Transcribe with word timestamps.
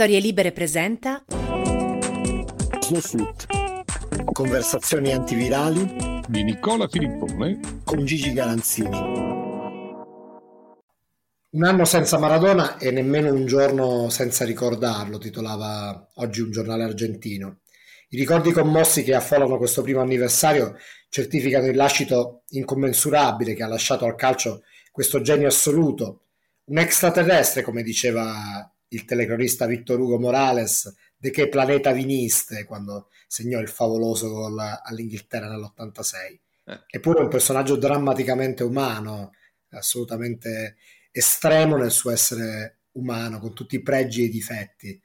Storie 0.00 0.18
Libere 0.18 0.50
presenta 0.52 1.22
Snowsuit. 2.80 3.44
Conversazioni 4.32 5.12
antivirali 5.12 6.22
di 6.26 6.42
Nicola 6.42 6.88
Filippone 6.88 7.82
con 7.84 8.06
Gigi 8.06 8.32
Galanzini. 8.32 8.96
Un 11.50 11.64
anno 11.64 11.84
senza 11.84 12.16
Maradona 12.18 12.78
e 12.78 12.90
nemmeno 12.90 13.30
un 13.30 13.44
giorno 13.44 14.08
senza 14.08 14.46
ricordarlo, 14.46 15.18
titolava 15.18 16.12
oggi 16.14 16.40
un 16.40 16.50
giornale 16.50 16.84
argentino. 16.84 17.58
I 18.08 18.16
ricordi 18.16 18.52
commossi 18.52 19.02
che 19.02 19.14
affollano 19.14 19.58
questo 19.58 19.82
primo 19.82 20.00
anniversario 20.00 20.78
certificano 21.10 21.66
il 21.66 21.76
lascito 21.76 22.44
incommensurabile 22.48 23.52
che 23.52 23.62
ha 23.62 23.68
lasciato 23.68 24.06
al 24.06 24.14
calcio 24.14 24.62
questo 24.90 25.20
genio 25.20 25.48
assoluto, 25.48 26.22
un 26.70 26.78
extraterrestre, 26.78 27.60
come 27.60 27.82
diceva 27.82 28.69
il 28.90 29.04
telecronista 29.04 29.66
Vittor 29.66 30.00
Hugo 30.00 30.18
Morales, 30.18 30.94
di 31.16 31.30
che 31.30 31.48
planeta 31.48 31.92
viniste 31.92 32.64
quando 32.64 33.08
segnò 33.26 33.60
il 33.60 33.68
favoloso 33.68 34.28
gol 34.30 34.58
all'Inghilterra 34.58 35.48
nell'86. 35.48 36.38
Eh. 36.64 36.80
Eppure 36.88 37.20
un 37.20 37.28
personaggio 37.28 37.76
drammaticamente 37.76 38.62
umano, 38.62 39.32
assolutamente 39.70 40.76
estremo 41.10 41.76
nel 41.76 41.90
suo 41.90 42.10
essere 42.10 42.78
umano, 42.92 43.38
con 43.38 43.54
tutti 43.54 43.76
i 43.76 43.82
pregi 43.82 44.22
e 44.22 44.24
i 44.24 44.30
difetti. 44.30 45.00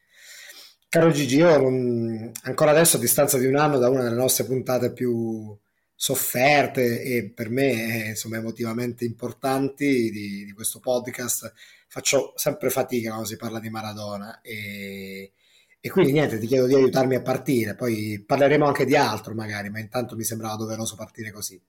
Caro 0.87 1.11
Gigi, 1.11 1.37
io 1.37 1.57
non, 1.57 2.31
ancora 2.43 2.71
adesso 2.71 2.97
a 2.97 2.99
distanza 2.99 3.37
di 3.37 3.45
un 3.45 3.57
anno 3.57 3.77
da 3.77 3.89
una 3.89 4.03
delle 4.03 4.15
nostre 4.15 4.45
puntate 4.45 4.93
più 4.93 5.57
sofferte 5.93 7.01
e 7.01 7.31
per 7.33 7.49
me 7.49 8.07
insomma 8.09 8.37
emotivamente 8.37 9.05
importanti 9.05 10.09
di, 10.11 10.45
di 10.45 10.51
questo 10.53 10.79
podcast 10.79 11.51
faccio 11.95 12.33
sempre 12.35 12.69
fatica 12.69 13.07
quando 13.07 13.25
si 13.25 13.37
parla 13.37 13.57
di 13.57 13.69
Maradona 13.69 14.41
e, 14.41 15.31
e 15.79 15.89
quindi 15.89 16.11
niente 16.11 16.37
ti 16.39 16.45
chiedo 16.45 16.67
di 16.67 16.75
aiutarmi 16.75 17.15
a 17.15 17.21
partire 17.21 17.73
poi 17.73 18.21
parleremo 18.21 18.65
anche 18.65 18.83
di 18.83 18.97
altro 18.97 19.33
magari 19.33 19.69
ma 19.69 19.79
intanto 19.79 20.17
mi 20.17 20.25
sembrava 20.25 20.57
doveroso 20.57 20.95
partire 20.97 21.31
così. 21.31 21.61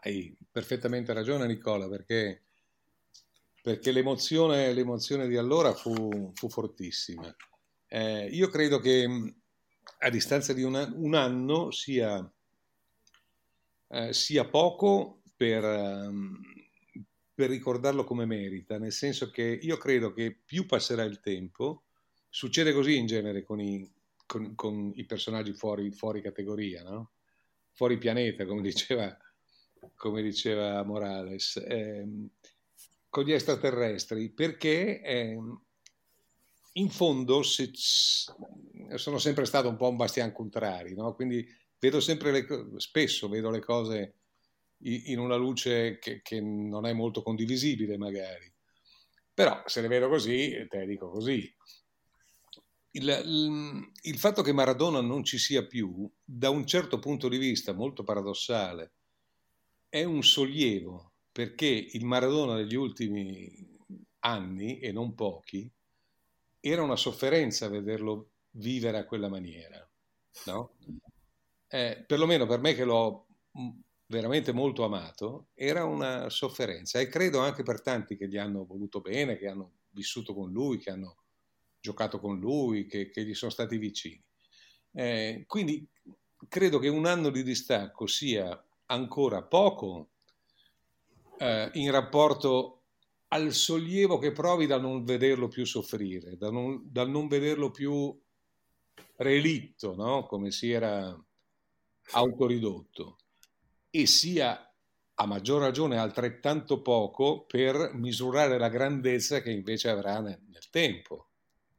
Hai 0.00 0.36
perfettamente 0.50 1.14
ragione 1.14 1.46
Nicola 1.46 1.88
perché, 1.88 2.42
perché 3.62 3.92
l'emozione, 3.92 4.74
l'emozione 4.74 5.26
di 5.26 5.38
allora 5.38 5.72
fu, 5.72 6.30
fu 6.34 6.50
fortissima. 6.50 7.34
Eh, 7.88 8.26
io 8.26 8.48
credo 8.48 8.78
che 8.78 9.08
mm, 9.08 9.28
a 10.00 10.10
distanza 10.10 10.52
di 10.52 10.62
una, 10.62 10.88
un 10.94 11.14
anno 11.14 11.70
sia, 11.70 12.30
eh, 13.88 14.12
sia 14.12 14.44
poco 14.44 15.22
per, 15.34 15.64
um, 15.64 16.38
per, 17.38 17.50
ricordarlo 17.50 18.02
come 18.02 18.26
merita, 18.26 18.78
nel 18.78 18.92
senso 18.92 19.30
che 19.30 19.42
io 19.42 19.76
credo 19.76 20.12
che 20.12 20.36
più 20.44 20.66
passerà 20.66 21.04
il 21.04 21.20
tempo, 21.20 21.84
succede 22.28 22.72
così 22.72 22.96
in 22.96 23.06
genere 23.06 23.44
con 23.44 23.60
i, 23.60 23.88
con, 24.26 24.56
con 24.56 24.92
i 24.96 25.04
personaggi 25.04 25.52
fuori, 25.52 25.92
fuori 25.92 26.20
categoria, 26.20 26.82
no? 26.82 27.12
fuori 27.72 27.96
pianeta, 27.96 28.44
come 28.44 28.62
diceva, 28.62 29.16
come 29.94 30.22
diceva 30.22 30.82
Morales, 30.82 31.56
eh, 31.56 32.06
con 33.08 33.24
gli 33.24 33.32
extraterrestri, 33.32 34.30
perché... 34.30 35.00
Eh, 35.02 35.38
in 36.78 36.90
fondo 36.90 37.42
se, 37.42 37.72
sono 37.74 39.18
sempre 39.18 39.46
stato 39.46 39.68
un 39.68 39.76
po' 39.76 39.88
un 39.88 39.96
bastian 39.96 40.30
contrari, 40.30 40.94
no? 40.94 41.12
quindi 41.14 41.44
vedo 41.76 41.98
sempre 41.98 42.30
le, 42.30 42.46
spesso 42.76 43.28
vedo 43.28 43.50
le 43.50 43.58
cose 43.58 44.17
in 44.82 45.18
una 45.18 45.36
luce 45.36 45.98
che, 45.98 46.20
che, 46.22 46.40
non 46.40 46.86
è 46.86 46.92
molto 46.92 47.22
condivisibile 47.22 47.96
magari, 47.96 48.52
però 49.34 49.62
se 49.66 49.80
le 49.80 49.88
vedo 49.88 50.08
così 50.08 50.66
te 50.68 50.86
dico 50.86 51.10
così. 51.10 51.52
Il, 52.92 53.22
il, 53.24 53.90
il 54.02 54.18
fatto 54.18 54.42
che 54.42 54.52
Maradona 54.52 55.00
non 55.00 55.22
ci 55.24 55.38
sia 55.38 55.66
più, 55.66 56.10
da 56.24 56.50
un 56.50 56.66
certo 56.66 56.98
punto 56.98 57.28
di 57.28 57.38
vista 57.38 57.72
molto 57.72 58.02
paradossale, 58.02 58.92
è 59.88 60.04
un 60.04 60.22
sollievo, 60.22 61.12
perché 61.30 61.66
il 61.66 62.04
Maradona 62.04 62.56
degli 62.56 62.74
ultimi 62.74 63.76
anni, 64.20 64.78
e 64.80 64.90
non 64.90 65.14
pochi, 65.14 65.70
era 66.60 66.82
una 66.82 66.96
sofferenza 66.96 67.68
vederlo 67.68 68.30
vivere 68.52 68.98
a 68.98 69.04
quella 69.04 69.28
maniera, 69.28 69.88
no? 70.46 70.76
Eh, 71.68 72.04
perlomeno 72.06 72.46
per 72.46 72.60
me 72.60 72.74
che 72.74 72.84
l'ho 72.84 73.26
veramente 74.08 74.52
molto 74.52 74.84
amato, 74.84 75.48
era 75.54 75.84
una 75.84 76.30
sofferenza 76.30 76.98
e 76.98 77.08
credo 77.08 77.40
anche 77.40 77.62
per 77.62 77.82
tanti 77.82 78.16
che 78.16 78.26
gli 78.26 78.38
hanno 78.38 78.64
voluto 78.64 79.00
bene, 79.00 79.36
che 79.36 79.48
hanno 79.48 79.72
vissuto 79.90 80.34
con 80.34 80.50
lui, 80.50 80.78
che 80.78 80.90
hanno 80.90 81.16
giocato 81.80 82.18
con 82.18 82.38
lui, 82.38 82.86
che, 82.86 83.10
che 83.10 83.24
gli 83.24 83.34
sono 83.34 83.50
stati 83.50 83.76
vicini. 83.76 84.22
Eh, 84.92 85.44
quindi 85.46 85.86
credo 86.48 86.78
che 86.78 86.88
un 86.88 87.06
anno 87.06 87.30
di 87.30 87.42
distacco 87.42 88.06
sia 88.06 88.60
ancora 88.86 89.42
poco 89.42 90.10
eh, 91.38 91.70
in 91.74 91.90
rapporto 91.90 92.82
al 93.28 93.52
sollievo 93.52 94.16
che 94.18 94.32
provi 94.32 94.66
dal 94.66 94.80
non 94.80 95.04
vederlo 95.04 95.48
più 95.48 95.66
soffrire, 95.66 96.38
dal 96.38 96.52
non, 96.52 96.80
dal 96.84 97.10
non 97.10 97.28
vederlo 97.28 97.70
più 97.70 98.18
relitto, 99.16 99.94
no? 99.94 100.26
come 100.26 100.50
si 100.50 100.70
era 100.70 101.14
autoridotto, 102.12 103.18
e 103.90 104.06
sia 104.06 104.62
a 105.20 105.26
maggior 105.26 105.60
ragione 105.60 105.98
altrettanto 105.98 106.80
poco 106.80 107.44
per 107.44 107.92
misurare 107.94 108.58
la 108.58 108.68
grandezza 108.68 109.40
che 109.40 109.50
invece 109.50 109.88
avrà 109.88 110.20
nel, 110.20 110.40
nel 110.48 110.68
tempo. 110.70 111.30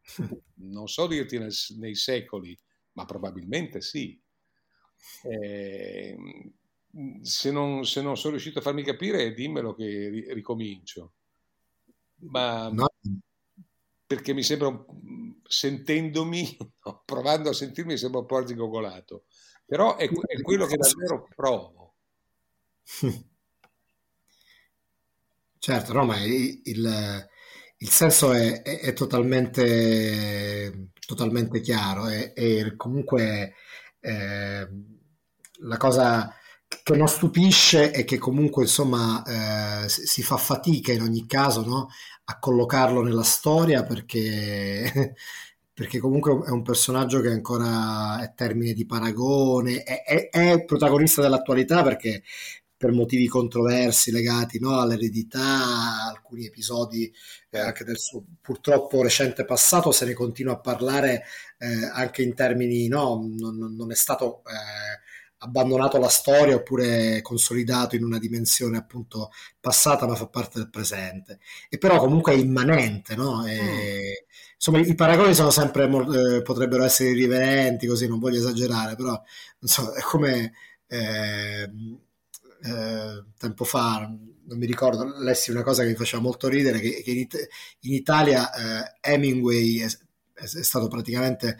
Non 0.61 0.89
so 0.89 1.07
dirti 1.07 1.37
nel, 1.37 1.53
nei 1.77 1.95
secoli, 1.95 2.57
ma 2.93 3.05
probabilmente 3.05 3.79
sì. 3.79 4.21
Eh, 5.23 6.17
se, 7.21 7.51
non, 7.51 7.85
se 7.85 8.01
non 8.01 8.17
sono 8.17 8.31
riuscito 8.31 8.59
a 8.59 8.61
farmi 8.61 8.83
capire, 8.83 9.33
dimmelo 9.33 9.73
che 9.73 10.25
ricomincio 10.33 11.13
ma 12.21 12.69
no. 12.69 12.87
perché 14.05 14.33
mi 14.33 14.43
sembra, 14.43 14.85
sentendomi, 15.43 16.57
no, 16.83 17.01
provando 17.05 17.49
a 17.49 17.53
sentirmi, 17.53 17.97
sembra 17.97 18.21
un 18.21 18.25
po' 18.25 18.37
arzigogolato, 18.37 19.25
però 19.65 19.95
è, 19.95 20.09
è 20.09 20.41
quello 20.41 20.65
che 20.65 20.77
davvero 20.77 21.27
provo. 21.35 21.77
Certo, 25.61 25.91
no, 25.94 26.05
ma 26.05 26.17
il, 26.23 26.61
il 27.77 27.89
senso 27.89 28.31
è, 28.31 28.61
è, 28.61 28.79
è 28.79 28.94
totalmente, 28.94 30.91
totalmente, 31.05 31.59
chiaro 31.59 32.07
e, 32.07 32.73
comunque 32.77 33.53
eh, 34.00 34.67
la 35.61 35.77
cosa 35.77 36.33
che 36.83 36.95
non 36.95 37.07
stupisce 37.07 37.91
è 37.91 38.05
che 38.05 38.17
comunque 38.17 38.63
insomma 38.63 39.83
eh, 39.83 39.89
si 39.89 40.21
fa 40.23 40.38
fatica 40.38 40.91
in 40.94 41.01
ogni 41.01 41.25
caso 41.25 41.66
no? 41.66 41.89
a 42.25 42.39
collocarlo 42.39 43.01
nella 43.01 43.23
storia 43.23 43.83
perché, 43.83 45.13
perché 45.73 46.00
comunque 46.00 46.31
è 46.45 46.50
un 46.51 46.61
personaggio 46.61 47.21
che 47.21 47.29
ancora 47.29 48.21
è 48.21 48.33
termine 48.35 48.73
di 48.73 48.85
paragone, 48.85 49.83
è, 49.83 50.29
è 50.29 50.63
protagonista 50.66 51.21
dell'attualità 51.21 51.83
perché 51.83 52.23
per 52.79 52.94
motivi 52.94 53.28
controversi 53.28 54.09
legati 54.09 54.57
no, 54.57 54.79
all'eredità, 54.79 56.06
alcuni 56.07 56.45
episodi 56.45 57.13
eh, 57.50 57.59
anche 57.59 57.84
del 57.84 58.00
suo 58.00 58.23
purtroppo 58.40 59.03
recente 59.03 59.44
passato, 59.44 59.91
se 59.91 60.06
ne 60.06 60.13
continua 60.13 60.53
a 60.53 60.59
parlare 60.59 61.23
eh, 61.57 61.89
anche 61.91 62.22
in 62.22 62.34
termini, 62.34 62.88
no, 62.88 63.28
non, 63.38 63.75
non 63.75 63.91
è 63.91 63.95
stato... 63.95 64.44
Eh, 64.45 65.07
abbandonato 65.41 65.97
la 66.00 66.09
storia 66.09 66.56
oppure 66.56 67.22
consolidato 67.22 67.95
in 67.95 68.03
una 68.03 68.19
dimensione 68.19 68.78
appunto 68.78 69.31
passata 69.59 70.06
ma 70.06 70.16
fa 70.16 70.28
parte 70.28 70.59
del 70.59 70.69
presente 70.69 71.39
e 71.69 71.78
però 71.78 71.97
comunque 71.97 72.34
è 72.34 72.35
immanente 72.35 73.16
no? 73.16 73.45
E, 73.45 73.56
mm. 73.57 74.53
insomma 74.56 74.79
i 74.79 74.95
paragoni 74.95 75.34
sono 75.34 75.50
sempre 75.50 75.85
eh, 75.85 76.42
potrebbero 76.42 76.83
essere 76.83 77.12
irriverenti 77.12 77.88
così 77.88 78.06
non 78.06 78.19
voglio 78.19 78.39
esagerare 78.39 78.95
però 78.95 79.12
non 79.12 79.71
so, 79.71 79.94
è 79.94 80.01
come 80.01 80.51
eh, 80.88 81.71
eh, 82.63 83.23
tempo 83.38 83.63
fa 83.63 84.09
non 84.50 84.57
mi 84.57 84.65
ricordo 84.65 85.17
lessi 85.19 85.51
una 85.51 85.61
cosa 85.61 85.83
che 85.83 85.89
mi 85.89 85.95
faceva 85.95 86.21
molto 86.21 86.47
ridere 86.47 86.79
che, 86.79 87.01
che 87.03 87.11
in, 87.11 87.27
in, 87.81 87.94
Italia 87.94 88.51
eh, 88.51 88.97
Hemingway 89.00 89.77
è, 89.79 89.85
è 90.33 90.63
stato 90.63 90.88
praticamente 90.88 91.57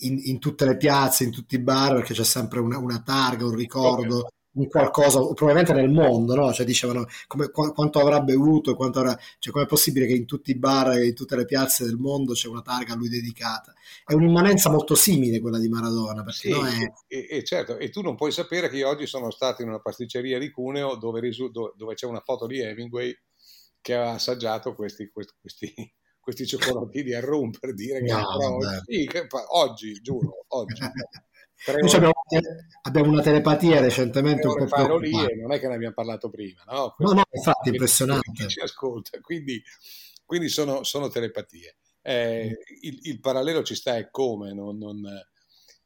in, 0.00 0.20
in, 0.24 0.38
tutte 0.38 0.66
le 0.66 0.76
piazze, 0.76 1.24
in 1.24 1.30
tutti 1.30 1.54
i 1.54 1.60
bar, 1.60 1.94
perché 1.94 2.12
c'è 2.12 2.24
sempre 2.24 2.60
una, 2.60 2.78
una 2.78 3.00
targa, 3.00 3.46
un 3.46 3.54
ricordo, 3.54 4.32
un 4.56 4.68
qualcosa, 4.68 5.20
probabilmente 5.20 5.72
nel 5.72 5.90
mondo, 5.90 6.34
no? 6.34 6.52
Cioè 6.52 6.66
dicevano 6.66 7.06
come, 7.26 7.50
qu- 7.50 7.72
quanto 7.72 8.00
avrà 8.00 8.20
bevuto, 8.20 8.74
quanto 8.74 9.00
avrà, 9.00 9.18
cioè 9.38 9.52
com'è 9.52 9.66
possibile 9.66 10.06
che 10.06 10.14
in 10.14 10.26
tutti 10.26 10.50
i 10.50 10.58
bar 10.58 10.92
e 10.92 11.06
in 11.06 11.14
tutte 11.14 11.36
le 11.36 11.44
piazze 11.44 11.84
del 11.84 11.96
mondo 11.96 12.32
c'è 12.32 12.48
una 12.48 12.62
targa 12.62 12.94
a 12.94 12.96
lui 12.96 13.08
dedicata. 13.08 13.74
È 14.04 14.14
un'immanenza 14.14 14.70
molto 14.70 14.94
simile 14.94 15.40
quella 15.40 15.58
di 15.58 15.68
Maradona, 15.68 16.22
perché 16.22 16.48
sì, 16.48 16.50
no 16.50 16.66
è... 16.66 16.92
e, 17.06 17.26
e, 17.30 17.44
certo, 17.44 17.78
e 17.78 17.90
tu 17.90 18.02
non 18.02 18.16
puoi 18.16 18.32
sapere 18.32 18.68
che 18.68 18.76
io 18.76 18.88
oggi 18.88 19.06
sono 19.06 19.30
stato 19.30 19.62
in 19.62 19.68
una 19.68 19.80
pasticceria 19.80 20.38
di 20.38 20.50
Cuneo 20.50 20.96
dove, 20.96 21.20
risu- 21.20 21.50
dove 21.50 21.94
c'è 21.94 22.06
una 22.06 22.22
foto 22.24 22.46
di 22.46 22.60
Hemingway 22.60 23.16
che 23.80 23.94
ha 23.94 24.12
assaggiato 24.12 24.74
questi, 24.74 25.10
questi, 25.12 25.34
questi 25.40 25.74
questi 26.26 26.44
cioccolatini 26.44 27.12
a 27.12 27.20
rum 27.20 27.52
per 27.52 27.72
dire 27.72 28.02
che, 28.02 28.12
no, 28.12 28.56
oggi, 28.56 28.80
sì, 28.84 29.06
che 29.06 29.28
oggi, 29.50 29.92
giuro, 30.00 30.44
oggi. 30.48 30.82
Abbiamo, 31.64 32.12
abbiamo, 32.82 33.10
una 33.10 33.22
telepatia 33.22 33.80
recentemente 33.80 34.46
un 34.46 34.68
po' 34.68 34.98
lì 34.98 35.10
e 35.10 35.36
non 35.36 35.52
è 35.52 35.58
che 35.58 35.66
ne 35.68 35.74
abbiamo 35.74 35.94
parlato 35.94 36.28
prima, 36.28 36.62
no? 36.66 36.92
Questo 36.94 37.14
no, 37.14 37.20
no, 37.20 37.36
infatti, 37.36 37.70
impressionante. 37.70 38.46
Ci 38.46 38.60
ascolta, 38.60 39.18
quindi, 39.20 39.62
quindi 40.24 40.48
sono, 40.48 40.84
sono, 40.84 41.08
telepatie. 41.08 41.76
Eh, 42.02 42.50
mm. 42.50 42.74
il, 42.82 42.98
il, 43.02 43.20
parallelo 43.20 43.62
ci 43.62 43.74
sta 43.74 43.96
e 43.96 44.10
come, 44.10 44.52
non, 44.52 44.76
non... 44.76 45.02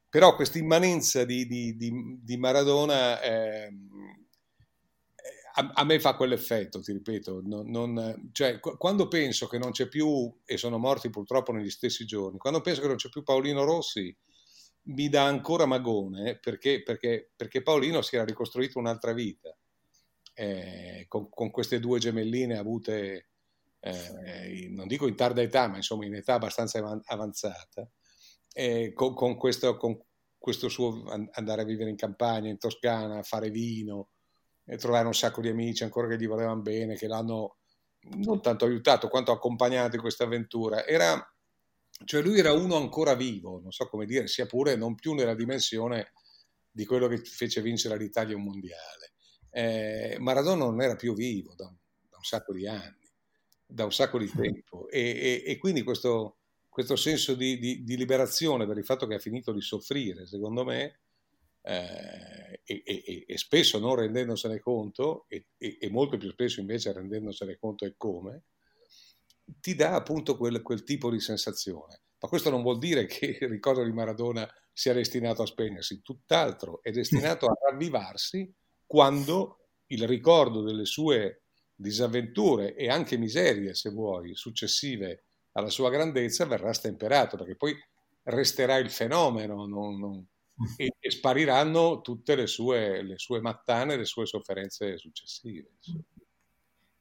però 0.09 0.35
questa 0.35 0.59
immanenza 0.59 1.25
di, 1.25 1.47
di, 1.47 1.77
di, 1.77 2.19
di 2.21 2.37
Maradona 2.37 3.21
eh, 3.23 3.73
a, 5.55 5.71
a, 5.75 5.85
me 5.85 5.99
fa 5.99 6.15
quell'effetto, 6.15 6.81
ti 6.81 6.93
ripeto, 6.93 7.41
non, 7.45 7.71
non, 7.71 8.31
cioè, 8.33 8.61
quando 8.61 9.09
penso 9.09 9.47
che 9.47 9.59
non 9.59 9.71
c'è 9.71 9.89
più, 9.89 10.33
e 10.45 10.57
sono 10.57 10.79
morti 10.79 11.11
purtroppo 11.11 11.53
negli 11.53 11.71
stessi 11.71 12.05
giorni, 12.05 12.39
quando 12.39 12.61
penso 12.61 12.81
che 12.81 12.87
non 12.87 12.97
c'è 12.97 13.09
più 13.09 13.23
Paolino 13.23 13.65
Rossi, 13.65 14.15
mi 14.83 15.09
dà 15.09 15.25
ancora 15.25 15.67
magone 15.67 16.39
perché, 16.39 16.83
perché, 16.83 17.31
perché 17.37 17.63
Paolino 17.63 18.03
si 18.03 18.17
era 18.17 18.25
ricostruito 18.25 18.79
un'altra 18.79 19.13
vita 19.13 19.55
eh, 20.35 21.05
con, 21.07 21.29
con, 21.29 21.51
queste 21.51 21.81
due 21.81 21.99
gemelline 21.99 22.57
avute, 22.57 23.29
eh, 23.81 24.69
non 24.71 24.87
dico 24.87 25.07
in 25.07 25.15
tarda 25.15 25.43
età, 25.43 25.69
ma 25.69 25.77
insomma 25.77 26.07
in 26.07 26.15
età 26.15 26.35
abbastanza 26.35 26.79
avanzata, 27.05 27.89
eh, 28.55 28.93
con, 28.95 29.15
con, 29.15 29.37
questo, 29.37 29.77
con, 29.77 30.01
questo, 30.39 30.69
suo 30.69 31.05
andare 31.33 31.63
a 31.63 31.67
vivere 31.67 31.91
in 31.91 31.97
campagna, 31.97 32.49
in 32.49 32.59
Toscana, 32.59 33.23
fare 33.23 33.51
vino, 33.51 34.11
e 34.65 34.77
trovare 34.77 35.07
un 35.07 35.15
sacco 35.15 35.41
di 35.41 35.49
amici 35.49 35.83
ancora 35.83 36.09
che 36.09 36.17
gli 36.17 36.29
volevano 36.29 36.63
bene, 36.63 36.97
che 36.97 37.07
l'hanno 37.07 37.57
non 38.17 38.41
tanto 38.41 38.65
aiutato 38.65 39.09
quanto 39.09 39.33
accompagnato 39.33 39.97
in 39.97 40.01
questa 40.01 40.25
avventura. 40.25 40.87
Era 40.87 41.23
cioè 42.05 42.23
lui 42.23 42.39
era 42.39 42.53
uno 42.53 42.77
ancora 42.77 43.15
vivo, 43.15 43.61
non 43.61 43.73
so 43.73 43.89
come 43.89 44.07
dire, 44.07 44.27
sia 44.27 44.47
pure 44.47 44.77
non 44.77 44.95
più 44.95 45.15
nella 45.15 45.35
dimensione 45.35 46.13
di 46.71 46.85
quello 46.85 47.09
che 47.09 47.19
fece 47.19 47.61
vincere 47.61 47.95
all'Italia 47.95 48.37
un 48.37 48.45
mondiale. 48.45 49.13
Eh, 49.51 50.17
Maradona 50.19 50.65
non 50.65 50.81
era 50.81 50.97
più 50.97 51.15
vivo 51.15 51.55
da, 51.57 51.65
da, 51.65 52.17
un 52.17 52.23
sacco 52.23 52.53
di 52.53 52.67
anni, 52.67 53.09
da 53.67 53.85
un 53.85 53.93
sacco 53.93 54.19
di 54.19 54.31
tempo 54.31 54.89
e, 54.89 55.01
e, 55.01 55.43
e 55.45 55.59
quindi 55.59 55.83
questo, 55.83 56.37
questo 56.69 56.97
senso 56.97 57.35
di, 57.35 57.59
di, 57.59 57.83
di, 57.83 57.97
liberazione 57.97 58.67
per 58.67 58.79
il 58.79 58.85
fatto 58.85 59.07
che 59.07 59.15
ha 59.15 59.19
finito 59.19 59.53
di 59.53 59.61
soffrire, 59.61 60.27
secondo 60.27 60.65
me, 60.65 61.01
eh, 61.63 62.61
e, 62.65 63.25
e, 63.27 63.39
spesso 63.39 63.79
non 63.79 63.97
rendendosene 63.97 64.61
conto, 64.61 65.27
e, 65.29 65.45
molto 65.91 66.17
più 66.17 66.31
spesso 66.31 66.61
invece 66.61 66.93
rendendosene 66.93 67.59
conto 67.59 67.85
e 67.85 67.95
come, 67.97 68.45
ti 69.61 69.75
dà 69.75 69.95
appunto 69.95 70.37
quel, 70.37 70.63
quel, 70.63 70.85
tipo 70.85 71.11
di 71.11 71.21
sensazione. 71.21 72.01
Ma 72.21 72.29
questo 72.29 72.51
non 72.51 72.63
vuol 72.63 72.79
dire 72.79 73.07
che 73.07 73.39
il 73.41 73.49
ricordo 73.49 73.83
di 73.83 73.93
Maradona 73.93 74.49
sia 74.73 74.93
destinato 74.93 75.43
a 75.43 75.47
spegnersi, 75.47 76.03
tutt'altro, 76.03 76.81
è 76.83 76.91
destinato 76.91 77.47
a 77.47 77.71
ravvivarsi 77.71 78.53
quando 78.87 79.59
il 79.87 80.07
ricordo 80.07 80.63
delle 80.63 80.85
sue 80.85 81.43
disavventure 81.75 82.75
e 82.75 82.89
anche 82.89 83.17
miserie, 83.17 83.75
se 83.75 83.91
vuoi, 83.91 84.35
successive 84.35 85.25
alla 85.53 85.71
sua 85.71 85.91
grandezza 85.91 86.45
verrà 86.45 86.73
stemperato, 86.73 87.37
perché 87.37 87.57
poi 87.57 87.75
resterà 88.25 88.77
il 88.77 88.91
fenomeno 88.91 89.67
non, 89.67 89.99
non, 89.99 90.27
e, 90.77 90.95
e, 90.99 91.11
spariranno 91.11 92.01
tutte 92.01 92.35
le 92.35 92.47
sue, 92.47 93.03
le 93.03 93.19
sue 93.19 93.41
mattane, 93.41 93.97
le 93.97 94.05
sue 94.05 94.27
sofferenze 94.27 94.99
successive. 94.99 95.71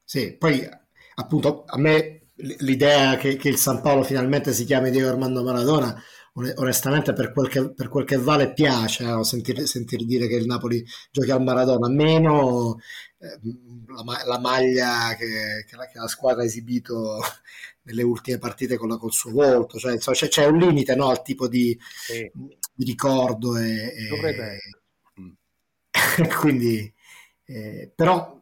Sì, 0.03 0.37
poi 0.37 0.67
appunto 1.15 1.65
a 1.65 1.77
me 1.77 2.28
l'idea 2.39 3.17
che, 3.17 3.35
che, 3.35 3.49
il 3.49 3.57
San 3.57 3.81
Paolo 3.81 4.03
finalmente 4.03 4.53
si 4.53 4.63
chiami 4.65 4.91
Diego 4.91 5.09
Armando 5.09 5.43
Maradona, 5.43 6.01
onestamente 6.55 7.13
per 7.13 7.33
quel 7.33 7.49
che, 7.49 7.73
per 7.73 7.89
quel 7.89 8.05
che 8.05 8.17
vale 8.17 8.53
piace 8.53 9.03
no? 9.03 9.23
sentire, 9.23 9.65
sentire, 9.65 10.05
dire 10.05 10.27
che 10.27 10.35
il 10.35 10.45
Napoli 10.45 10.85
giochi 11.11 11.31
al 11.31 11.43
Maradona, 11.43 11.89
meno 11.89 12.79
eh, 13.17 13.39
la, 13.87 14.23
la, 14.25 14.39
maglia 14.39 15.15
che, 15.17 15.65
che, 15.67 15.75
la, 15.75 15.87
che, 15.87 15.99
la, 15.99 16.07
squadra 16.07 16.43
ha 16.43 16.45
esibito 16.45 17.19
nelle 17.83 18.03
ultime 18.03 18.37
partite 18.37 18.77
con, 18.77 18.87
la, 18.87 18.97
col 18.97 19.11
suo 19.11 19.31
volto, 19.31 19.77
cioè, 19.77 19.93
insomma, 19.93 20.15
c'è, 20.15 20.27
c'è, 20.29 20.45
un 20.45 20.57
limite 20.57 20.95
no? 20.95 21.09
al 21.09 21.21
tipo 21.21 21.47
di, 21.47 21.77
sì. 21.79 22.31
di 22.73 22.85
ricordo. 22.85 23.57
E, 23.57 23.93
e... 23.95 24.59
quindi, 26.39 26.93
eh, 27.45 27.91
però, 27.93 28.39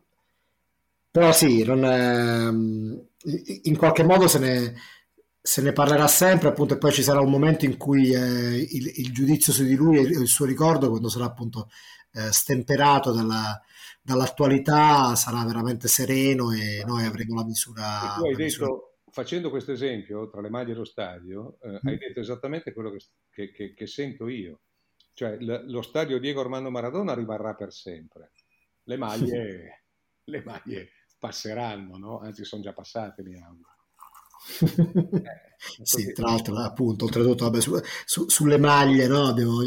però 1.09 1.31
sì, 1.31 1.63
non, 1.63 1.83
ehm, 1.83 3.07
in 3.63 3.77
qualche 3.77 4.03
modo 4.03 4.27
se 4.27 4.39
ne, 4.39 4.73
se 5.41 5.61
ne, 5.61 5.73
parlerà 5.73 6.07
sempre, 6.07 6.49
appunto, 6.49 6.75
e 6.75 6.77
poi 6.77 6.91
ci 6.91 7.03
sarà 7.03 7.19
un 7.19 7.29
momento 7.29 7.65
in 7.65 7.77
cui 7.77 8.13
eh, 8.13 8.57
il, 8.57 8.91
il, 8.95 9.11
giudizio 9.11 9.51
su 9.51 9.63
di 9.63 9.75
lui 9.75 9.97
e 9.97 10.01
il, 10.01 10.11
il, 10.21 10.27
suo 10.27 10.45
ricordo, 10.45 10.89
quando 10.89 11.09
sarà 11.09 11.25
appunto 11.25 11.69
eh, 12.13 12.31
stemperato 12.31 13.11
dalla, 13.11 13.61
dall'attualità, 14.01 15.15
sarà 15.15 15.43
veramente 15.43 15.87
sereno 15.87 16.51
e 16.51 16.83
noi 16.85 17.05
avremo 17.05 17.35
la 17.35 17.45
misura. 17.45 17.83
E 17.83 18.17
tu 18.17 18.25
hai 18.25 18.35
detto, 18.35 18.43
misura... 18.43 18.79
facendo 19.11 19.49
questo 19.49 19.71
esempio 19.73 20.29
tra 20.29 20.41
le 20.41 20.49
maglie 20.49 20.73
dello 20.73 20.85
stadio, 20.85 21.57
eh, 21.61 21.69
mm. 21.69 21.87
hai 21.87 21.97
detto 21.97 22.19
esattamente 22.19 22.73
quello 22.73 22.91
che, 22.91 22.99
che, 23.29 23.51
che, 23.51 23.73
che 23.73 23.87
sento 23.87 24.27
io. 24.27 24.61
Cioè, 25.13 25.37
l- 25.37 25.65
lo 25.67 25.81
stadio 25.81 26.19
Diego 26.19 26.41
Armando 26.41 26.69
Maradona 26.69 27.13
rimarrà 27.13 27.55
per 27.55 27.73
sempre. 27.73 28.31
Le 28.83 28.97
maglie, 28.97 29.83
le 30.23 30.43
maglie 30.45 30.89
passeranno, 31.17 31.97
no? 31.97 32.19
anzi 32.19 32.43
sono 32.43 32.61
già 32.61 32.73
passate 32.73 33.23
mi 33.23 33.35
auguro. 33.41 33.75
Eh, 34.79 35.45
sì, 35.83 36.13
tra 36.13 36.29
l'altro, 36.29 36.57
appunto, 36.57 37.05
oltretutto, 37.05 37.45
vabbè, 37.45 37.59
su, 37.59 37.79
su, 38.05 38.29
sulle 38.29 38.57
maglie, 38.57 39.07
no? 39.07 39.27
Abbiamo, 39.27 39.57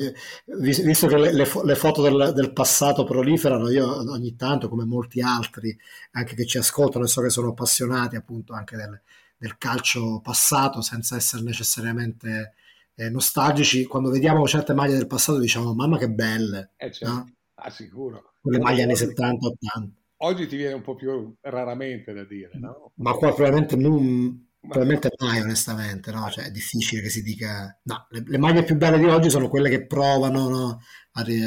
visto 0.58 1.06
che 1.06 1.16
le, 1.18 1.32
le, 1.32 1.48
le 1.64 1.74
foto 1.74 2.02
del, 2.02 2.32
del, 2.34 2.52
passato 2.52 3.04
proliferano, 3.04 3.68
io 3.68 4.10
ogni 4.10 4.36
tanto, 4.36 4.68
come 4.68 4.84
molti 4.84 5.20
altri, 5.20 5.76
anche 6.12 6.34
che 6.34 6.46
ci 6.46 6.58
ascoltano 6.58 7.04
e 7.04 7.08
so 7.08 7.20
che 7.20 7.30
sono 7.30 7.48
appassionati 7.48 8.16
appunto 8.16 8.52
anche 8.54 8.76
del, 8.76 9.00
del 9.36 9.58
calcio 9.58 10.20
passato, 10.20 10.80
senza 10.80 11.16
essere 11.16 11.42
necessariamente 11.42 12.54
eh, 12.94 13.10
nostalgici, 13.10 13.84
quando 13.84 14.10
vediamo 14.10 14.46
certe 14.46 14.72
maglie 14.72 14.94
del 14.96 15.06
passato 15.06 15.38
diciamo, 15.38 15.74
mamma 15.74 15.98
che 15.98 16.08
belle. 16.08 16.70
Eh, 16.76 16.92
certo. 16.92 17.14
no? 17.14 17.32
ah, 17.54 17.70
sicuro. 17.70 18.32
Quelle 18.40 18.58
maglie 18.58 18.84
anni 18.84 18.94
70-80 18.94 19.99
oggi 20.22 20.46
ti 20.46 20.56
viene 20.56 20.74
un 20.74 20.82
po' 20.82 20.94
più 20.94 21.34
raramente 21.42 22.12
da 22.12 22.24
dire, 22.24 22.52
no? 22.54 22.92
Ma 22.96 23.12
qua 23.12 23.32
probabilmente 23.32 23.76
non, 23.76 24.48
probabilmente 24.60 25.10
mai 25.18 25.40
onestamente, 25.40 26.10
no? 26.10 26.28
Cioè 26.30 26.46
è 26.46 26.50
difficile 26.50 27.02
che 27.02 27.10
si 27.10 27.22
dica... 27.22 27.78
No, 27.84 28.06
le, 28.10 28.22
le 28.26 28.38
maglie 28.38 28.64
più 28.64 28.76
belle 28.76 28.98
di 28.98 29.06
oggi 29.06 29.30
sono 29.30 29.48
quelle 29.48 29.70
che 29.70 29.86
provano 29.86 30.48
no? 30.48 30.80
a 31.12 31.22
ri, 31.22 31.40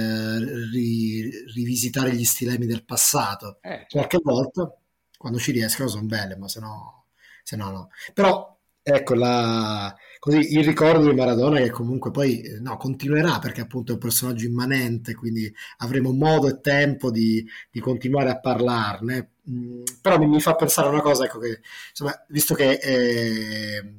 ri, 0.71 1.29
rivisitare 1.53 2.13
gli 2.15 2.25
stilemi 2.25 2.65
del 2.65 2.85
passato. 2.85 3.59
Eh, 3.61 3.69
certo. 3.69 3.97
Qualche 3.97 4.19
volta, 4.23 4.75
quando 5.17 5.37
ci 5.39 5.51
riescono, 5.51 5.89
sono 5.89 6.05
belle, 6.05 6.35
ma 6.37 6.47
se 6.47 6.59
no, 6.59 7.05
se 7.43 7.55
no, 7.55 7.69
no. 7.69 7.89
Però 8.13 8.57
ecco 8.81 9.13
la, 9.13 9.95
così, 10.23 10.57
il 10.57 10.63
ricordo 10.63 11.09
di 11.09 11.13
Maradona 11.13 11.57
che 11.57 11.69
comunque 11.69 12.09
poi 12.09 12.39
eh, 12.39 12.59
no, 12.61 12.77
continuerà 12.77 13.39
perché 13.39 13.59
appunto 13.59 13.91
è 13.91 13.95
un 13.95 13.99
personaggio 13.99 14.45
immanente, 14.45 15.15
quindi 15.15 15.53
avremo 15.79 16.13
modo 16.13 16.47
e 16.47 16.61
tempo 16.61 17.11
di, 17.11 17.45
di 17.69 17.81
continuare 17.81 18.29
a 18.29 18.39
parlarne. 18.39 19.31
Mm, 19.49 19.83
però 20.01 20.17
mi, 20.17 20.27
mi, 20.27 20.39
fa 20.39 20.55
pensare 20.55 20.87
a 20.87 20.91
una 20.91 21.01
cosa, 21.01 21.25
ecco 21.25 21.39
che, 21.39 21.59
insomma, 21.89 22.13
visto 22.29 22.55
che 22.55 22.71
eh, 22.71 23.95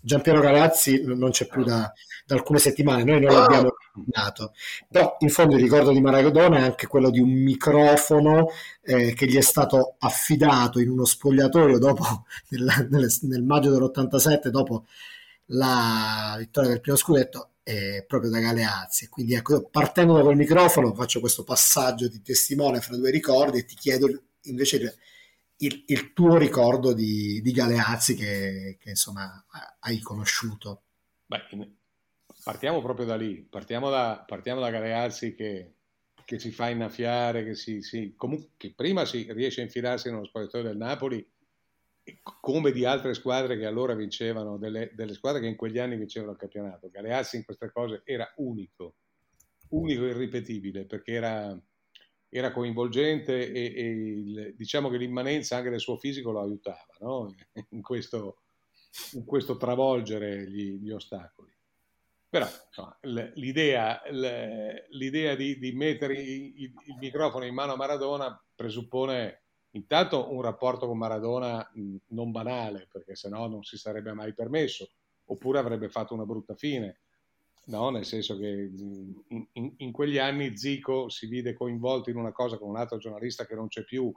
Giampiero 0.00 0.38
Galazzi 0.40 1.02
non 1.06 1.30
c'è 1.32 1.48
più 1.48 1.64
da, 1.64 1.92
da, 2.24 2.34
alcune 2.36 2.60
settimane, 2.60 3.02
noi 3.02 3.20
non 3.22 3.34
l'abbiamo 3.34 3.74
dato, 4.06 4.52
però 4.88 5.16
in 5.18 5.28
fondo 5.28 5.56
il 5.56 5.62
ricordo 5.62 5.90
di 5.90 6.00
Maradona 6.00 6.58
è 6.58 6.62
anche 6.62 6.86
quello 6.86 7.10
di 7.10 7.18
un 7.18 7.30
microfono 7.30 8.46
eh, 8.80 9.12
che 9.14 9.26
gli 9.26 9.36
è 9.36 9.40
stato 9.40 9.96
affidato 9.98 10.78
in 10.78 10.88
uno 10.88 11.04
spogliatoio 11.04 11.78
dopo, 11.80 12.26
nel, 12.50 12.86
nel, 12.90 13.12
nel 13.22 13.42
maggio 13.42 13.70
dell'87, 13.70 14.50
dopo 14.50 14.84
la 15.46 16.36
vittoria 16.38 16.70
del 16.70 16.80
primo 16.80 16.96
scudetto, 16.96 17.54
eh, 17.62 18.04
proprio 18.06 18.30
da 18.30 18.40
Galeazzi. 18.40 19.08
Quindi 19.08 19.34
ecco, 19.34 19.68
partendo 19.68 20.14
da 20.14 20.22
quel 20.22 20.36
microfono 20.36 20.94
faccio 20.94 21.20
questo 21.20 21.44
passaggio 21.44 22.08
di 22.08 22.22
testimone 22.22 22.80
fra 22.80 22.96
due 22.96 23.10
ricordi 23.10 23.58
e 23.58 23.64
ti 23.64 23.74
chiedo 23.74 24.08
invece 24.42 24.98
il, 25.58 25.84
il 25.86 26.12
tuo 26.12 26.36
ricordo 26.36 26.92
di, 26.92 27.40
di 27.42 27.52
Galeazzi 27.52 28.14
che, 28.14 28.76
che, 28.78 28.90
insomma 28.90 29.44
hai 29.80 30.00
conosciuto. 30.00 30.82
Beh, 31.26 31.42
partiamo 32.42 32.82
proprio 32.82 33.06
da 33.06 33.16
lì, 33.16 33.42
partiamo 33.42 33.90
da, 33.90 34.22
partiamo 34.26 34.60
da 34.60 34.70
Galeazzi 34.70 35.34
che, 35.34 35.74
che 36.24 36.38
si 36.38 36.50
fa 36.50 36.68
innaffiare, 36.68 37.44
che, 37.44 37.54
si, 37.54 37.82
si, 37.82 38.14
comunque, 38.16 38.50
che 38.56 38.72
prima 38.74 39.04
si 39.04 39.26
riesce 39.32 39.60
a 39.60 39.64
infilarsi 39.64 40.10
nello 40.10 40.24
spogliatoio 40.24 40.64
del 40.64 40.76
Napoli 40.76 41.26
come 42.22 42.72
di 42.72 42.84
altre 42.84 43.14
squadre 43.14 43.56
che 43.56 43.66
allora 43.66 43.94
vincevano, 43.94 44.58
delle, 44.58 44.90
delle, 44.94 45.14
squadre 45.14 45.40
che 45.40 45.46
in 45.46 45.56
quegli 45.56 45.78
anni 45.78 45.96
vincevano 45.96 46.32
il 46.32 46.38
campionato. 46.38 46.90
Galeazzi 46.90 47.36
in 47.36 47.44
queste 47.44 47.70
cose 47.72 48.02
era 48.04 48.30
unico, 48.36 48.96
unico 49.70 50.04
e 50.04 50.10
irripetibile 50.10 50.84
perché 50.84 51.12
era 51.12 51.58
era 52.34 52.50
coinvolgente 52.50 53.48
e, 53.52 53.72
e 53.76 53.84
il, 53.84 54.54
diciamo 54.56 54.88
che 54.88 54.96
l'immanenza 54.96 55.56
anche 55.56 55.70
del 55.70 55.78
suo 55.78 55.96
fisico 55.96 56.32
lo 56.32 56.40
aiutava 56.40 56.88
no? 56.98 57.32
in, 57.68 57.80
questo, 57.80 58.38
in 59.12 59.24
questo 59.24 59.56
travolgere 59.56 60.50
gli, 60.50 60.80
gli 60.80 60.90
ostacoli. 60.90 61.52
Però 62.28 62.48
insomma, 62.66 62.98
l'idea, 63.02 64.02
l'idea 64.10 65.36
di, 65.36 65.60
di, 65.60 65.72
mettere 65.74 66.14
il, 66.14 66.52
il, 66.56 66.96
microfono 66.98 67.44
in 67.44 67.54
mano 67.54 67.74
a 67.74 67.76
Maradona 67.76 68.44
presuppone 68.52 69.43
intanto 69.74 70.32
un 70.32 70.42
rapporto 70.42 70.86
con 70.86 70.98
Maradona 70.98 71.68
non 72.08 72.30
banale, 72.30 72.88
perché 72.90 73.14
sennò 73.14 73.48
non 73.48 73.62
si 73.62 73.76
sarebbe 73.76 74.12
mai 74.12 74.34
permesso, 74.34 74.88
oppure 75.26 75.58
avrebbe 75.58 75.88
fatto 75.88 76.14
una 76.14 76.24
brutta 76.24 76.54
fine. 76.54 77.00
No, 77.66 77.88
nel 77.88 78.04
senso 78.04 78.36
che 78.36 78.46
in, 78.46 79.46
in, 79.52 79.74
in, 79.78 79.92
quegli 79.92 80.18
anni 80.18 80.54
Zico 80.56 81.08
si 81.08 81.26
vide 81.26 81.54
coinvolto 81.54 82.10
in 82.10 82.16
una 82.16 82.32
cosa 82.32 82.58
con 82.58 82.68
un 82.68 82.76
altro 82.76 82.98
giornalista 82.98 83.46
che 83.46 83.54
non 83.54 83.68
c'è 83.68 83.84
più 83.84 84.12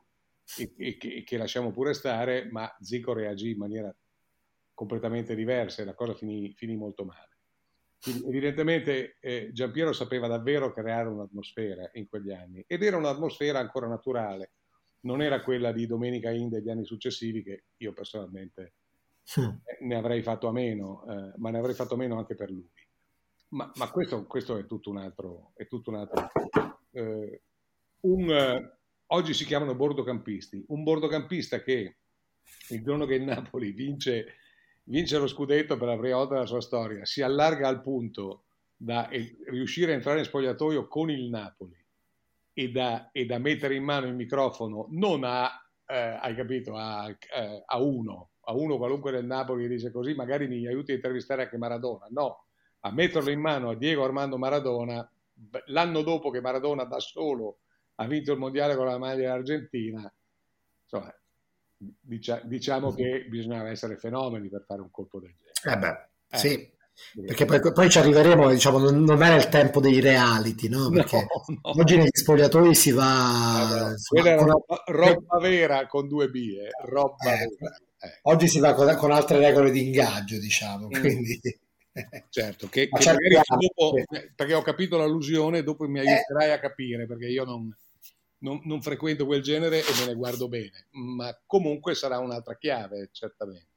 e, 0.58 0.74
e, 0.78 0.98
che, 0.98 1.24
che, 1.24 1.38
lasciamo 1.38 1.72
pure 1.72 1.94
stare, 1.94 2.50
ma 2.52 2.70
Zico 2.82 3.14
reagì 3.14 3.52
in 3.52 3.58
maniera 3.58 3.96
completamente 4.74 5.34
diversa 5.34 5.82
e 5.82 5.86
la 5.86 5.94
cosa 5.94 6.14
finì, 6.14 6.54
finì 6.58 6.76
molto 6.76 7.06
male. 7.06 7.38
Evidentemente 8.28 9.18
eh, 9.22 9.50
Giampiero 9.54 9.94
sapeva 9.94 10.28
davvero 10.28 10.72
creare 10.72 11.08
un'atmosfera 11.08 11.90
in 11.94 12.08
quegli 12.08 12.32
anni 12.32 12.64
ed 12.68 12.84
era 12.84 12.98
un'atmosfera 12.98 13.60
ancora 13.60 13.88
naturale, 13.88 14.52
non 15.02 15.22
era 15.22 15.42
quella 15.42 15.72
di 15.72 15.86
Domenica 15.86 16.32
In 16.32 16.50
degli 16.50 16.70
anni 16.70 16.86
successivi 16.86 17.44
che 17.44 17.64
io 17.78 17.94
personalmente 17.94 18.74
sì. 19.24 19.42
ne 19.82 19.96
avrei 19.96 20.22
fatto 20.22 20.48
a 20.48 20.52
meno, 20.52 21.06
eh, 21.08 21.34
ma 21.38 21.50
ne 21.50 21.60
avrei 21.60 21.76
fatto 21.76 21.94
a 21.94 21.98
meno 21.98 22.18
anche 22.18 22.36
per 22.36 22.50
lui. 22.50 22.70
Ma, 23.50 23.72
ma 23.76 23.90
questo, 23.92 24.26
questo, 24.26 24.58
è 24.58 24.66
tutto 24.66 24.90
un 24.90 24.98
altro. 24.98 25.52
È 25.56 25.68
tutto 25.68 25.92
un 25.92 25.98
altro 25.98 26.30
eh, 26.98 27.42
un, 28.02 28.30
eh, 28.30 28.78
oggi 29.08 29.34
si 29.34 29.46
chiamano 29.46 29.76
bordocampisti. 29.76 30.66
Un 30.68 30.84
bordocampista 30.84 31.62
che 31.62 31.98
il 32.70 32.84
giorno 32.84 33.06
che 33.06 33.16
il 33.16 33.24
Napoli 33.24 33.72
vince, 33.72 34.36
vince 34.84 35.18
lo 35.18 35.28
scudetto 35.28 35.78
per 35.78 35.88
la 35.88 35.98
prima 35.98 36.18
volta 36.18 36.36
della 36.36 36.46
sua 36.46 36.62
storia 36.62 37.06
si 37.06 37.22
allarga 37.22 37.68
al 37.68 37.82
punto 37.82 38.44
da 38.76 39.10
riuscire 39.48 39.92
a 39.92 39.96
entrare 39.96 40.20
in 40.20 40.26
spogliatoio 40.26 40.88
con 40.88 41.10
il 41.10 41.30
Napoli 41.30 41.77
e 42.60 42.72
da, 42.72 43.12
e 43.12 43.28
da 43.28 43.38
mettere 43.38 43.76
in 43.76 43.84
mano 43.84 44.08
il 44.08 44.16
microfono 44.16 44.88
non 44.90 45.24
a, 45.24 45.48
eh, 45.86 46.18
hai 46.20 46.34
capito, 46.34 46.76
a, 46.76 47.08
eh, 47.08 47.64
a 47.64 47.80
uno, 47.80 48.32
a 48.46 48.54
uno 48.54 48.78
qualunque 48.78 49.12
del 49.12 49.28
Napoli 49.28 49.62
che 49.68 49.76
dice 49.76 49.92
così, 49.92 50.16
magari 50.16 50.48
mi 50.48 50.66
aiuti 50.66 50.92
a 50.92 50.96
intervistare 50.96 51.44
anche 51.44 51.58
Maradona. 51.58 52.08
No, 52.10 52.46
a 52.80 52.92
metterlo 52.92 53.30
in 53.30 53.40
mano 53.40 53.70
a 53.70 53.76
Diego 53.76 54.04
Armando 54.04 54.40
Maradona 54.40 55.08
l'anno 55.68 56.02
dopo 56.02 56.32
che 56.32 56.42
Maradona 56.42 56.86
da 56.86 57.00
solo 57.00 57.60
ha 57.94 58.08
vinto 58.08 58.32
il 58.32 58.40
mondiale 58.40 58.76
con 58.76 58.88
la 58.88 58.98
maglia 58.98 59.34
argentina, 59.34 60.12
insomma, 60.82 61.14
dicia, 61.78 62.42
diciamo 62.44 62.92
che 62.92 63.28
bisognava 63.30 63.70
essere 63.70 63.98
fenomeni 63.98 64.50
per 64.50 64.64
fare 64.66 64.82
un 64.82 64.90
colpo 64.90 65.20
del 65.20 65.36
genere. 65.38 65.76
Eh 65.76 65.78
beh, 65.78 66.36
eh. 66.36 66.38
sì. 66.40 66.76
Perché 67.26 67.46
poi, 67.46 67.60
poi, 67.74 67.90
ci 67.90 68.00
arriveremo, 68.00 68.50
diciamo, 68.50 68.80
non, 68.80 69.04
non 69.04 69.24
era 69.24 69.36
il 69.36 69.50
tempo 69.50 69.80
dei 69.80 70.00
reality, 70.00 70.68
no? 70.68 70.90
Perché 70.90 71.18
no, 71.18 71.44
no. 71.48 71.60
oggi 71.82 71.98
negli 71.98 72.10
spogliatoi 72.12 72.76
si 72.76 72.92
va... 72.92 73.92
Eh, 73.92 73.96
quella 74.08 74.30
era 74.32 74.42
roba, 74.42 74.84
roba, 74.88 75.40
vera 75.40 75.88
con 75.88 76.08
due 76.08 76.30
B, 76.30 76.36
eh. 76.36 76.70
roba 76.90 77.34
eh, 77.34 77.44
eh. 77.44 78.20
Oggi 78.24 78.48
si 78.48 78.60
va 78.60 78.74
con, 78.74 78.94
con, 78.96 79.12
altre 79.12 79.40
regole 79.40 79.72
di 79.72 79.86
ingaggio, 79.86 80.38
diciamo, 80.40 80.88
mm. 80.88 81.00
quindi... 81.00 81.40
Certo, 82.30 82.68
che, 82.68 82.90
che 82.90 83.06
magari 83.06 83.40
dopo, 83.76 83.96
perché 84.36 84.54
ho 84.54 84.62
capito 84.62 84.98
l'allusione, 84.98 85.64
dopo 85.64 85.88
mi 85.88 85.98
aiuterai 85.98 86.52
a 86.52 86.60
capire, 86.60 87.08
perché 87.08 87.26
io 87.26 87.44
non, 87.44 87.76
non, 88.40 88.62
non, 88.66 88.84
frequento 88.84 89.26
quel 89.26 89.42
genere 89.42 89.80
e 89.80 89.92
me 90.00 90.06
ne 90.06 90.14
guardo 90.14 90.48
bene, 90.48 90.86
ma 90.92 91.36
comunque 91.48 91.96
sarà 91.96 92.20
un'altra 92.20 92.56
chiave, 92.56 93.10
certamente. 93.12 93.77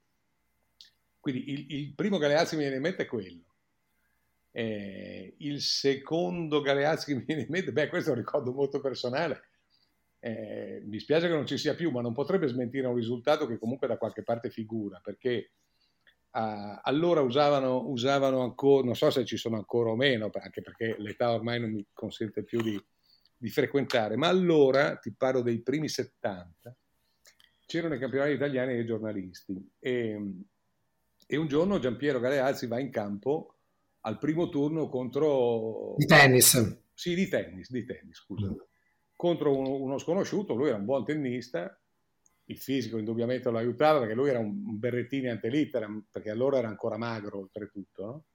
Quindi 1.21 1.51
il, 1.51 1.65
il 1.73 1.93
primo 1.93 2.17
Galeazzi 2.17 2.55
mi 2.55 2.63
viene 2.63 2.77
in 2.77 2.81
mente 2.81 3.03
è 3.03 3.05
quello. 3.05 3.45
Eh, 4.51 5.35
il 5.37 5.61
secondo 5.61 6.59
Galeazzi 6.61 7.05
che 7.05 7.15
mi 7.15 7.23
viene 7.23 7.43
in 7.43 7.47
mente, 7.49 7.71
beh, 7.71 7.87
questo 7.87 8.09
è 8.09 8.13
un 8.13 8.19
ricordo 8.19 8.51
molto 8.51 8.81
personale. 8.81 9.43
Eh, 10.19 10.81
mi 10.83 10.99
spiace 10.99 11.27
che 11.27 11.33
non 11.33 11.45
ci 11.45 11.57
sia 11.57 11.75
più, 11.75 11.91
ma 11.91 12.01
non 12.01 12.13
potrebbe 12.13 12.47
smentire 12.47 12.87
un 12.87 12.95
risultato 12.95 13.47
che 13.47 13.59
comunque 13.59 13.87
da 13.87 13.97
qualche 13.97 14.23
parte 14.23 14.49
figura, 14.49 14.99
perché 15.01 15.51
Uh, 16.31 16.79
allora 16.83 17.19
usavano, 17.19 17.89
usavano, 17.89 18.41
ancora, 18.41 18.85
non 18.85 18.95
so 18.95 19.09
se 19.09 19.25
ci 19.25 19.35
sono 19.35 19.57
ancora 19.57 19.89
o 19.89 19.97
meno, 19.97 20.29
anche 20.31 20.61
perché 20.61 20.95
l'età 20.97 21.33
ormai 21.33 21.59
non 21.59 21.71
mi 21.71 21.85
consente 21.91 22.45
più 22.45 22.61
di, 22.61 22.81
di 23.35 23.49
frequentare, 23.49 24.15
ma 24.15 24.29
allora, 24.29 24.95
ti 24.95 25.13
parlo 25.13 25.41
dei 25.41 25.61
primi 25.61 25.89
70, 25.89 26.73
c'erano 27.65 27.95
i 27.95 27.99
campionati 27.99 28.31
italiani 28.31 28.75
dei 28.75 28.85
giornalisti 28.85 29.71
e, 29.77 30.35
e 31.31 31.37
un 31.37 31.47
giorno 31.47 31.79
Giampiero 31.79 32.19
Galeazzi 32.19 32.67
va 32.67 32.77
in 32.77 32.89
campo 32.89 33.55
al 34.01 34.17
primo 34.17 34.49
turno 34.49 34.89
contro... 34.89 35.93
Di 35.95 36.05
tennis. 36.05 36.79
Sì, 36.93 37.15
di 37.15 37.29
tennis, 37.29 37.71
di 37.71 37.85
tennis, 37.85 38.17
scusa. 38.17 38.47
Mm. 38.47 38.57
Contro 39.15 39.57
uno, 39.57 39.75
uno 39.75 39.97
sconosciuto, 39.97 40.55
lui 40.55 40.67
era 40.67 40.75
un 40.75 40.83
buon 40.83 41.05
tennista, 41.05 41.79
il 42.45 42.57
fisico 42.57 42.97
indubbiamente 42.97 43.49
lo 43.49 43.59
aiutava 43.59 43.99
perché 43.99 44.13
lui 44.13 44.27
era 44.27 44.39
un 44.39 44.77
berrettini 44.77 45.29
ante 45.29 45.47
litteram, 45.47 46.07
perché 46.11 46.31
allora 46.31 46.57
era 46.57 46.67
ancora 46.67 46.97
magro 46.97 47.37
oltretutto, 47.37 48.05
no? 48.05 48.25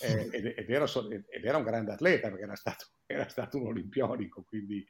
eh, 0.00 0.28
ed, 0.32 0.46
ed, 0.56 0.70
era, 0.70 0.86
ed, 1.28 1.44
era, 1.44 1.58
un 1.58 1.64
grande 1.64 1.92
atleta 1.92 2.30
perché 2.30 2.44
era 2.44 2.56
stato, 2.56 2.86
era 3.04 3.28
stato 3.28 3.58
un 3.58 3.66
olimpionico, 3.66 4.44
quindi... 4.44 4.82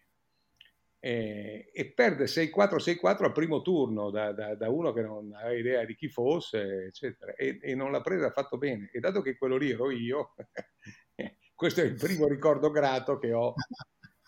Eh, 1.05 1.71
e 1.71 1.93
perde 1.93 2.25
6-4, 2.25 2.77
6-4 2.79 3.25
al 3.25 3.33
primo 3.33 3.61
turno 3.61 4.09
da, 4.09 4.33
da, 4.33 4.55
da, 4.55 4.71
uno 4.71 4.91
che 4.95 5.03
non 5.03 5.35
aveva 5.35 5.53
idea 5.53 5.85
di 5.85 5.95
chi 5.97 6.09
fosse, 6.09 6.87
eccetera, 6.87 7.35
e, 7.35 7.59
e 7.61 7.75
non 7.75 7.93
l'ha 7.93 8.01
presa 8.01 8.29
affatto 8.29 8.57
bene. 8.57 8.89
E 8.91 9.01
dato 9.01 9.21
che 9.21 9.37
quello 9.37 9.59
lì 9.59 9.71
ero 9.71 9.91
io, 9.91 10.33
questo 11.55 11.83
è 11.83 11.85
il 11.85 11.93
primo 11.93 12.27
ricordo 12.27 12.71
grato 12.71 13.19
che 13.19 13.35
ho 13.35 13.53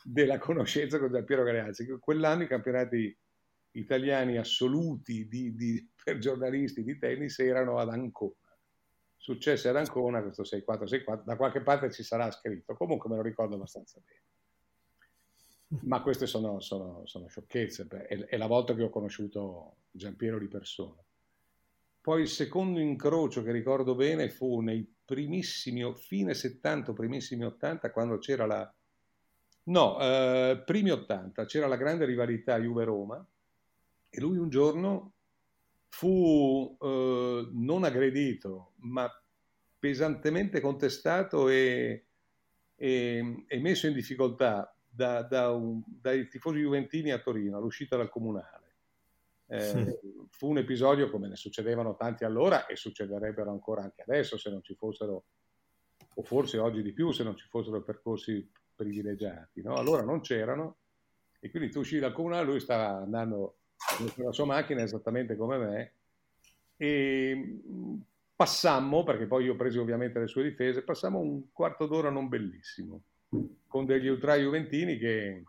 della 0.05 0.37
conoscenza 0.37 0.99
con 0.99 1.11
Giampiero 1.11 1.45
Galeazzi. 1.45 1.87
Quell'anno 1.99 2.43
i 2.43 2.47
campionati 2.47 3.19
italiani 3.71 4.37
assoluti 4.37 5.27
di, 5.29 5.55
di, 5.55 5.91
per 6.05 6.19
giornalisti 6.19 6.85
di 6.85 6.99
tennis 6.99 7.39
erano 7.39 7.79
ad 7.79 7.89
Ancona. 7.89 8.35
Successe 9.17 9.71
ad 9.71 9.77
Ancona 9.77 10.21
questo 10.21 10.43
6-4-6-4, 10.43 11.25
da 11.25 11.37
qualche 11.37 11.63
parte 11.63 11.91
ci 11.91 12.03
sarà 12.03 12.31
scritto, 12.31 12.75
comunque 12.75 13.09
me 13.09 13.17
lo 13.17 13.23
ricordo 13.23 13.55
abbastanza 13.55 13.99
bene. 14.05 14.36
Ma 15.69 16.01
queste 16.01 16.27
sono, 16.27 16.61
sono, 16.61 17.03
sono 17.07 17.27
sciocchezze, 17.27 17.87
è, 17.89 18.17
è, 18.27 18.37
la 18.37 18.47
volta 18.47 18.75
che 18.75 18.85
ho 18.85 18.91
conosciuto 18.91 19.77
Giampiero 19.91 20.39
di 20.39 20.47
persona. 20.47 21.03
Poi 22.01 22.21
il 22.21 22.29
secondo 22.29 22.79
incrocio 22.79 23.43
che 23.43 23.51
ricordo 23.51 23.97
bene 23.97 24.29
fu 24.29 24.61
nei 24.61 24.89
primissimi, 25.05 25.83
fine 25.97 26.35
70, 26.35 26.93
primissimi 26.93 27.45
80, 27.45 27.91
quando 27.91 28.19
c'era 28.19 28.47
la... 28.47 28.73
No, 29.65 30.01
eh, 30.01 30.63
primi 30.65 30.91
80, 30.91 31.45
c'era 31.47 31.67
la 31.67 31.77
grande 31.77 32.05
rivalità 32.05 32.61
Juve-Roma, 32.61 33.27
e 34.09 34.21
lui 34.21 34.39
un 34.39 34.49
giorno 34.49 35.15
fu 35.89 36.77
eh, 36.81 37.49
non 37.53 37.83
aggredito, 37.83 38.75
ma 38.83 39.11
pesantemente 39.79 40.61
contestato 40.61 41.49
e, 41.49 42.05
e, 42.77 43.45
e 43.49 43.59
messo 43.59 43.89
in 43.89 43.95
difficoltà 43.95 44.76
da, 44.97 45.23
da 45.23 45.51
un, 45.51 45.83
dai 45.85 46.27
tifosi 46.29 46.61
juventini 46.61 47.13
a 47.13 47.19
Torino 47.19 47.59
all'uscita 47.59 47.97
dal 47.97 48.09
comunale. 48.09 48.65
Eh, 49.49 49.61
sì. 49.61 49.99
Fu 50.31 50.49
un 50.49 50.59
episodio 50.59 51.11
come 51.11 51.29
ne 51.29 51.37
succedevano 51.37 51.95
tanti 51.95 52.25
allora 52.25 52.67
e 52.67 52.75
succederebbero 52.75 53.51
ancora 53.51 53.83
anche 53.83 54.03
adesso 54.03 54.37
se 54.37 54.51
non 54.51 54.63
ci 54.63 54.75
fossero, 54.75 55.25
o 56.15 56.23
forse 56.23 56.59
oggi 56.59 56.83
di 56.83 56.93
più, 56.93 57.13
se 57.13 57.23
non 57.23 57.37
ci 57.37 57.47
fossero 57.49 57.83
percorsi 57.83 58.51
privilegiati. 58.75 59.63
No? 59.63 59.75
Allora 59.75 60.03
non 60.03 60.21
c'erano 60.21 60.79
e 61.39 61.51
quindi 61.51 61.71
tu 61.71 61.81
uscivi 61.81 62.01
dal 62.01 62.13
comunale, 62.13 62.47
lui 62.47 62.61
stava 62.61 62.89
andando 63.03 63.59
la 64.17 64.33
sua 64.33 64.47
macchina 64.47 64.83
esattamente 64.83 65.37
come 65.37 65.59
me 65.59 65.93
e 66.77 67.61
passammo, 68.35 69.05
perché 69.05 69.27
poi 69.27 69.45
io 69.45 69.53
ho 69.53 69.57
preso 69.57 69.81
ovviamente 69.81 70.19
le 70.19 70.27
sue 70.27 70.43
difese, 70.43 70.83
passammo 70.83 71.19
un 71.19 71.53
quarto 71.53 71.87
d'ora 71.87 72.11
non 72.11 72.29
bellissimo, 72.29 73.01
con 73.67 73.85
degli 73.85 74.09
ultra 74.09 74.37
juventini 74.37 74.97
che, 74.97 75.45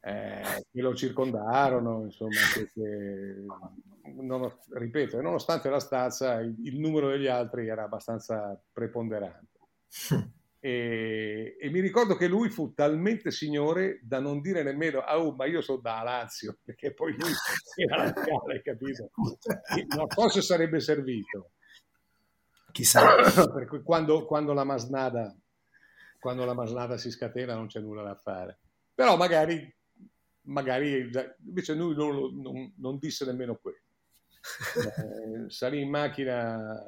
eh, 0.00 0.64
che 0.70 0.80
lo 0.80 0.94
circondarono, 0.94 2.04
insomma, 2.04 2.40
che, 2.54 2.70
che 2.72 3.44
non, 4.14 4.50
ripeto, 4.70 5.20
nonostante 5.20 5.68
la 5.68 5.80
stazza, 5.80 6.40
il, 6.40 6.54
il 6.64 6.78
numero 6.78 7.08
degli 7.08 7.26
altri 7.26 7.68
era 7.68 7.84
abbastanza 7.84 8.60
preponderante. 8.72 9.58
E, 10.60 11.56
e, 11.60 11.70
mi 11.70 11.78
ricordo 11.78 12.16
che 12.16 12.26
lui 12.26 12.50
fu 12.50 12.74
talmente 12.74 13.30
signore 13.30 14.00
da 14.02 14.18
non 14.18 14.40
dire 14.40 14.64
nemmeno 14.64 14.98
ah, 14.98 15.20
oh, 15.20 15.32
ma 15.32 15.46
io 15.46 15.60
sono 15.60 15.78
da 15.78 16.02
Lazio 16.02 16.58
perché 16.64 16.92
poi 16.92 17.12
lui 17.12 17.30
era 17.76 18.06
locale 18.06 18.60
capito? 18.60 19.10
Non 19.94 20.08
so 20.08 20.28
se 20.28 20.42
sarebbe 20.42 20.80
servito. 20.80 21.52
Chissà. 22.72 23.14
Perché 23.54 23.82
quando, 23.82 24.24
quando, 24.26 24.52
la 24.52 24.64
masnada 24.64 25.32
quando 26.18 26.44
la 26.44 26.54
masnada 26.54 26.96
si 26.96 27.10
scatena 27.10 27.54
non 27.54 27.66
c'è 27.66 27.80
nulla 27.80 28.02
da 28.02 28.14
fare 28.14 28.58
però 28.94 29.16
magari 29.16 29.74
magari 30.48 31.10
invece 31.44 31.74
lui 31.74 31.94
non, 31.94 32.40
non, 32.40 32.72
non 32.76 32.98
disse 32.98 33.24
nemmeno 33.24 33.56
quello 33.56 33.80
eh, 34.76 35.50
salì 35.50 35.80
in 35.80 35.90
macchina, 35.90 36.82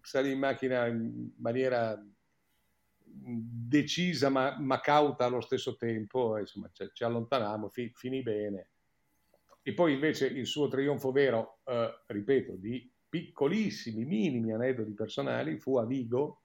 salì 0.00 0.32
in 0.32 0.38
macchina 0.38 0.86
in 0.86 1.30
maniera 1.38 2.00
decisa 3.04 4.30
ma, 4.30 4.58
ma 4.58 4.80
cauta 4.80 5.24
allo 5.24 5.40
stesso 5.40 5.76
tempo, 5.76 6.38
insomma 6.38 6.70
ci, 6.72 6.88
ci 6.92 7.04
allontanammo, 7.04 7.68
fi, 7.68 7.90
finì 7.94 8.22
bene. 8.22 8.68
E 9.62 9.74
poi 9.74 9.92
invece 9.92 10.26
il 10.26 10.46
suo 10.46 10.68
trionfo 10.68 11.12
vero, 11.12 11.58
eh, 11.64 12.02
ripeto, 12.06 12.56
di 12.56 12.90
piccolissimi, 13.08 14.04
minimi 14.04 14.52
aneddoti 14.52 14.92
personali, 14.92 15.58
fu 15.58 15.76
a 15.76 15.84
Vigo, 15.84 16.41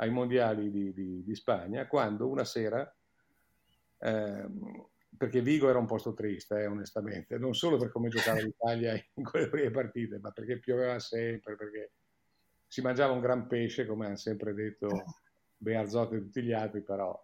ai 0.00 0.10
mondiali 0.10 0.70
di, 0.70 0.92
di, 0.92 1.22
di 1.22 1.34
Spagna, 1.34 1.86
quando 1.86 2.28
una 2.28 2.44
sera, 2.44 2.90
eh, 3.98 4.46
perché 5.16 5.42
Vigo 5.42 5.68
era 5.68 5.78
un 5.78 5.86
posto 5.86 6.14
triste, 6.14 6.62
eh, 6.62 6.66
onestamente, 6.66 7.36
non 7.36 7.54
solo 7.54 7.76
per 7.76 7.90
come 7.90 8.08
giocava 8.08 8.40
l'Italia 8.40 8.94
in 9.14 9.24
quelle 9.24 9.48
prime 9.48 9.70
partite, 9.70 10.18
ma 10.18 10.30
perché 10.30 10.58
pioveva 10.58 10.98
sempre, 10.98 11.54
perché 11.54 11.92
si 12.66 12.80
mangiava 12.80 13.12
un 13.12 13.20
gran 13.20 13.46
pesce, 13.46 13.86
come 13.86 14.06
hanno 14.06 14.16
sempre 14.16 14.54
detto 14.54 14.88
Bearzotto 15.58 16.14
e 16.14 16.20
tutti 16.20 16.42
gli 16.42 16.52
altri, 16.52 16.82
però 16.82 17.20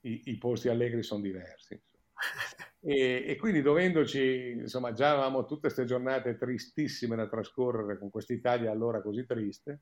i, 0.00 0.22
i 0.24 0.38
posti 0.38 0.68
allegri 0.68 1.02
sono 1.02 1.22
diversi. 1.22 1.80
E, 2.80 3.24
e, 3.26 3.36
quindi 3.36 3.60
dovendoci, 3.60 4.50
insomma, 4.50 4.92
già 4.92 5.10
avevamo 5.10 5.44
tutte 5.46 5.62
queste 5.62 5.84
giornate 5.84 6.36
tristissime 6.36 7.16
da 7.16 7.28
trascorrere 7.28 7.98
con 7.98 8.08
quest'Italia 8.08 8.70
allora 8.70 9.02
così 9.02 9.26
triste, 9.26 9.80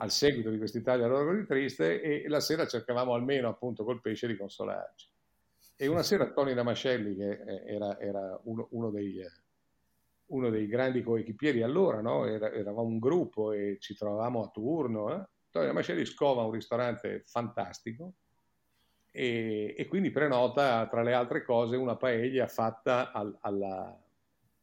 al 0.00 0.10
seguito 0.10 0.50
di 0.50 0.58
quest'Italia 0.58 1.04
allora 1.04 1.24
così 1.24 1.46
triste, 1.46 2.00
e 2.00 2.28
la 2.28 2.40
sera 2.40 2.66
cercavamo 2.66 3.12
almeno 3.12 3.48
appunto 3.48 3.84
col 3.84 4.00
pesce 4.00 4.26
di 4.26 4.36
consolarci. 4.36 5.08
E 5.76 5.86
una 5.86 6.02
sera 6.02 6.30
Tony 6.32 6.54
Damascelli, 6.54 7.16
che 7.16 7.40
era, 7.66 7.98
era 8.00 8.38
uno, 8.44 8.68
uno, 8.72 8.90
dei, 8.90 9.20
uno, 10.26 10.50
dei, 10.50 10.66
grandi 10.66 11.02
coequipieri 11.02 11.62
allora, 11.62 12.00
no? 12.00 12.26
era, 12.26 12.50
eravamo 12.50 12.88
un 12.88 12.98
gruppo 12.98 13.52
e 13.52 13.76
ci 13.78 13.94
trovavamo 13.94 14.42
a 14.42 14.48
turno, 14.48 15.14
eh? 15.14 15.26
Tony 15.50 15.66
Damascelli 15.66 16.04
scova 16.04 16.44
un 16.44 16.52
ristorante 16.52 17.22
fantastico, 17.26 18.14
e, 19.12 19.74
e, 19.76 19.86
quindi 19.86 20.10
prenota 20.10 20.86
tra 20.88 21.02
le 21.02 21.12
altre 21.12 21.42
cose 21.44 21.76
una 21.76 21.96
paella 21.96 22.46
fatta 22.46 23.10
al, 23.10 23.36
alla, 23.40 23.98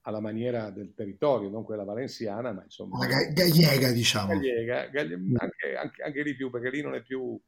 alla, 0.08 0.20
maniera 0.20 0.70
del 0.70 0.94
territorio, 0.94 1.50
non 1.50 1.64
quella 1.64 1.84
valenziana, 1.84 2.52
ma 2.52 2.64
insomma... 2.64 2.98
La 3.00 3.26
gallega, 3.32 3.92
diciamo. 3.92 4.28
Gallega, 4.28 4.88
gallega 4.88 5.16
anche, 5.40 5.76
anche, 5.76 6.04
anche, 6.04 6.24
di 6.24 6.36
più, 6.36 6.50
perché 6.50 6.70
lì 6.70 6.82
non 6.82 6.96
è 6.96 7.02
più, 7.02 7.40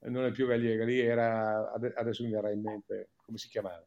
non 0.00 0.24
è 0.24 0.30
più 0.30 0.46
gallega, 0.46 0.84
lì 0.84 1.00
era, 1.00 1.72
adesso 1.72 2.22
mi 2.24 2.30
verrà 2.30 2.50
in 2.50 2.60
mente 2.60 3.10
come 3.24 3.38
si 3.38 3.48
chiamava. 3.48 3.84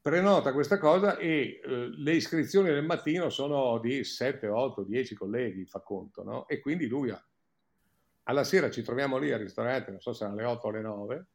Prenota 0.00 0.52
questa 0.52 0.78
cosa 0.78 1.16
e 1.16 1.60
eh, 1.64 1.90
le 1.96 2.12
iscrizioni 2.12 2.68
del 2.68 2.84
mattino 2.84 3.30
sono 3.30 3.78
di 3.78 4.04
7, 4.04 4.48
8, 4.48 4.82
10 4.82 5.14
colleghi, 5.14 5.64
fa 5.64 5.80
conto, 5.80 6.22
no? 6.22 6.46
E 6.46 6.60
quindi 6.60 6.86
lui 6.86 7.10
ha 7.10 7.26
alla 8.24 8.44
sera 8.44 8.70
ci 8.70 8.82
troviamo 8.82 9.18
lì 9.18 9.32
al 9.32 9.40
ristorante, 9.40 9.90
non 9.90 10.00
so 10.00 10.12
se 10.12 10.24
erano 10.24 10.38
le 10.38 10.46
8 10.46 10.66
o 10.66 10.70
le 10.70 10.80
9, 10.80 11.26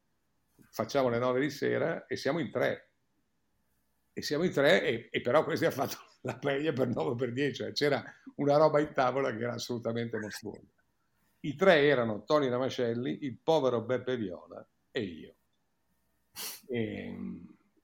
facciamo 0.71 1.09
le 1.09 1.19
9 1.19 1.39
di 1.39 1.49
sera 1.49 2.05
e 2.05 2.15
siamo 2.15 2.39
in 2.39 2.51
tre. 2.51 2.88
E 4.19 4.21
siamo 4.21 4.43
in 4.43 4.51
tre 4.51 4.83
e, 4.83 5.07
e 5.11 5.21
però 5.21 5.45
questi 5.45 5.63
hanno 5.63 5.75
fatto 5.75 5.97
la 6.21 6.37
paella 6.37 6.73
per 6.73 6.89
9 6.89 7.15
per 7.15 7.31
10, 7.31 7.53
cioè 7.53 7.71
c'era 7.71 8.03
una 8.35 8.57
roba 8.57 8.81
in 8.81 8.91
tavola 8.93 9.33
che 9.33 9.43
era 9.43 9.53
assolutamente 9.53 10.19
mostruosa. 10.19 10.67
I 11.41 11.55
tre 11.55 11.85
erano 11.85 12.25
Tony 12.25 12.49
Ramascelli, 12.49 13.19
il 13.21 13.37
povero 13.41 13.81
Beppe 13.81 14.17
Viola 14.17 14.67
e 14.91 15.01
io. 15.01 15.35
E, 16.67 17.17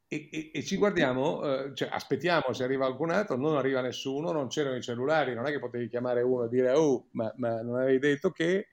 e, 0.09 0.51
e 0.53 0.63
ci 0.63 0.75
guardiamo, 0.75 1.41
eh, 1.43 1.73
cioè 1.73 1.87
aspettiamo 1.89 2.51
se 2.51 2.65
arriva 2.65 2.85
qualcun 2.85 3.11
altro, 3.11 3.37
non 3.37 3.55
arriva 3.55 3.79
nessuno, 3.79 4.33
non 4.33 4.49
c'erano 4.49 4.75
i 4.75 4.81
cellulari, 4.81 5.33
non 5.33 5.47
è 5.47 5.51
che 5.51 5.59
potevi 5.59 5.87
chiamare 5.87 6.21
uno 6.21 6.43
e 6.43 6.49
dire 6.49 6.71
oh, 6.71 7.07
ma, 7.11 7.31
ma 7.37 7.61
non 7.61 7.79
avevi 7.79 7.99
detto 7.99 8.31
che 8.31 8.67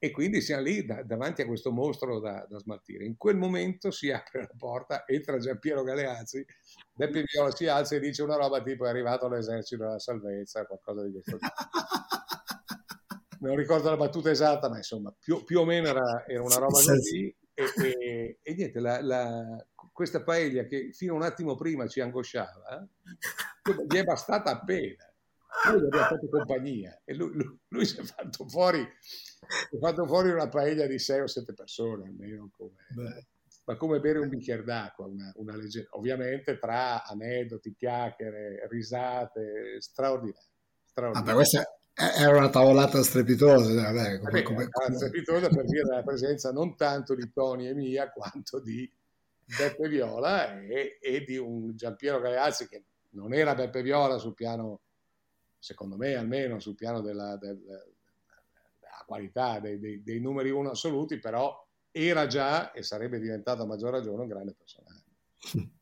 e 0.00 0.10
quindi 0.12 0.40
siamo 0.40 0.62
lì 0.62 0.84
da, 0.84 1.02
davanti 1.02 1.42
a 1.42 1.46
questo 1.46 1.72
mostro 1.72 2.20
da, 2.20 2.46
da, 2.48 2.58
smaltire. 2.58 3.04
In 3.04 3.16
quel 3.16 3.36
momento 3.36 3.90
si 3.90 4.10
apre 4.10 4.42
la 4.42 4.50
porta, 4.56 5.04
entra 5.06 5.38
Giampiero 5.38 5.82
Galeazzi, 5.82 6.44
Beppe 6.92 7.24
Viola 7.24 7.50
si 7.50 7.66
alza 7.66 7.96
e 7.96 8.00
dice 8.00 8.22
una 8.22 8.36
roba 8.36 8.62
tipo 8.62 8.86
è 8.86 8.88
arrivato 8.88 9.28
l'esercito 9.28 9.82
della 9.84 9.98
salvezza, 9.98 10.66
qualcosa 10.66 11.02
di 11.04 11.10
questo 11.10 11.36
tipo. 11.36 11.52
non 13.40 13.56
ricordo 13.56 13.90
la 13.90 13.96
battuta 13.96 14.30
esatta, 14.30 14.68
ma 14.68 14.76
insomma 14.76 15.12
più, 15.18 15.42
più 15.42 15.60
o 15.60 15.64
meno 15.64 15.88
era, 15.88 16.24
era, 16.26 16.42
una 16.42 16.56
roba 16.56 16.80
così. 16.80 17.34
E, 17.54 17.64
e, 17.82 18.38
e 18.40 18.54
niente, 18.54 18.78
la, 18.78 19.02
la, 19.02 19.66
questa 19.92 20.22
paella 20.22 20.64
che 20.64 20.92
fino 20.92 21.14
a 21.14 21.16
un 21.16 21.22
attimo 21.22 21.56
prima 21.56 21.88
ci 21.88 22.00
angosciava, 22.00 22.88
gli 23.88 23.96
è 23.96 24.04
bastata 24.04 24.52
appena 24.52 25.08
lui 25.70 25.80
gli 25.80 25.84
abbiamo 25.86 26.06
fatto 26.06 26.28
compagnia 26.28 27.00
e 27.04 27.14
lui, 27.14 27.32
lui, 27.32 27.58
lui, 27.68 27.86
si 27.86 27.98
è 27.98 28.02
fatto 28.04 28.46
fuori 28.48 28.86
è 29.70 29.78
fatto 29.78 30.06
fuori 30.06 30.30
una 30.30 30.48
paella 30.48 30.86
di 30.86 30.98
6 30.98 31.20
o 31.20 31.26
7 31.26 31.54
persone 31.54 32.08
almeno 32.08 32.50
come, 32.56 33.26
ma 33.64 33.76
come 33.76 34.00
bere 34.00 34.18
un 34.18 34.28
bicchiere 34.28 34.64
d'acqua 34.64 35.06
una, 35.06 35.32
una 35.36 35.56
leggenda 35.56 35.88
ovviamente 35.92 36.58
tra 36.58 37.04
aneddoti, 37.04 37.74
chiacchiere 37.74 38.66
risate 38.68 39.80
straordinarie 39.80 40.56
straordinarie. 40.98 41.32
Vabbè, 41.32 41.34
questa 41.34 41.78
era 41.94 42.36
una 42.36 42.50
tavolata 42.50 43.02
strepitosa 43.02 43.72
vabbè, 43.92 44.20
come, 44.20 44.42
come, 44.42 44.68
come... 44.68 44.96
strepitosa 44.96 45.48
per 45.48 45.64
via 45.64 45.82
della 45.82 46.02
presenza 46.02 46.52
non 46.52 46.76
tanto 46.76 47.14
di 47.14 47.30
Tony 47.32 47.66
e 47.66 47.74
mia 47.74 48.10
quanto 48.10 48.60
di 48.60 48.90
Beppe 49.44 49.88
Viola 49.88 50.60
e, 50.60 50.98
e 51.00 51.24
di 51.24 51.36
un 51.36 51.74
Giampiero 51.74 52.20
Galeazzi 52.20 52.68
che 52.68 52.84
non 53.10 53.34
era 53.34 53.54
Beppe 53.54 53.82
Viola 53.82 54.18
sul 54.18 54.34
piano 54.34 54.80
secondo 55.58 55.96
me 55.96 56.14
almeno 56.14 56.60
sul 56.60 56.76
piano 56.76 57.00
della, 57.00 57.36
della 57.36 57.84
qualità 59.08 59.58
dei, 59.58 59.78
dei, 59.78 60.02
dei, 60.02 60.20
numeri 60.20 60.50
uno 60.50 60.70
assoluti, 60.70 61.18
però 61.18 61.66
era 61.90 62.26
già 62.26 62.72
e 62.72 62.82
sarebbe 62.82 63.18
diventato 63.18 63.62
a 63.62 63.66
maggior 63.66 63.90
ragione 63.90 64.22
un 64.22 64.28
grande 64.28 64.54
personaggio. 64.54 65.72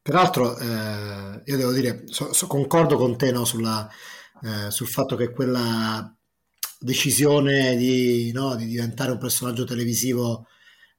Peraltro, 0.00 0.56
eh, 0.56 1.42
io 1.44 1.56
devo 1.56 1.72
dire, 1.72 2.04
so, 2.06 2.32
so, 2.32 2.46
concordo 2.46 2.96
con 2.96 3.16
te 3.16 3.32
no, 3.32 3.44
sulla, 3.44 3.90
eh, 4.42 4.70
sul 4.70 4.86
fatto 4.86 5.16
che 5.16 5.32
quella 5.32 6.16
decisione 6.78 7.74
di, 7.74 8.30
no, 8.30 8.54
di 8.54 8.66
diventare 8.66 9.10
un 9.10 9.18
personaggio 9.18 9.64
televisivo 9.64 10.46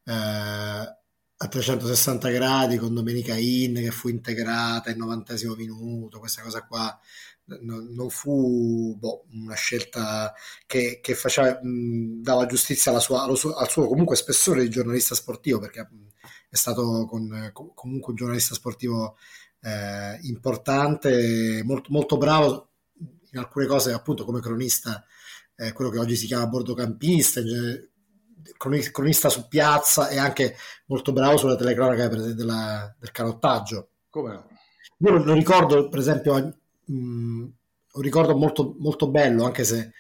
eh, 0.03 0.11
a 0.11 1.47
360 1.47 2.29
gradi 2.29 2.77
con 2.77 2.93
Domenica 2.93 3.35
In 3.35 3.75
che 3.75 3.91
fu 3.91 4.09
integrata 4.09 4.89
in 4.89 4.97
90 4.97 5.35
minuto, 5.55 6.19
questa 6.19 6.41
cosa 6.41 6.65
qua 6.65 6.99
non, 7.61 7.93
non 7.93 8.09
fu 8.09 8.95
boh, 8.97 9.25
una 9.31 9.55
scelta 9.55 10.33
che, 10.65 10.99
che 11.01 11.15
faceva, 11.15 11.59
mh, 11.61 12.21
dava 12.21 12.45
giustizia 12.45 12.97
sua, 12.99 13.33
suo, 13.35 13.53
al 13.53 13.69
suo 13.69 13.87
comunque 13.87 14.15
spessore 14.15 14.61
di 14.63 14.69
giornalista 14.69 15.15
sportivo, 15.15 15.59
perché 15.59 15.87
è 16.49 16.55
stato 16.55 17.05
con, 17.05 17.51
comunque 17.53 18.11
un 18.11 18.15
giornalista 18.15 18.53
sportivo 18.55 19.17
eh, 19.61 20.19
importante, 20.23 21.61
molto, 21.63 21.89
molto 21.91 22.17
bravo 22.17 22.71
in 23.31 23.39
alcune 23.39 23.65
cose, 23.65 23.91
appunto 23.91 24.25
come 24.25 24.39
cronista, 24.39 25.03
eh, 25.55 25.73
quello 25.73 25.89
che 25.89 25.99
oggi 25.99 26.15
si 26.15 26.27
chiama 26.27 26.47
bordocampista, 26.47 27.41
cronista 28.91 29.29
su 29.29 29.47
piazza 29.47 30.09
e 30.09 30.17
anche 30.17 30.55
molto 30.87 31.11
bravo 31.11 31.37
sulla 31.37 31.55
telecronaca 31.55 32.07
della, 32.07 32.95
del 32.97 33.11
canottaggio. 33.11 33.89
Come 34.09 34.33
no? 34.33 34.47
Io 34.99 35.23
lo 35.23 35.33
ricordo, 35.33 35.89
per 35.89 35.99
esempio, 35.99 36.59
mh, 36.87 37.43
un 37.93 38.01
ricordo 38.01 38.35
molto, 38.35 38.75
molto 38.79 39.09
bello, 39.09 39.45
anche 39.45 39.63
se 39.63 39.91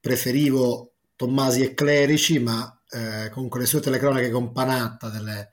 preferivo 0.00 0.94
Tommasi 1.16 1.62
e 1.62 1.74
Clerici, 1.74 2.38
ma 2.38 2.82
eh, 2.90 3.30
comunque 3.30 3.60
le 3.60 3.66
sue 3.66 3.80
telecronache 3.80 4.30
con 4.30 4.52
Panatta 4.52 5.08
delle, 5.10 5.52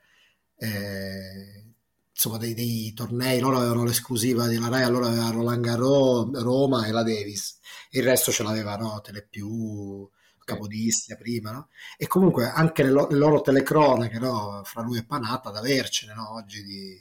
eh, 0.56 1.64
insomma, 2.10 2.38
dei, 2.38 2.54
dei, 2.54 2.92
tornei, 2.94 3.40
loro 3.40 3.58
avevano 3.58 3.84
l'esclusiva 3.84 4.46
della 4.46 4.68
Rai, 4.68 4.82
allora 4.82 5.08
aveva 5.08 5.30
Roland 5.30 5.64
Garros, 5.64 6.40
Roma 6.42 6.86
e 6.86 6.92
la 6.92 7.02
Davis, 7.02 7.58
il 7.90 8.02
resto 8.02 8.30
ce 8.32 8.42
l'aveva 8.42 8.76
no? 8.76 9.00
Telepiù, 9.00 10.08
Capodistria 10.44 11.16
prima, 11.16 11.52
no? 11.52 11.68
e 11.96 12.06
comunque 12.06 12.46
anche 12.48 12.82
le, 12.82 12.90
lo- 12.90 13.06
le 13.08 13.16
loro 13.16 13.40
telecronache 13.40 14.18
no? 14.18 14.62
fra 14.64 14.82
lui 14.82 14.98
e 14.98 15.04
Panatta 15.04 15.48
ad 15.50 15.56
avercene 15.56 16.14
no? 16.14 16.34
oggi 16.34 16.62
di, 16.64 16.98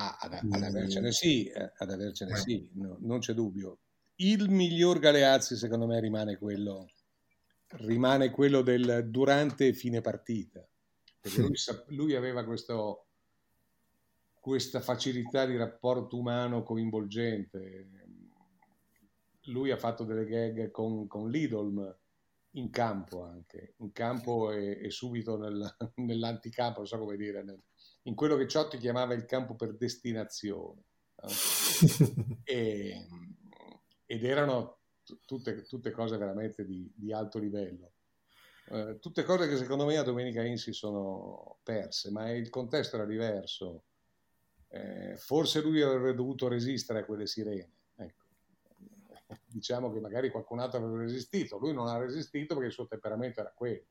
Ah, 0.00 0.16
ad, 0.20 0.32
ad, 0.32 0.62
avercene 0.62 1.10
sì, 1.10 1.46
eh, 1.48 1.72
ad 1.76 1.90
avercene 1.90 2.36
sì, 2.36 2.70
no, 2.74 2.98
non 3.00 3.18
c'è 3.18 3.32
dubbio. 3.32 3.78
Il 4.16 4.48
miglior 4.48 5.00
Galeazzi 5.00 5.56
secondo 5.56 5.86
me 5.86 5.98
rimane 5.98 6.38
quello, 6.38 6.88
rimane 7.78 8.30
quello 8.30 8.62
del 8.62 9.08
durante 9.10 9.72
fine 9.72 10.00
partita, 10.00 10.64
perché 11.20 11.40
lui, 11.40 11.56
lui 11.88 12.14
aveva 12.14 12.44
questo, 12.44 13.06
questa 14.38 14.80
facilità 14.80 15.44
di 15.46 15.56
rapporto 15.56 16.16
umano 16.16 16.62
coinvolgente. 16.62 17.88
Lui 19.46 19.72
ha 19.72 19.76
fatto 19.76 20.04
delle 20.04 20.26
gag 20.26 20.70
con, 20.70 21.08
con 21.08 21.28
Lidolm 21.28 21.96
in 22.52 22.70
campo 22.70 23.24
anche, 23.24 23.74
in 23.78 23.90
campo 23.90 24.52
e, 24.52 24.78
e 24.80 24.90
subito 24.90 25.36
nel, 25.36 25.76
nell'anticampo, 25.96 26.78
non 26.78 26.86
so 26.86 26.98
come 26.98 27.16
dire, 27.16 27.42
nel, 27.42 27.60
in 28.08 28.14
quello 28.14 28.36
che 28.36 28.48
Ciotti 28.48 28.78
chiamava 28.78 29.14
il 29.14 29.26
campo 29.26 29.54
per 29.54 29.76
destinazione. 29.76 30.82
e, 32.44 33.06
ed 34.06 34.24
erano 34.24 34.78
tutte, 35.26 35.62
tutte, 35.62 35.90
cose 35.90 36.16
veramente 36.16 36.64
di, 36.64 36.90
di 36.94 37.12
alto 37.12 37.38
livello. 37.38 37.92
Eh, 38.70 38.98
tutte 38.98 39.22
cose 39.24 39.46
che 39.46 39.56
secondo 39.56 39.84
me 39.84 39.96
a 39.96 40.02
Domenica 40.02 40.42
In 40.42 40.56
si 40.58 40.72
sono 40.72 41.58
perse, 41.62 42.10
ma 42.10 42.30
il 42.30 42.48
contesto 42.48 42.96
era 42.96 43.04
diverso. 43.04 43.84
Eh, 44.68 45.16
forse 45.16 45.60
lui 45.60 45.80
avrebbe 45.82 46.14
dovuto 46.14 46.48
resistere 46.48 47.00
a 47.00 47.04
quelle 47.04 47.26
sirene. 47.26 47.72
Ecco. 47.96 48.24
Diciamo 49.44 49.92
che 49.92 50.00
magari 50.00 50.30
qualcun 50.30 50.60
altro 50.60 50.78
avrebbe 50.78 51.02
resistito, 51.04 51.58
lui 51.58 51.74
non 51.74 51.88
ha 51.88 51.98
resistito 51.98 52.54
perché 52.54 52.68
il 52.68 52.74
suo 52.74 52.86
temperamento 52.86 53.40
era 53.40 53.52
quello. 53.54 53.84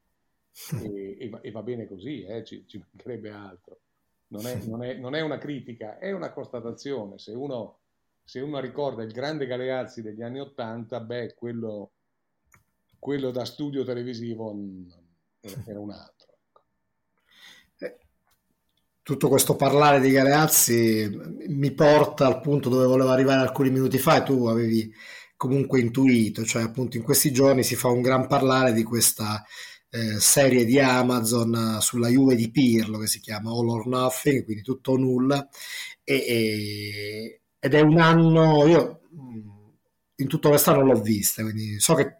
E, 0.81 1.17
e, 1.19 1.29
va, 1.29 1.39
e 1.41 1.51
va, 1.51 1.61
bene 1.61 1.85
così, 1.85 2.23
eh, 2.23 2.43
ci, 2.43 2.65
ci, 2.65 2.79
mancherebbe 2.79 3.29
altro. 3.29 3.81
Non 4.29 4.45
è, 4.45 4.55
non, 4.65 4.83
è, 4.83 4.93
non 4.95 5.15
è, 5.15 5.21
una 5.21 5.37
critica, 5.37 5.97
è 5.99 6.11
una 6.11 6.31
constatazione. 6.31 7.17
Se 7.17 7.31
uno, 7.31 7.79
se 8.23 8.41
uno 8.41 8.59
ricorda 8.59 9.03
il 9.03 9.11
grande 9.11 9.45
Galeazzi 9.45 10.01
degli 10.01 10.21
anni 10.21 10.41
Ottanta, 10.41 10.99
beh, 10.99 11.35
quello, 11.35 11.91
quello 12.99 13.31
da 13.31 13.45
studio 13.45 13.85
televisivo 13.85 14.53
era 15.65 15.79
un 15.79 15.91
altro. 15.91 16.37
Ecco. 16.49 16.61
Eh, 17.79 17.97
tutto 19.01 19.29
questo 19.29 19.55
parlare 19.55 20.01
di 20.01 20.11
Galeazzi 20.11 21.09
mi 21.47 21.71
porta 21.71 22.25
al 22.25 22.41
punto 22.41 22.67
dove 22.67 22.85
volevo 22.85 23.11
arrivare 23.11 23.39
alcuni 23.39 23.69
minuti 23.69 23.97
fa 23.97 24.17
e 24.17 24.23
tu 24.23 24.47
avevi 24.47 24.93
comunque 25.37 25.79
intuito, 25.79 26.43
cioè 26.43 26.63
appunto 26.63 26.97
in 26.97 27.03
questi 27.03 27.31
giorni 27.31 27.63
si 27.63 27.75
fa 27.75 27.87
un 27.87 28.01
gran 28.01 28.27
parlare 28.27 28.73
di 28.73 28.83
questa 28.83 29.45
eh, 29.89 30.19
serie 30.19 30.65
di 30.65 30.79
Amazon 30.79 31.77
sulla 31.81 32.09
Juve 32.09 32.35
di 32.35 32.49
Pirlo 32.51 32.97
che 32.99 33.07
si 33.07 33.19
chiama 33.19 33.51
All 33.51 33.69
or 33.69 33.87
Nothing, 33.87 34.43
quindi 34.43 34.63
tutto 34.63 34.91
o 34.93 34.97
nulla, 34.97 35.47
e, 36.03 36.15
e, 36.15 37.41
ed 37.59 37.73
è 37.73 37.79
un 37.81 37.97
anno, 37.99 38.65
io 38.67 39.01
mm, 39.15 39.49
in 40.17 40.27
tutto 40.27 40.49
quest'anno 40.49 40.83
l'ho 40.83 41.01
vista, 41.01 41.43
quindi 41.43 41.79
so 41.79 41.93
che 41.95 42.17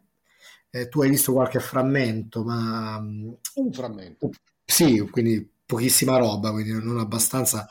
eh, 0.69 0.88
tu 0.89 1.01
hai 1.01 1.10
visto 1.10 1.34
qualche 1.34 1.60
frammento, 1.60 2.43
ma... 2.43 2.99
Mm, 3.01 3.32
un 3.56 3.71
frammento. 3.71 4.30
Sì, 4.65 4.99
quindi 5.10 5.49
pochissima 5.65 6.17
roba, 6.17 6.51
quindi 6.51 6.71
non 6.71 6.99
abbastanza 6.99 7.67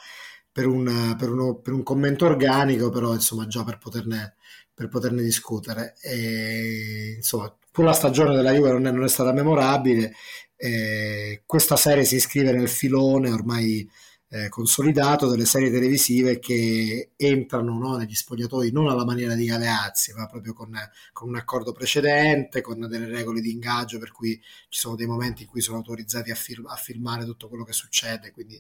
per 0.51 0.67
un, 0.67 1.15
per 1.19 1.31
uno, 1.31 1.57
per 1.57 1.73
un 1.75 1.83
commento 1.83 2.25
organico, 2.27 2.91
però 2.91 3.13
insomma 3.13 3.47
già 3.47 3.63
per 3.65 3.79
poterne, 3.79 4.37
per 4.73 4.89
poterne 4.89 5.23
discutere. 5.23 5.95
E, 6.01 7.15
insomma, 7.17 7.55
pur 7.77 7.85
la 7.85 7.93
stagione 7.93 8.35
della 8.35 8.53
Juve 8.53 8.71
non 8.71 8.87
è, 8.87 8.91
non 8.91 9.05
è 9.05 9.09
stata 9.09 9.35
memorabile, 9.35 10.15
eh, 10.57 11.43
questa 11.45 11.77
serie 11.77 12.05
si 12.07 12.15
iscrive 12.15 12.51
nel 12.51 12.71
filone 12.71 13.31
ormai 13.31 13.87
eh, 14.29 14.49
consolidato 14.49 15.29
delle 15.29 15.45
serie 15.45 15.71
televisive 15.71 16.39
che 16.39 17.11
entrano 17.17 17.79
no, 17.79 17.97
negli 17.99 18.15
spogliatoi 18.15 18.73
non 18.73 18.89
alla 18.89 19.05
maniera 19.05 19.35
di 19.35 19.45
Galeazzi, 19.45 20.15
ma 20.15 20.25
proprio 20.27 20.55
con, 20.55 20.73
con, 21.13 21.29
un 21.29 21.37
accordo 21.37 21.73
precedente, 21.73 22.63
con 22.63 22.81
delle 22.89 23.09
regole 23.09 23.43
di 23.43 23.51
ingaggio 23.51 23.99
per 23.99 24.11
cui 24.11 24.41
ci 24.71 24.81
sono 24.81 24.97
dei 24.97 25.07
momenti 25.07 25.43
in 25.43 25.49
cui 25.49 25.61
sono 25.61 25.77
autorizzati 25.77 26.31
a, 26.31 26.35
fil- 26.35 26.65
a 26.67 26.77
filmare 26.77 27.27
tutto 27.27 27.47
quello 27.47 27.65
che 27.65 27.75
succede, 27.75 28.31
quindi 28.31 28.59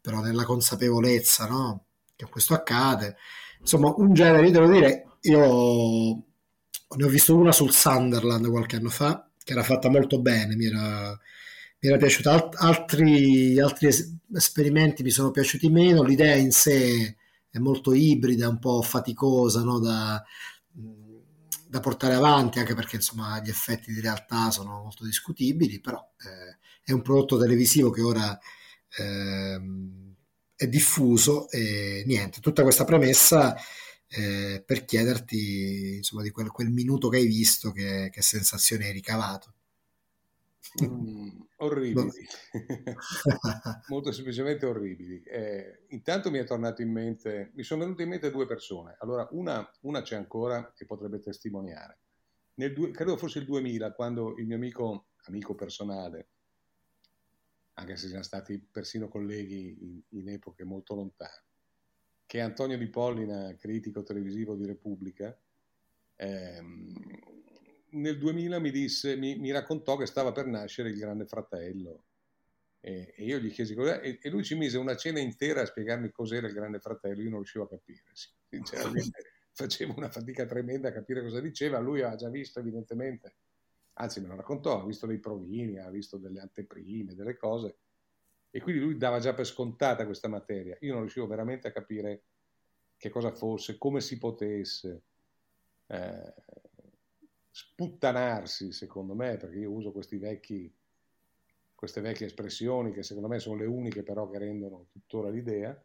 però 0.00 0.20
nella 0.20 0.44
consapevolezza 0.44 1.48
no, 1.48 1.86
che 2.14 2.26
questo 2.26 2.54
accade. 2.54 3.16
Insomma, 3.58 3.92
un 3.96 4.14
genere, 4.14 4.46
io 4.46 4.52
devo 4.52 4.70
dire, 4.70 5.16
io 5.22 6.31
ne 6.96 7.04
ho 7.04 7.08
visto 7.08 7.36
una 7.36 7.52
sul 7.52 7.72
Sunderland 7.72 8.48
qualche 8.48 8.76
anno 8.76 8.90
fa, 8.90 9.28
che 9.42 9.52
era 9.52 9.62
fatta 9.62 9.88
molto 9.88 10.20
bene, 10.20 10.56
mi 10.56 10.66
era 10.66 11.18
mi 11.82 11.88
era 11.88 11.98
piaciuta. 11.98 12.32
Alt- 12.32 12.54
altri, 12.58 13.58
altri 13.60 13.88
es- 13.88 14.16
esperimenti 14.34 15.02
mi 15.02 15.10
sono 15.10 15.30
piaciuti 15.30 15.68
meno. 15.68 16.02
L'idea 16.02 16.36
in 16.36 16.52
sé 16.52 17.16
è 17.50 17.58
molto 17.58 17.92
ibrida, 17.92 18.48
un 18.48 18.58
po' 18.58 18.82
faticosa 18.82 19.62
no? 19.62 19.78
da, 19.80 20.22
da, 21.68 21.80
portare 21.80 22.14
avanti, 22.14 22.60
anche 22.60 22.74
perché 22.74 22.96
insomma 22.96 23.40
gli 23.40 23.48
effetti 23.48 23.92
di 23.92 24.00
realtà 24.00 24.50
sono 24.50 24.82
molto 24.82 25.04
discutibili, 25.04 25.80
però 25.80 26.00
eh, 26.18 26.58
è 26.84 26.92
un 26.92 27.02
prodotto 27.02 27.38
televisivo 27.38 27.90
che 27.90 28.00
ora 28.00 28.38
eh, 28.96 29.60
è 30.54 30.66
diffuso 30.68 31.50
e 31.50 32.04
niente, 32.06 32.40
tutta 32.40 32.62
questa 32.62 32.84
premessa 32.84 33.56
eh, 34.14 34.62
per 34.64 34.84
chiederti 34.84 35.96
insomma 35.96 36.22
di 36.22 36.30
quel, 36.30 36.50
quel, 36.50 36.70
minuto 36.70 37.08
che 37.08 37.16
hai 37.16 37.26
visto, 37.26 37.72
che, 37.72 38.10
che 38.12 38.22
sensazione 38.22 38.86
hai 38.86 38.92
ricavato. 38.92 39.54
Mm, 40.84 41.40
orribili, 41.58 42.26
molto 43.88 44.12
semplicemente 44.12 44.66
orribili. 44.66 45.22
Eh, 45.22 45.86
intanto 45.88 46.30
mi 46.30 46.38
è 46.38 46.44
tornato 46.44 46.82
in 46.82 46.90
mente, 46.90 47.52
mi 47.54 47.62
sono 47.62 47.82
venute 47.82 48.02
in 48.02 48.10
mente 48.10 48.30
due 48.30 48.46
persone. 48.46 48.96
Allora, 49.00 49.26
una, 49.32 49.68
una 49.82 50.02
c'è 50.02 50.16
ancora 50.16 50.72
che 50.74 50.84
potrebbe 50.84 51.18
testimoniare. 51.18 51.98
Nel 52.54 52.74
due, 52.74 52.90
credo 52.90 53.16
fosse 53.16 53.38
il 53.38 53.46
2000, 53.46 53.92
quando 53.92 54.36
il 54.36 54.46
mio 54.46 54.56
amico, 54.56 55.06
amico 55.24 55.54
personale, 55.54 56.28
anche 57.74 57.96
se 57.96 58.08
siamo 58.08 58.22
stati 58.22 58.58
persino 58.58 59.08
colleghi 59.08 59.76
in, 59.80 60.00
in 60.20 60.28
epoche 60.28 60.64
molto 60.64 60.94
lontane, 60.94 61.51
che 62.32 62.40
Antonio 62.40 62.78
Di 62.78 62.88
Pollina, 62.88 63.54
critico 63.58 64.02
televisivo 64.02 64.54
di 64.54 64.64
Repubblica, 64.64 65.38
ehm, 66.16 66.94
nel 67.90 68.16
2000 68.16 68.58
mi, 68.58 68.70
disse, 68.70 69.16
mi, 69.16 69.36
mi, 69.36 69.50
raccontò 69.50 69.98
che 69.98 70.06
stava 70.06 70.32
per 70.32 70.46
nascere 70.46 70.88
il 70.88 70.96
Grande 70.96 71.26
Fratello. 71.26 72.04
E, 72.80 73.12
e 73.14 73.24
io 73.26 73.38
gli 73.38 73.50
chiesi 73.50 73.74
cos'è, 73.74 74.00
e, 74.02 74.18
e, 74.22 74.30
lui 74.30 74.44
ci 74.44 74.54
mise 74.54 74.78
una 74.78 74.96
cena 74.96 75.20
intera 75.20 75.60
a 75.60 75.66
spiegarmi 75.66 76.10
cos'era 76.10 76.46
il 76.46 76.54
Grande 76.54 76.78
Fratello. 76.78 77.20
Io 77.20 77.28
non 77.28 77.40
riuscivo 77.40 77.64
a 77.64 77.68
capire, 77.68 78.00
sinceramente. 78.48 79.24
facevo 79.52 79.92
una 79.94 80.08
fatica 80.08 80.46
tremenda 80.46 80.88
a 80.88 80.92
capire 80.92 81.20
cosa 81.20 81.38
diceva. 81.38 81.80
Lui 81.80 82.00
aveva 82.00 82.16
già 82.16 82.30
visto, 82.30 82.60
evidentemente, 82.60 83.34
anzi, 83.92 84.22
me 84.22 84.28
lo 84.28 84.36
raccontò, 84.36 84.80
ha 84.80 84.86
visto 84.86 85.06
dei 85.06 85.18
provini, 85.18 85.78
ha 85.80 85.90
visto 85.90 86.16
delle 86.16 86.40
anteprime, 86.40 87.14
delle 87.14 87.36
cose. 87.36 87.76
E 88.54 88.60
quindi 88.60 88.82
lui 88.82 88.96
dava 88.98 89.18
già 89.18 89.32
per 89.32 89.46
scontata 89.46 90.04
questa 90.04 90.28
materia. 90.28 90.76
Io 90.80 90.92
non 90.92 91.00
riuscivo 91.00 91.26
veramente 91.26 91.68
a 91.68 91.72
capire 91.72 92.22
che 92.96 93.08
cosa 93.08 93.32
fosse, 93.32 93.78
come 93.78 94.00
si 94.00 94.18
potesse. 94.18 95.02
Eh, 95.86 96.34
sputtanarsi, 97.50 98.72
secondo 98.72 99.14
me, 99.14 99.38
perché 99.38 99.58
io 99.58 99.70
uso 99.70 99.92
vecchi, 100.18 100.72
queste 101.74 102.00
vecchie 102.00 102.26
espressioni 102.26 102.92
che 102.92 103.02
secondo 103.02 103.28
me 103.28 103.38
sono 103.38 103.56
le 103.56 103.66
uniche 103.66 104.02
però 104.02 104.28
che 104.28 104.38
rendono 104.38 104.86
tuttora 104.90 105.30
l'idea, 105.30 105.82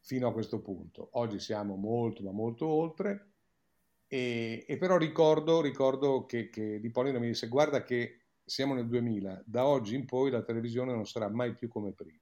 fino 0.00 0.28
a 0.28 0.32
questo 0.32 0.60
punto. 0.60 1.08
Oggi 1.12 1.40
siamo 1.40 1.74
molto, 1.74 2.22
ma 2.22 2.30
molto 2.30 2.66
oltre, 2.66 3.30
e, 4.06 4.64
e 4.66 4.76
però 4.76 4.96
ricordo, 4.96 5.60
ricordo 5.60 6.26
che, 6.26 6.48
che 6.48 6.78
Di 6.78 6.90
Polino 6.90 7.18
mi 7.18 7.26
disse 7.26 7.48
guarda 7.48 7.82
che 7.82 8.25
siamo 8.46 8.74
nel 8.74 8.86
2000, 8.86 9.42
da 9.44 9.66
oggi 9.66 9.96
in 9.96 10.06
poi 10.06 10.30
la 10.30 10.42
televisione 10.42 10.92
non 10.92 11.06
sarà 11.06 11.28
mai 11.28 11.54
più 11.54 11.68
come 11.68 11.92
prima. 11.92 12.20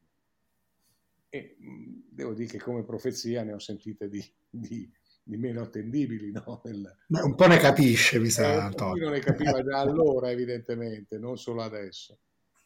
E 1.29 1.57
devo 1.59 2.33
dire 2.33 2.49
che 2.49 2.59
come 2.59 2.83
profezia 2.85 3.43
ne 3.43 3.53
ho 3.53 3.59
sentite 3.59 4.09
di, 4.09 4.25
di 4.49 4.91
di 5.25 5.37
meno 5.39 5.63
attendibili. 5.63 6.31
No? 6.31 6.61
Nel... 6.65 6.97
Beh, 7.07 7.23
un 7.23 7.35
po' 7.35 7.47
ne 7.47 7.57
capisce, 7.57 8.21
mi 8.21 8.29
sa. 8.29 8.71
Eh, 8.71 8.83
un 8.83 9.11
ne 9.11 9.19
capiva 9.21 9.63
già 9.65 9.81
allora, 9.81 10.31
evidentemente, 10.31 11.19
non 11.19 11.39
solo 11.39 11.63
adesso. 11.63 12.19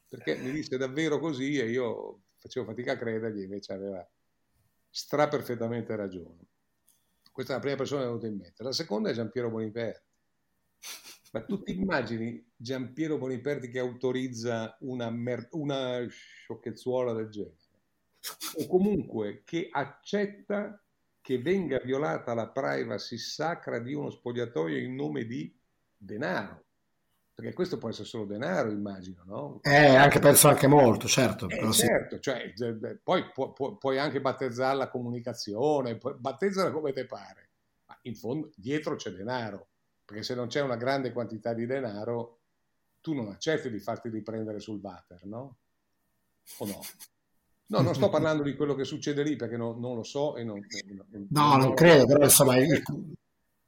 Perché 0.09 0.37
mi 0.37 0.51
disse 0.51 0.77
davvero 0.77 1.19
così 1.19 1.59
e 1.59 1.71
io 1.71 2.23
facevo 2.39 2.67
fatica 2.67 2.93
a 2.93 2.97
credergli, 2.97 3.43
invece 3.43 3.73
aveva 3.73 4.07
straperfettamente 4.91 5.95
ragione. 5.95 6.47
Questa 7.31 7.53
è 7.53 7.57
la 7.57 7.63
prima 7.63 7.77
persona 7.77 8.01
che 8.01 8.07
è 8.07 8.09
venuta 8.09 8.27
in 8.27 8.37
mente. 8.37 8.63
La 8.63 8.73
seconda 8.73 9.11
è 9.11 9.13
Giampiero 9.13 9.51
Boniperti. 9.51 10.07
Ma 11.33 11.43
tu 11.45 11.63
ti 11.63 11.77
immagini 11.77 12.43
Giampiero 12.57 13.19
Boniperti 13.19 13.71
che 13.71 13.79
autorizza 13.79 14.77
una, 14.81 15.11
mer- 15.11 15.49
una 15.53 16.07
sciocchezzuola 16.09 17.13
del 17.13 17.29
genere? 17.29 17.57
O 18.57 18.67
comunque 18.67 19.43
che 19.45 19.69
accetta 19.71 20.83
che 21.21 21.39
venga 21.41 21.79
violata 21.85 22.33
la 22.35 22.49
privacy 22.49 23.19
sacra 23.19 23.79
di 23.79 23.93
uno 23.93 24.11
spogliatoio 24.11 24.79
in 24.79 24.95
nome 24.95 25.25
di 25.25 25.55
denaro. 25.97 26.65
Perché 27.35 27.53
questo 27.53 27.79
può 27.79 27.91
essere 27.91 28.09
solo 28.09 28.25
denaro, 28.25 28.71
immagino, 28.71 29.23
no? 29.25 29.61
Eh, 29.63 29.95
anche, 29.95 30.19
penso 30.19 30.49
anche 30.49 30.67
molto, 30.67 31.07
certo. 31.07 31.49
Eh, 31.49 31.73
certo, 31.73 32.19
cioè, 32.19 32.53
poi 33.03 33.31
pu- 33.31 33.53
pu- 33.53 33.79
puoi 33.79 33.99
anche 33.99 34.21
battezzare 34.21 34.77
la 34.77 34.89
comunicazione, 34.89 35.99
battezzala 35.99 36.73
come 36.73 36.93
te 36.93 37.07
pare, 37.07 37.51
ma 37.87 37.97
in 38.03 38.17
fondo 38.17 38.51
dietro 38.57 38.97
c'è 38.97 39.11
denaro, 39.11 39.69
perché 40.09 40.23
se 40.23 40.35
non 40.35 40.47
c'è 40.47 40.63
una 40.63 40.77
grande 40.77 41.13
quantità 41.13 41.53
di 41.53 41.67
denaro, 41.67 42.39
tu 43.03 43.13
non 43.13 43.29
accetti 43.29 43.69
di 43.69 43.79
farti 43.79 44.09
riprendere 44.09 44.59
sul 44.59 44.81
water, 44.83 45.21
no? 45.27 45.57
O 46.57 46.65
no? 46.65 46.81
No, 47.67 47.81
non 47.83 47.95
sto 47.95 48.09
parlando 48.09 48.43
di 48.43 48.57
quello 48.57 48.75
che 48.75 48.85
succede 48.85 49.23
lì 49.23 49.37
perché 49.37 49.59
non, 49.59 49.79
non 49.79 49.97
lo 49.97 50.03
so 50.03 50.37
e 50.37 50.45
non, 50.45 50.65
non 51.11 51.27
No, 51.29 51.49
non, 51.49 51.59
non 51.59 51.75
credo, 51.75 52.07
però 52.07 52.25
insomma 52.25 52.57
è, 52.57 52.65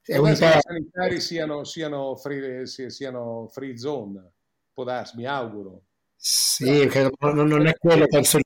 è 0.01 0.17
un 0.17 0.23
po'... 0.23 0.29
i 0.31 0.35
sanitari 0.35 1.19
siano, 1.21 1.63
siano, 1.63 2.15
free, 2.15 2.65
siano 2.65 3.47
free 3.51 3.77
zone, 3.77 4.31
può 4.73 4.83
darsi, 4.83 5.17
mi 5.17 5.27
auguro. 5.27 5.83
Sì, 6.15 6.87
no. 6.87 7.33
non, 7.33 7.47
non, 7.49 7.67
è 7.67 7.77
quello, 7.77 8.07
penso, 8.07 8.39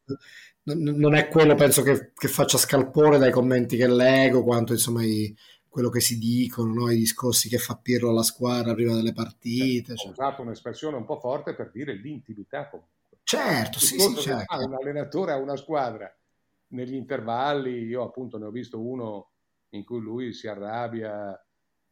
non 0.64 1.16
è 1.16 1.30
quello, 1.30 1.56
penso 1.56 1.82
che, 1.82 2.12
che, 2.14 2.28
faccia 2.28 2.58
scalpore 2.58 3.20
dai 3.20 3.32
commenti 3.32 3.78
che 3.78 3.88
leggo, 3.88 4.44
quanto 4.44 4.74
insomma 4.74 5.02
i, 5.06 5.34
quello 5.76 5.90
che 5.90 6.00
si 6.00 6.18
dicono, 6.18 6.74
no? 6.74 6.90
i 6.90 6.96
discorsi 6.96 7.50
che 7.50 7.58
fa 7.58 7.76
Pirlo 7.76 8.10
alla 8.10 8.24
squadra 8.24 8.74
prima 8.74 8.94
delle 8.94 9.12
partite. 9.12 9.92
Ho 9.92 9.96
cioè. 9.98 10.12
usato 10.12 10.42
un'espressione 10.42 10.96
un 10.96 11.04
po' 11.04 11.20
forte 11.20 11.54
per 11.54 11.70
dire 11.70 11.94
l'intimità 11.96 12.70
comunque. 12.70 13.18
Certo, 13.24 13.80
sì, 13.80 14.00
sì, 14.00 14.16
certo. 14.16 14.56
Un 14.56 14.74
allenatore 14.74 15.34
a 15.34 15.36
una 15.36 15.58
squadra 15.58 16.10
negli 16.68 16.94
intervalli, 16.94 17.84
io 17.84 18.04
appunto 18.04 18.38
ne 18.38 18.46
ho 18.46 18.52
visto 18.52 18.80
uno 18.80 19.32
in 19.72 19.84
cui 19.84 20.00
lui 20.00 20.32
si 20.32 20.48
arrabbia 20.48 21.46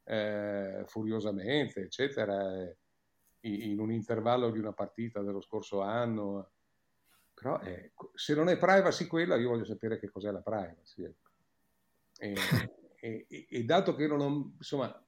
eh, 0.05 0.83
furiosamente, 0.85 1.81
eccetera, 1.81 2.55
eh, 2.61 2.77
in 3.41 3.81
un 3.81 3.91
intervallo 3.91 4.49
di 4.49 4.59
una 4.59 4.71
partita 4.71 5.21
dello 5.21 5.41
scorso 5.41 5.81
anno. 5.81 6.51
Però 7.33 7.59
eh, 7.59 7.91
se 8.13 8.33
non 8.33 8.47
è 8.47 8.57
privacy 8.57 9.07
quella, 9.07 9.35
io 9.35 9.49
voglio 9.49 9.65
sapere 9.65 9.99
che 9.99 10.09
cos'è 10.09 10.31
la 10.31 10.39
privacy. 10.39 11.13
Ecco. 12.17 12.71
E, 13.03 13.27
e, 13.49 13.63
dato 13.65 13.95
che 13.95 14.07
non 14.07 14.21
ho, 14.21 14.53
insomma, 14.55 15.05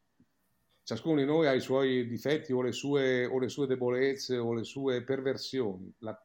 ciascuno 0.83 1.15
di 1.15 1.23
noi 1.23 1.47
ha 1.47 1.53
i 1.53 1.61
suoi 1.61 2.05
difetti 2.05 2.51
o 2.51 2.61
le 2.61 2.73
sue, 2.73 3.25
o 3.25 3.39
le 3.39 3.47
sue 3.47 3.67
debolezze 3.67 4.35
o 4.35 4.53
le 4.53 4.65
sue 4.65 5.01
perversioni, 5.01 5.89
la 5.99 6.21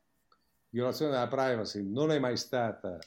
violazione 0.71 1.13
della 1.13 1.29
privacy 1.29 1.89
non 1.89 2.11
è 2.11 2.19
mai 2.19 2.37
stata 2.37 2.99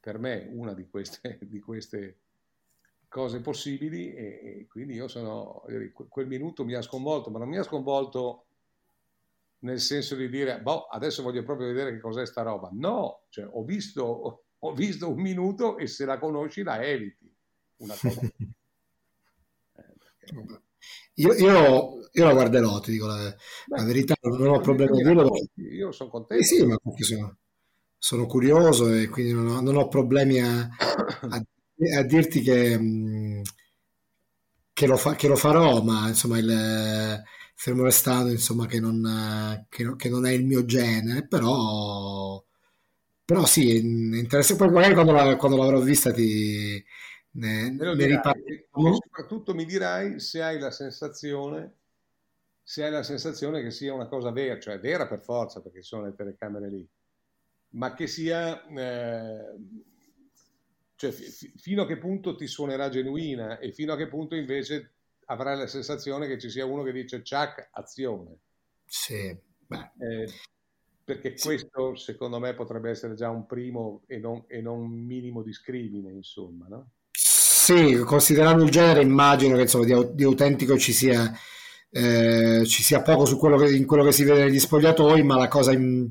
per 0.00 0.18
me 0.18 0.48
una 0.50 0.72
di 0.72 0.88
queste, 0.88 1.40
di 1.44 1.60
queste 1.60 2.20
cose 3.06 3.42
possibili 3.42 4.14
e, 4.14 4.22
e, 4.42 4.66
quindi 4.66 4.94
io 4.94 5.06
sono, 5.06 5.62
quel 6.08 6.26
minuto 6.26 6.64
mi 6.64 6.72
ha 6.72 6.80
sconvolto, 6.80 7.28
ma 7.28 7.38
non 7.38 7.48
mi 7.48 7.58
ha 7.58 7.62
sconvolto 7.62 8.46
nel 9.58 9.78
senso 9.78 10.14
di 10.14 10.30
dire, 10.30 10.62
boh, 10.62 10.86
adesso 10.86 11.22
voglio 11.22 11.42
proprio 11.42 11.66
vedere 11.66 11.92
che 11.92 12.00
cos'è 12.00 12.24
sta 12.24 12.40
roba. 12.40 12.70
No, 12.72 13.24
cioè, 13.28 13.46
ho, 13.46 13.62
visto, 13.62 14.46
ho 14.58 14.72
visto 14.72 15.10
un 15.10 15.20
minuto 15.20 15.76
e 15.76 15.86
se 15.86 16.06
la 16.06 16.18
conosci 16.18 16.62
la 16.62 16.82
eviti. 16.82 17.30
Una 17.80 17.94
cosa. 17.94 18.20
eh, 19.76 19.84
io, 21.14 21.32
io, 21.34 22.08
io, 22.12 22.24
la 22.24 22.32
guarderò, 22.32 22.80
ti 22.80 22.92
dico 22.92 23.06
la, 23.06 23.16
Beh, 23.66 23.76
la 23.76 23.84
verità, 23.84 24.14
non 24.22 24.48
ho 24.48 24.60
problemi 24.60 24.98
di 24.98 25.02
dirlo. 25.02 25.30
Io 25.56 25.92
sono 25.92 26.10
contento. 26.10 26.42
Eh 26.42 26.46
sì, 26.46 26.64
ma 26.64 26.76
perché 26.76 27.04
sono, 27.04 27.36
sono 27.98 28.26
curioso 28.26 28.92
e 28.92 29.08
quindi 29.08 29.32
non 29.32 29.48
ho, 29.48 29.60
non 29.60 29.76
ho 29.76 29.88
problemi 29.88 30.40
a, 30.40 30.60
a, 30.60 31.42
a, 31.96 32.02
dirti 32.02 32.40
che, 32.40 32.78
mm, 32.78 33.42
che, 34.72 34.86
lo 34.86 34.96
fa, 34.96 35.14
che, 35.14 35.28
lo 35.28 35.36
farò, 35.36 35.82
ma 35.82 36.08
insomma 36.08 36.38
il, 36.38 37.22
fermo 37.54 37.82
restando 37.84 38.30
insomma, 38.30 38.66
che, 38.66 38.80
non, 38.80 39.66
che, 39.68 39.96
che 39.96 40.08
non 40.08 40.26
è 40.26 40.30
il 40.32 40.44
mio 40.44 40.64
genere, 40.64 41.26
però, 41.26 42.42
però 43.24 43.44
sì, 43.46 43.76
è 43.76 43.78
interessante. 43.78 44.64
Poi 44.64 44.72
magari 44.72 44.94
quando, 44.94 45.12
la, 45.12 45.36
quando 45.36 45.58
l'avrò 45.58 45.80
vista 45.80 46.12
ti 46.12 46.82
ne, 47.32 47.70
ne 47.70 48.06
riparliamo. 48.06 48.94
soprattutto 48.94 49.54
mi 49.54 49.64
dirai 49.64 50.18
se 50.18 50.42
hai 50.42 50.58
la 50.58 50.70
sensazione 50.70 51.74
se 52.62 52.84
hai 52.84 52.90
la 52.92 53.02
sensazione 53.02 53.62
che 53.62 53.72
sia 53.72 53.92
una 53.92 54.06
cosa 54.06 54.30
vera, 54.30 54.60
cioè 54.60 54.78
vera 54.78 55.08
per 55.08 55.20
forza 55.20 55.60
perché 55.60 55.82
sono 55.82 56.04
le 56.04 56.14
telecamere 56.14 56.68
lì, 56.68 56.88
ma 57.70 57.94
che 57.94 58.06
sia 58.06 58.64
eh, 58.64 59.56
cioè, 60.94 61.10
f- 61.10 61.52
fino 61.56 61.82
a 61.82 61.86
che 61.86 61.98
punto 61.98 62.36
ti 62.36 62.46
suonerà 62.46 62.88
genuina 62.88 63.58
e 63.58 63.72
fino 63.72 63.92
a 63.92 63.96
che 63.96 64.06
punto 64.06 64.36
invece 64.36 64.92
avrai 65.26 65.56
la 65.56 65.66
sensazione 65.66 66.28
che 66.28 66.38
ci 66.38 66.48
sia 66.48 66.64
uno 66.64 66.84
che 66.84 66.92
dice 66.92 67.24
ciac, 67.24 67.70
azione. 67.72 68.38
Sì, 68.84 69.14
eh, 69.16 70.28
perché 71.02 71.36
sì. 71.36 71.46
questo 71.46 71.96
secondo 71.96 72.38
me 72.38 72.54
potrebbe 72.54 72.90
essere 72.90 73.14
già 73.14 73.30
un 73.30 73.46
primo 73.46 74.02
e 74.06 74.18
non, 74.18 74.44
e 74.46 74.60
non 74.60 74.78
un 74.78 74.90
minimo 74.90 75.42
discrimine, 75.42 76.12
insomma, 76.12 76.66
no? 76.68 76.90
Sì, 77.70 77.98
considerando 77.98 78.64
il 78.64 78.70
genere, 78.70 79.00
immagino 79.00 79.54
che 79.54 79.62
insomma, 79.62 79.84
di, 79.84 79.94
di 80.14 80.24
autentico 80.24 80.76
ci 80.76 80.92
sia, 80.92 81.32
eh, 81.90 82.64
ci 82.66 82.82
sia 82.82 83.00
poco 83.00 83.26
su 83.26 83.38
quello 83.38 83.56
che, 83.56 83.72
in 83.72 83.86
quello 83.86 84.02
che 84.02 84.10
si 84.10 84.24
vede 84.24 84.42
negli 84.42 84.58
spogliatoi, 84.58 85.22
ma 85.22 85.36
la 85.36 85.46
cosa, 85.46 85.70
in, 85.70 86.10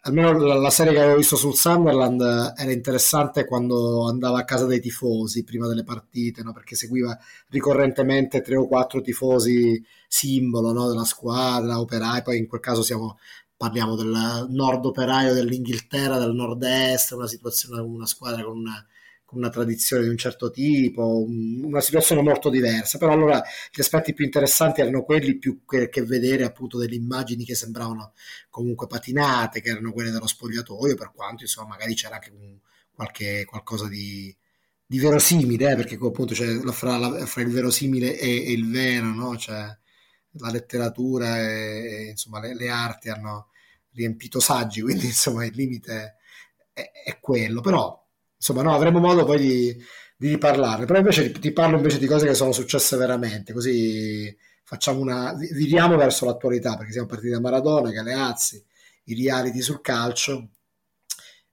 almeno 0.00 0.32
la, 0.32 0.56
la, 0.56 0.68
serie 0.68 0.92
che 0.92 1.00
avevo 1.00 1.16
visto 1.16 1.36
sul 1.36 1.54
Sunderland 1.54 2.20
era 2.54 2.70
interessante 2.70 3.46
quando 3.46 4.06
andava 4.06 4.40
a 4.40 4.44
casa 4.44 4.66
dei 4.66 4.78
tifosi 4.78 5.42
prima 5.42 5.66
delle 5.66 5.84
partite, 5.84 6.42
no? 6.42 6.52
perché 6.52 6.76
seguiva 6.76 7.18
ricorrentemente 7.48 8.42
tre 8.42 8.56
o 8.56 8.66
quattro 8.66 9.00
tifosi 9.00 9.82
simbolo 10.06 10.70
no? 10.72 10.88
della 10.88 11.04
squadra, 11.04 11.80
operai, 11.80 12.20
poi 12.20 12.36
in 12.36 12.46
quel 12.46 12.60
caso 12.60 12.82
siamo 12.82 13.16
parliamo 13.56 13.96
del 13.96 14.48
nord 14.50 14.84
operaio 14.84 15.32
dell'Inghilterra, 15.32 16.18
del 16.18 16.34
nord-est, 16.34 17.12
una 17.12 17.26
situazione, 17.26 17.80
una 17.80 18.04
squadra 18.04 18.44
con 18.44 18.58
una 18.58 18.86
una 19.34 19.50
tradizione 19.50 20.04
di 20.04 20.08
un 20.08 20.16
certo 20.16 20.50
tipo, 20.50 21.24
una 21.26 21.80
situazione 21.80 22.22
molto 22.22 22.50
diversa, 22.50 22.98
però 22.98 23.12
allora 23.12 23.42
gli 23.72 23.80
aspetti 23.80 24.14
più 24.14 24.24
interessanti 24.24 24.80
erano 24.80 25.02
quelli 25.02 25.38
più 25.38 25.64
che, 25.66 25.88
che, 25.88 26.02
vedere 26.02 26.44
appunto 26.44 26.78
delle 26.78 26.94
immagini 26.94 27.44
che 27.44 27.54
sembravano 27.54 28.12
comunque 28.50 28.86
patinate, 28.86 29.60
che 29.60 29.70
erano 29.70 29.92
quelle 29.92 30.10
dello 30.10 30.26
spogliatoio, 30.26 30.94
per 30.94 31.12
quanto 31.14 31.42
insomma 31.42 31.68
magari 31.68 31.94
c'era 31.94 32.14
anche 32.16 32.30
un, 32.30 32.58
qualche, 32.94 33.44
qualcosa 33.44 33.88
di, 33.88 34.34
di 34.86 34.98
verosimile, 34.98 35.72
eh, 35.72 35.76
perché 35.76 35.98
appunto 36.00 36.34
c'è 36.34 36.46
fra, 36.72 37.26
fra, 37.26 37.42
il 37.42 37.50
verosimile 37.50 38.18
e, 38.18 38.46
e 38.46 38.52
il 38.52 38.70
vero, 38.70 39.06
no? 39.06 39.36
cioè, 39.36 39.76
la 40.38 40.50
letteratura 40.50 41.40
e, 41.40 42.06
e 42.06 42.08
insomma 42.10 42.40
le, 42.40 42.54
le, 42.54 42.68
arti 42.68 43.08
hanno 43.08 43.48
riempito 43.92 44.40
saggi, 44.40 44.80
quindi 44.82 45.06
insomma 45.06 45.44
il 45.44 45.54
limite 45.54 46.16
è, 46.72 46.90
è 47.04 47.18
quello, 47.20 47.60
però 47.60 48.02
insomma, 48.44 48.62
no, 48.62 48.74
avremo 48.74 48.98
modo 48.98 49.24
poi 49.24 49.38
di, 49.38 49.84
di 50.16 50.28
riparlarne. 50.28 50.84
Però 50.84 50.98
invece 50.98 51.32
ti, 51.32 51.52
parlo 51.52 51.76
invece 51.76 51.98
di 51.98 52.06
cose 52.06 52.26
che 52.26 52.34
sono 52.34 52.52
successe 52.52 52.96
veramente, 52.96 53.54
così 53.54 54.36
facciamo 54.62 55.00
una. 55.00 55.32
viriamo 55.34 55.96
verso 55.96 56.26
l'attualità, 56.26 56.76
perché 56.76 56.92
siamo 56.92 57.06
partiti 57.06 57.30
da 57.30 57.40
Maradona, 57.40 57.90
Galeazzi, 57.90 58.62
i 59.04 59.14
reality 59.14 59.60
sul 59.62 59.80
calcio 59.80 60.50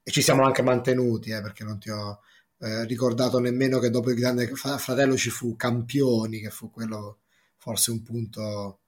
e 0.04 0.12
ci 0.12 0.22
siamo 0.22 0.44
anche 0.44 0.62
mantenuti, 0.62 1.32
eh, 1.32 1.42
perché 1.42 1.64
non 1.64 1.80
ti 1.80 1.90
ho 1.90 2.20
eh, 2.60 2.86
ricordato 2.86 3.40
nemmeno 3.40 3.80
che 3.80 3.90
dopo 3.90 4.10
il 4.10 4.18
grande 4.18 4.48
fratello 4.48 5.16
ci 5.16 5.30
fu 5.30 5.56
Campioni, 5.56 6.42
che 6.42 6.50
fu 6.50 6.70
quello 6.70 7.20
forse 7.58 7.92
un 7.92 8.02
punto 8.04 8.81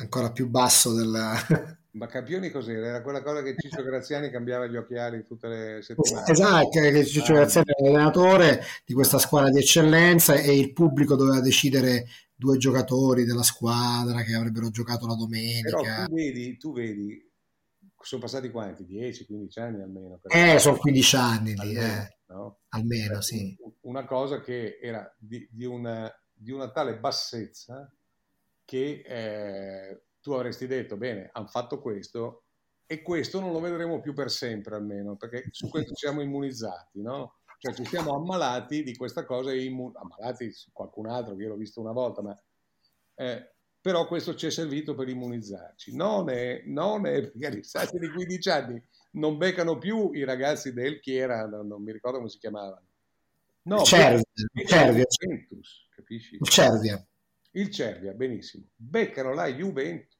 ancora 0.00 0.32
più 0.32 0.48
basso 0.48 0.92
del, 0.92 1.10
Ma 1.92 2.06
Campioni 2.06 2.50
cos'era? 2.50 2.86
Era 2.86 3.02
quella 3.02 3.22
cosa 3.22 3.42
che 3.42 3.56
Ciccio 3.56 3.82
Graziani 3.82 4.30
cambiava 4.30 4.66
gli 4.66 4.76
occhiali 4.76 5.24
tutte 5.24 5.48
le 5.48 5.82
settimane. 5.82 6.30
Esatto, 6.30 6.68
che 6.68 7.04
Ciccio 7.04 7.32
ah. 7.32 7.36
Graziani 7.36 7.66
era 7.70 7.88
l'allenatore 7.88 8.62
di 8.84 8.94
questa 8.94 9.18
squadra 9.18 9.50
di 9.50 9.58
eccellenza 9.58 10.34
e 10.34 10.56
il 10.56 10.72
pubblico 10.72 11.16
doveva 11.16 11.40
decidere 11.40 12.06
due 12.32 12.58
giocatori 12.58 13.24
della 13.24 13.42
squadra 13.42 14.22
che 14.22 14.34
avrebbero 14.34 14.70
giocato 14.70 15.06
la 15.08 15.16
domenica. 15.16 15.80
Però 15.80 16.06
tu 16.06 16.14
vedi, 16.14 16.56
tu 16.58 16.72
vedi 16.72 17.30
sono 18.02 18.22
passati 18.22 18.50
quanti? 18.50 18.84
10-15 18.84 19.60
anni 19.60 19.82
almeno? 19.82 20.20
Eh, 20.22 20.58
sono 20.58 20.76
15 20.76 21.16
anni 21.16 21.54
lì, 21.54 21.76
almeno, 21.76 22.02
eh. 22.02 22.18
no? 22.28 22.58
almeno 22.68 23.20
sì. 23.20 23.56
Una 23.82 24.04
cosa 24.04 24.40
che 24.40 24.78
era 24.80 25.12
di, 25.18 25.46
di, 25.50 25.64
una, 25.64 26.10
di 26.32 26.52
una, 26.52 26.70
tale 26.70 26.98
bassezza 26.98 27.92
che... 28.70 29.02
Eh, 29.04 30.02
tu 30.20 30.32
avresti 30.32 30.66
detto, 30.66 30.96
bene, 30.96 31.30
hanno 31.32 31.46
fatto 31.46 31.80
questo 31.80 32.44
e 32.86 33.02
questo 33.02 33.40
non 33.40 33.52
lo 33.52 33.60
vedremo 33.60 34.00
più 34.00 34.12
per 34.12 34.30
sempre 34.30 34.74
almeno, 34.74 35.16
perché 35.16 35.44
su 35.50 35.68
questo 35.68 35.94
siamo 35.94 36.20
immunizzati, 36.20 37.00
no? 37.00 37.38
Cioè 37.58 37.74
ci 37.74 37.84
siamo 37.84 38.14
ammalati 38.14 38.82
di 38.82 38.96
questa 38.96 39.24
cosa, 39.24 39.52
immun- 39.52 39.94
ammalati 39.94 40.52
qualcun 40.72 41.08
altro 41.08 41.36
che 41.36 41.42
io 41.42 41.48
l'ho 41.48 41.56
visto 41.56 41.80
una 41.80 41.92
volta, 41.92 42.22
ma... 42.22 42.38
Eh, 43.14 43.52
però 43.80 44.06
questo 44.06 44.34
ci 44.34 44.46
è 44.46 44.50
servito 44.50 44.94
per 44.94 45.08
immunizzarci. 45.08 45.96
Non 45.96 46.28
è, 46.28 46.62
non 46.66 47.06
è 47.06 47.22
perché 47.22 47.46
agli 47.46 47.62
stati 47.62 47.98
di 47.98 48.10
15 48.10 48.50
anni 48.50 48.82
non 49.12 49.38
beccano 49.38 49.78
più 49.78 50.10
i 50.12 50.24
ragazzi 50.24 50.74
del 50.74 51.00
chi 51.00 51.16
era, 51.16 51.46
non, 51.46 51.66
non 51.66 51.82
mi 51.82 51.92
ricordo 51.92 52.18
come 52.18 52.28
si 52.28 52.38
chiamavano. 52.38 52.86
No, 53.62 53.82
Cervia, 53.84 54.22
Cervia. 54.66 55.04
Juventus, 55.04 55.86
capisci? 55.94 56.38
Cervia. 56.42 57.02
Il 57.52 57.70
Cervia, 57.70 58.12
benissimo. 58.12 58.64
Beccano 58.76 59.34
la 59.34 59.48
Juventus 59.48 60.18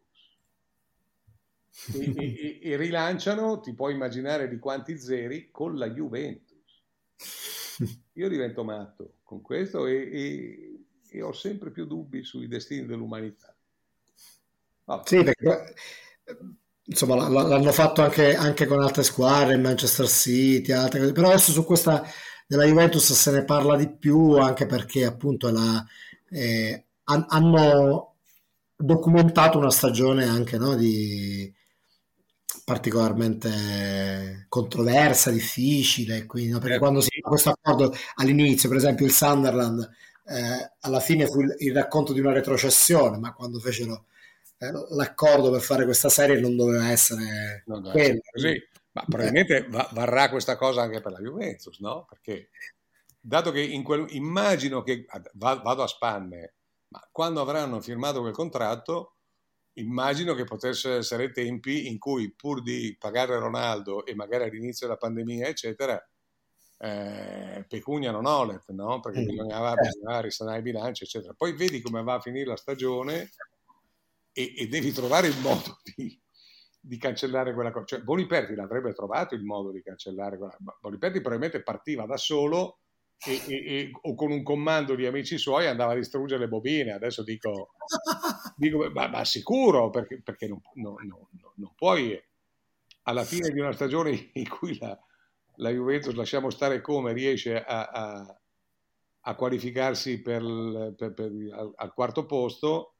e, 1.95 2.13
e, 2.17 2.59
e, 2.63 2.77
rilanciano, 2.77 3.61
ti 3.61 3.73
puoi 3.75 3.95
immaginare 3.95 4.49
di 4.49 4.59
quanti 4.59 4.99
zeri, 4.99 5.51
con 5.51 5.77
la 5.77 5.91
Juventus. 5.91 6.59
Io 8.15 8.29
divento 8.29 8.65
matto 8.65 9.15
con 9.23 9.41
questo 9.41 9.87
e, 9.87 10.85
e 11.09 11.23
ho 11.23 11.33
sempre 11.33 11.71
più 11.71 11.87
dubbi 11.87 12.25
sui 12.25 12.49
destini 12.49 12.87
dell'umanità. 12.87 13.55
Oh. 14.87 15.03
Sì, 15.05 15.23
perché 15.23 15.75
insomma 16.85 17.29
l'hanno 17.29 17.73
fatto 17.73 18.03
anche, 18.03 18.35
anche, 18.35 18.67
con 18.67 18.81
altre 18.81 19.05
squadre, 19.05 19.57
Manchester 19.57 20.09
City, 20.09 20.73
altre 20.73 20.99
cose, 20.99 21.13
però 21.13 21.29
adesso 21.29 21.53
su 21.53 21.65
questa 21.65 22.05
della 22.47 22.65
Juventus 22.65 23.13
se 23.13 23.31
ne 23.31 23.45
parla 23.45 23.77
di 23.77 23.89
più 23.89 24.33
anche 24.33 24.67
perché 24.67 25.05
appunto 25.05 25.49
la, 25.51 25.87
eh, 26.31 26.87
hanno 27.29 28.15
documentato 28.77 29.59
una 29.59 29.71
stagione 29.71 30.25
anche 30.25 30.57
no, 30.57 30.75
di, 30.75 31.53
particolarmente 32.65 34.47
controversa, 34.49 35.31
difficile, 35.31 36.27
quindi, 36.27 36.51
no? 36.51 36.59
perché 36.59 36.75
certo. 36.75 36.85
quando 36.85 37.01
si 37.01 37.21
fa 37.21 37.29
questo 37.29 37.51
accordo 37.51 37.95
all'inizio, 38.17 38.69
per 38.69 38.79
esempio 38.79 39.07
il 39.07 39.13
Sunderland, 39.13 39.91
eh, 40.27 40.73
alla 40.81 41.01
fine 41.01 41.27
fu 41.27 41.41
il, 41.41 41.55
il, 41.59 41.75
racconto 41.75 42.13
di 42.13 42.21
una 42.21 42.33
retrocessione, 42.33 43.19
ma 43.19 43.33
quando 43.33 43.59
fecero 43.59 44.07
eh, 44.59 44.71
l'accordo 44.91 45.51
per 45.51 45.61
fare 45.61 45.85
questa 45.85 46.09
serie 46.09 46.39
non 46.39 46.57
doveva 46.57 46.91
essere 46.91 47.65
non 47.67 47.83
quello. 47.83 48.21
Così. 48.31 48.69
Ma 48.93 49.05
probabilmente 49.09 49.67
va, 49.69 49.89
varrà 49.93 50.29
questa 50.31 50.57
cosa 50.57 50.83
anche 50.83 51.01
per 51.01 51.13
la 51.13 51.21
Juventus, 51.21 51.79
no? 51.79 52.07
Perché 52.09 52.51
dato 53.21 53.51
che 53.53 53.61
in 53.61 53.83
quel, 53.83 54.07
immagino 54.11 54.83
che 54.83 55.07
vado 55.35 55.83
a 55.83 55.87
spanne, 55.87 56.55
ma 56.91 57.09
quando 57.11 57.41
avranno 57.41 57.81
firmato 57.81 58.21
quel 58.21 58.33
contratto, 58.33 59.17
immagino 59.75 60.35
che 60.35 60.45
potessero 60.45 60.97
essere 60.97 61.31
tempi 61.31 61.89
in 61.89 61.99
cui 61.99 62.33
pur 62.35 62.63
di 62.63 62.97
pagare 62.99 63.39
Ronaldo 63.39 64.05
e 64.05 64.15
magari 64.15 64.45
all'inizio 64.45 64.87
della 64.87 64.99
pandemia, 64.99 65.47
eccetera, 65.47 66.01
eh, 66.79 67.65
pecunia 67.69 68.11
non 68.11 68.27
olet, 68.27 68.71
no? 68.71 69.01
Perché 69.01 69.21
mm, 69.21 69.27
bisognava, 69.27 69.69
certo. 69.75 69.83
bisognava 69.83 70.21
risanare 70.21 70.59
i 70.59 70.63
bilanci, 70.63 71.05
eccetera. 71.05 71.35
Poi 71.35 71.55
vedi 71.55 71.81
come 71.81 72.03
va 72.03 72.15
a 72.15 72.21
finire 72.21 72.47
la 72.47 72.57
stagione 72.57 73.31
e, 74.33 74.55
e 74.57 74.67
devi 74.67 74.91
trovare 74.93 75.29
il 75.29 75.39
modo 75.41 75.79
di, 75.95 76.21
di 76.81 76.97
cancellare 76.99 77.55
quella 77.55 77.71
cosa. 77.71 77.85
Cioè, 77.85 78.03
Boniperti 78.03 78.55
l'avrebbe 78.55 78.93
trovato 78.95 79.35
il 79.35 79.45
modo 79.45 79.71
di 79.71 79.83
cancellare 79.83 80.39
quella. 80.39 80.57
Boniperti 80.81 81.21
probabilmente 81.21 81.63
partiva 81.63 82.07
da 82.07 82.17
solo 82.17 82.80
e, 83.27 83.43
e, 83.47 83.55
e, 83.55 83.91
o 84.03 84.15
con 84.15 84.31
un 84.31 84.43
comando 84.43 84.95
di 84.95 85.07
amici 85.07 85.37
suoi 85.37 85.67
andava 85.67 85.93
a 85.93 85.97
distruggere 85.97 86.41
le 86.41 86.49
bobine. 86.49 86.93
Adesso 86.93 87.23
dico, 87.23 87.75
dico 88.57 88.91
ma, 88.91 89.09
ma, 89.09 89.25
sicuro, 89.25 89.91
perché, 89.91 90.23
perché 90.23 90.49
non, 90.49 90.61
no, 90.75 90.97
no, 91.07 91.29
no, 91.33 91.53
non, 91.57 91.73
puoi, 91.75 92.19
alla 93.03 93.25
fine 93.25 93.51
di 93.51 93.61
una 93.61 93.73
stagione 93.73 94.31
in 94.35 94.49
cui 94.49 94.79
la, 94.79 94.99
la 95.57 95.71
Juventus, 95.71 96.15
lasciamo 96.15 96.51
stare 96.51 96.81
come, 96.81 97.13
riesce 97.13 97.63
a, 97.63 97.89
a, 97.89 98.41
a 99.21 99.35
qualificarsi 99.35 100.23
per, 100.23 100.95
per, 100.97 101.13
per, 101.13 101.31
al, 101.53 101.73
al, 101.75 101.93
quarto 101.93 102.25
posto, 102.25 102.95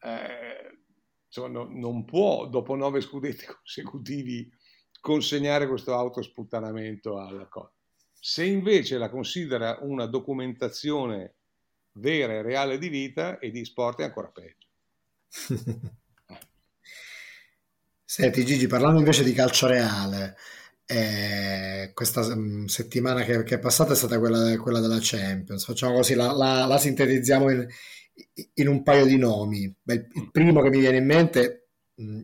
eh, 0.00 0.82
insomma, 1.26 1.66
non 1.68 2.04
può, 2.04 2.46
dopo 2.46 2.76
nove 2.76 3.00
scudetti 3.00 3.44
consecutivi, 3.52 4.48
consegnare 5.00 5.66
questo 5.66 5.94
autosputtanamento 5.94 7.18
alla 7.18 7.48
cosa. 7.48 7.72
Se 8.20 8.44
invece 8.44 8.98
la 8.98 9.08
considera 9.08 9.78
una 9.80 10.06
documentazione 10.06 11.34
vera 11.92 12.34
e 12.34 12.42
reale 12.42 12.78
di 12.78 12.88
vita 12.88 13.38
e 13.38 13.50
di 13.50 13.64
sport 13.64 14.00
è 14.00 14.04
ancora 14.04 14.28
peggio. 14.28 14.66
Senti 18.04 18.44
Gigi, 18.44 18.66
parlando 18.66 18.98
invece 18.98 19.22
di 19.22 19.32
calcio 19.32 19.66
reale, 19.66 20.36
eh, 20.86 21.90
questa 21.92 22.20
um, 22.20 22.64
settimana 22.64 23.22
che, 23.22 23.42
che, 23.42 23.56
è 23.56 23.58
passata 23.58 23.92
è 23.92 23.96
stata 23.96 24.18
quella, 24.18 24.56
quella 24.56 24.80
della 24.80 24.98
Champions. 25.00 25.64
Facciamo 25.64 25.94
così, 25.94 26.14
la, 26.14 26.32
la, 26.32 26.64
la 26.64 26.78
sintetizziamo 26.78 27.50
in, 27.50 27.66
in, 28.54 28.68
un 28.68 28.82
paio 28.82 29.04
di 29.04 29.18
nomi. 29.18 29.72
Beh, 29.82 30.08
il, 30.14 30.30
primo 30.30 30.62
che 30.62 30.70
mi 30.70 30.78
viene 30.78 30.96
in 30.96 31.04
mente 31.04 31.68
mh, 31.96 32.02
mm, 32.02 32.22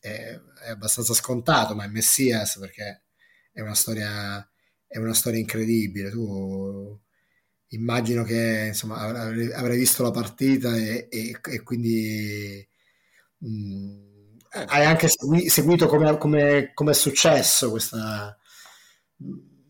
è, 0.00 0.40
è, 0.64 0.70
abbastanza 0.70 1.14
scontato, 1.14 1.76
ma 1.76 1.84
è 1.84 1.88
Messias 1.88 2.58
perché 2.58 3.04
è 3.52 3.60
una 3.60 3.74
storia 3.74 4.51
è 4.92 4.98
una 4.98 5.14
storia 5.14 5.40
incredibile. 5.40 6.10
Tu 6.10 7.00
immagino 7.68 8.22
che 8.22 8.66
insomma, 8.68 8.98
avrai 8.98 9.78
visto 9.78 10.02
la 10.02 10.10
partita 10.10 10.76
e, 10.76 11.08
e, 11.10 11.38
e 11.42 11.62
quindi 11.62 12.66
mh, 13.38 13.48
mm, 13.48 14.12
hai 14.68 14.84
anche 14.84 15.08
seguito 15.08 15.86
come, 15.86 16.18
come, 16.18 16.72
come, 16.74 16.90
è 16.90 16.94
successo 16.94 17.70
questa, 17.70 18.36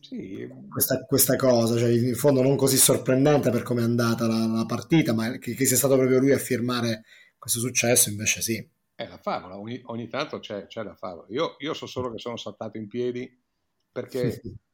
sì. 0.01 0.47
questa, 0.69 1.05
questa, 1.05 1.35
cosa, 1.37 1.77
cioè, 1.77 1.89
in 1.89 2.15
fondo 2.15 2.41
non 2.41 2.57
così 2.57 2.75
sorprendente 2.75 3.49
per 3.49 3.63
come 3.63 3.79
è 3.79 3.85
andata 3.85 4.27
la, 4.27 4.45
la 4.45 4.65
partita, 4.65 5.13
ma 5.13 5.37
che, 5.37 5.53
che, 5.53 5.65
sia 5.65 5.77
stato 5.77 5.95
proprio 5.95 6.19
lui 6.19 6.33
a 6.33 6.37
firmare 6.37 7.03
questo 7.37 7.59
successo, 7.59 8.09
invece 8.09 8.41
sì. 8.41 8.69
È 8.95 9.07
la 9.07 9.17
favola, 9.17 9.57
ogni, 9.57 9.81
ogni 9.85 10.09
tanto 10.09 10.39
c'è, 10.39 10.67
c'è, 10.67 10.83
la 10.83 10.95
favola. 10.95 11.27
Io, 11.29 11.55
io 11.59 11.73
so 11.73 11.85
solo 11.85 12.11
che 12.11 12.19
sono 12.19 12.35
saltato 12.35 12.77
in 12.77 12.87
piedi 12.87 13.41
perché 13.89 14.41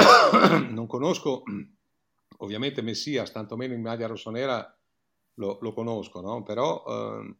non 0.70 0.86
conosco 0.86 1.42
ovviamente 2.38 2.82
Messias, 2.82 3.32
tantomeno 3.32 3.74
in 3.74 3.82
maglia 3.82 4.06
rossonera 4.06 4.74
lo, 5.34 5.58
lo 5.60 5.72
conosco, 5.72 6.20
no? 6.20 6.42
però 6.42 6.84
eh, 6.86 7.36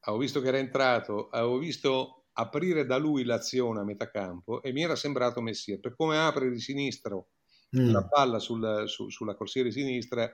avevo 0.00 0.22
visto 0.22 0.40
che 0.40 0.48
era 0.48 0.58
entrato, 0.58 1.28
avevo 1.28 1.58
visto 1.58 2.26
aprire 2.38 2.84
da 2.84 2.98
lui 2.98 3.24
l'azione 3.24 3.80
a 3.80 3.84
metà 3.84 4.10
campo 4.10 4.62
e 4.62 4.72
mi 4.72 4.82
era 4.82 4.96
sembrato 4.96 5.40
Messia, 5.40 5.78
per 5.78 5.94
come 5.96 6.18
apre 6.18 6.50
di 6.50 6.60
sinistro 6.60 7.28
mm. 7.76 7.90
la 7.90 8.06
palla 8.06 8.38
sul, 8.38 8.84
su, 8.86 9.08
sulla 9.08 9.34
corsiera 9.34 9.70
sinistra, 9.70 10.24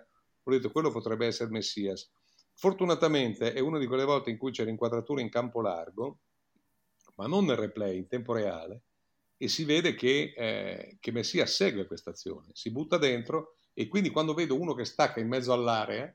ho 0.42 0.50
detto 0.50 0.70
quello 0.70 0.90
potrebbe 0.90 1.26
essere 1.26 1.50
Messias. 1.50 2.10
Fortunatamente 2.54 3.52
è 3.52 3.60
una 3.60 3.78
di 3.78 3.86
quelle 3.86 4.04
volte 4.04 4.30
in 4.30 4.36
cui 4.36 4.50
c'è 4.50 4.64
l'inquadratura 4.64 5.20
in 5.20 5.30
campo 5.30 5.60
largo, 5.60 6.18
ma 7.16 7.26
non 7.26 7.44
nel 7.44 7.56
replay, 7.56 7.98
in 7.98 8.08
tempo 8.08 8.32
reale, 8.32 8.82
e 9.42 9.48
si 9.48 9.64
vede 9.64 9.96
che, 9.96 10.32
eh, 10.36 10.98
che 11.00 11.10
Messia 11.10 11.46
segue 11.46 11.84
questa 11.84 12.10
azione, 12.10 12.50
si 12.52 12.70
butta 12.70 12.96
dentro 12.96 13.56
e 13.72 13.88
quindi 13.88 14.10
quando 14.10 14.34
vedo 14.34 14.56
uno 14.56 14.72
che 14.72 14.84
stacca 14.84 15.18
in 15.18 15.26
mezzo 15.26 15.52
all'area 15.52 16.14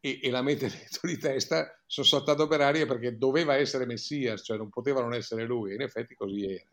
e, 0.00 0.20
e 0.22 0.30
la 0.30 0.40
mette 0.40 0.68
dentro 0.72 1.08
di 1.08 1.18
testa, 1.18 1.78
sono 1.84 2.06
saltato 2.06 2.46
per 2.46 2.62
aria 2.62 2.86
perché 2.86 3.18
doveva 3.18 3.56
essere 3.56 3.84
Messias, 3.84 4.40
cioè 4.42 4.56
non 4.56 4.70
poteva 4.70 5.02
non 5.02 5.12
essere 5.12 5.44
lui, 5.44 5.72
e 5.72 5.74
in 5.74 5.82
effetti 5.82 6.14
così 6.14 6.50
era. 6.50 6.72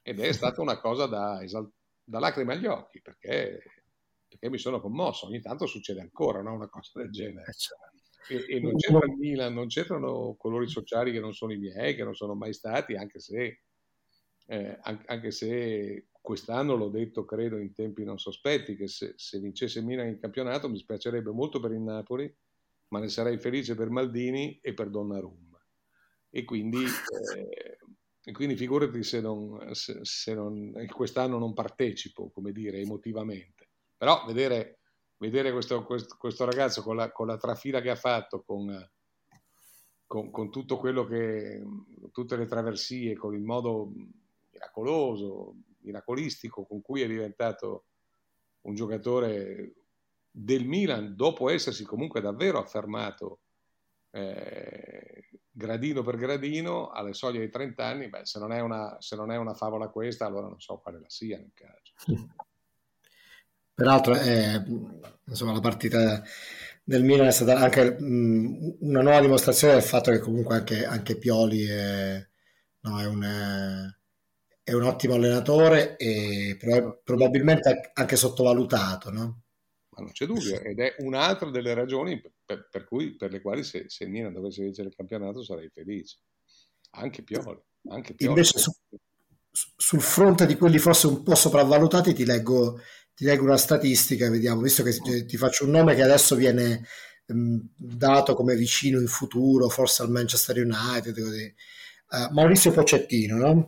Ed 0.00 0.20
è 0.20 0.30
stata 0.30 0.60
una 0.60 0.78
cosa 0.78 1.06
da, 1.06 1.42
esalt- 1.42 1.72
da 2.04 2.20
lacrime 2.20 2.52
agli 2.52 2.66
occhi, 2.66 3.00
perché, 3.00 3.64
perché, 4.28 4.48
mi 4.48 4.58
sono 4.58 4.80
commosso, 4.80 5.26
ogni 5.26 5.40
tanto 5.40 5.66
succede 5.66 6.02
ancora 6.02 6.40
no? 6.40 6.52
una 6.52 6.68
cosa 6.68 7.00
del 7.00 7.10
genere. 7.10 7.52
Eh, 8.28 8.36
e, 8.36 8.56
e 8.56 8.60
non 8.60 8.76
c'entra 8.76 9.06
il 9.06 9.16
Milan, 9.18 9.54
non 9.54 9.66
c'entrano 9.66 10.36
colori 10.38 10.68
sociali 10.68 11.10
che 11.10 11.18
non 11.18 11.32
sono 11.32 11.52
i 11.52 11.58
miei, 11.58 11.96
che 11.96 12.04
non 12.04 12.14
sono 12.14 12.36
mai 12.36 12.52
stati, 12.52 12.94
anche 12.94 13.18
se 13.18 13.58
eh, 14.46 14.78
anche 14.82 15.30
se 15.30 16.08
quest'anno 16.24 16.74
l'ho 16.74 16.88
detto, 16.88 17.24
credo, 17.24 17.58
in 17.58 17.74
tempi 17.74 18.02
non 18.02 18.18
sospetti, 18.18 18.76
che 18.76 18.88
se, 18.88 19.12
se 19.16 19.38
vincesse 19.38 19.82
Milan 19.82 20.08
in 20.08 20.18
campionato 20.18 20.70
mi 20.70 20.78
spiacerebbe 20.78 21.30
molto 21.30 21.60
per 21.60 21.72
il 21.72 21.80
Napoli, 21.80 22.34
ma 22.88 22.98
ne 22.98 23.08
sarei 23.08 23.38
felice 23.38 23.74
per 23.74 23.90
Maldini 23.90 24.58
e 24.62 24.72
per 24.72 24.88
Donnarumma. 24.88 25.60
E 26.30 26.44
quindi, 26.44 26.82
eh, 27.36 27.78
e 28.22 28.32
quindi 28.32 28.56
figurati 28.56 29.02
se, 29.02 29.20
non, 29.20 29.74
se, 29.74 29.98
se 30.02 30.32
non, 30.32 30.72
quest'anno 30.90 31.38
non 31.38 31.52
partecipo, 31.52 32.30
come 32.30 32.52
dire, 32.52 32.80
emotivamente. 32.80 33.68
Però 33.96 34.24
vedere, 34.26 34.80
vedere 35.18 35.52
questo, 35.52 35.84
questo, 35.84 36.16
questo, 36.18 36.44
ragazzo 36.44 36.82
con 36.82 36.96
la, 36.96 37.12
con 37.12 37.26
la, 37.26 37.36
trafila 37.36 37.82
che 37.82 37.90
ha 37.90 37.96
fatto, 37.96 38.42
con, 38.42 38.90
con, 40.06 40.30
con 40.30 40.50
tutto 40.50 40.78
quello 40.78 41.04
che, 41.04 41.62
tutte 42.12 42.36
le 42.36 42.46
traversie, 42.46 43.14
con 43.14 43.34
il 43.34 43.42
modo 43.42 43.92
miracoloso, 44.54 45.56
miracolistico 45.80 46.64
con 46.64 46.80
cui 46.80 47.02
è 47.02 47.06
diventato 47.06 47.86
un 48.62 48.74
giocatore 48.74 49.74
del 50.30 50.64
Milan 50.64 51.14
dopo 51.14 51.50
essersi 51.50 51.84
comunque 51.84 52.20
davvero 52.20 52.58
affermato 52.58 53.40
eh, 54.10 55.28
gradino 55.50 56.02
per 56.02 56.16
gradino 56.16 56.90
alle 56.90 57.14
soglie 57.14 57.40
dei 57.40 57.50
30 57.50 57.84
anni, 57.84 58.08
beh, 58.08 58.24
se 58.24 58.38
non, 58.38 58.52
è 58.52 58.60
una, 58.60 58.96
se 59.00 59.16
non 59.16 59.30
è 59.30 59.36
una 59.36 59.54
favola 59.54 59.88
questa, 59.88 60.26
allora 60.26 60.48
non 60.48 60.60
so 60.60 60.78
quale 60.78 61.00
la 61.00 61.08
sia 61.08 61.36
nel 61.36 61.52
calcio. 61.52 61.94
Peraltro, 63.74 64.16
eh, 64.16 64.62
insomma, 65.24 65.52
la 65.52 65.60
partita 65.60 66.22
del 66.84 67.02
Milan 67.02 67.26
è 67.26 67.32
stata 67.32 67.56
anche 67.56 67.98
mh, 67.98 68.76
una 68.80 69.02
nuova 69.02 69.20
dimostrazione 69.20 69.74
del 69.74 69.82
fatto 69.82 70.12
che 70.12 70.20
comunque 70.20 70.54
anche, 70.54 70.86
anche 70.86 71.18
Pioli 71.18 71.64
è, 71.64 72.24
no, 72.80 73.00
è 73.00 73.06
un 73.06 73.22
è 73.22 74.03
un 74.72 74.82
ottimo 74.82 75.14
allenatore 75.14 75.96
e 75.96 76.56
probabilmente 77.02 77.90
anche 77.92 78.16
sottovalutato, 78.16 79.10
no? 79.10 79.42
Ma 79.90 80.02
non 80.02 80.12
c'è 80.12 80.26
dubbio, 80.26 80.60
ed 80.60 80.80
è 80.80 80.96
un'altra 80.98 81.50
delle 81.50 81.74
ragioni 81.74 82.20
per, 82.20 82.68
per, 82.70 82.84
cui, 82.84 83.14
per 83.14 83.30
le 83.30 83.40
quali 83.40 83.62
se, 83.62 83.84
se 83.88 84.06
Milan 84.06 84.32
dovesse 84.32 84.62
vincere 84.62 84.88
il 84.88 84.94
campionato 84.94 85.42
sarei 85.42 85.68
felice. 85.68 86.18
Anche 86.92 87.22
Pioli. 87.22 87.60
Anche 87.88 88.14
Pioli. 88.14 88.32
Invece 88.32 88.58
su, 88.58 88.72
sul 89.50 90.00
fronte 90.00 90.46
di 90.46 90.56
quelli 90.56 90.78
forse 90.78 91.06
un 91.06 91.22
po' 91.22 91.36
sopravvalutati 91.36 92.12
ti 92.12 92.24
leggo, 92.24 92.80
ti 93.14 93.24
leggo 93.24 93.44
una 93.44 93.56
statistica, 93.56 94.28
vediamo, 94.30 94.62
visto 94.62 94.82
che 94.82 95.24
ti, 95.26 95.36
faccio 95.36 95.64
un 95.64 95.70
nome 95.70 95.94
che 95.94 96.02
adesso 96.02 96.34
viene 96.34 96.84
dato 97.26 98.34
come 98.34 98.56
vicino 98.56 99.00
in 99.00 99.06
futuro, 99.06 99.68
forse 99.68 100.02
al 100.02 100.10
Manchester 100.10 100.56
United, 100.58 101.20
così. 101.20 101.54
Uh, 102.10 102.32
Maurizio 102.32 102.72
Pocettino, 102.72 103.36
no? 103.36 103.66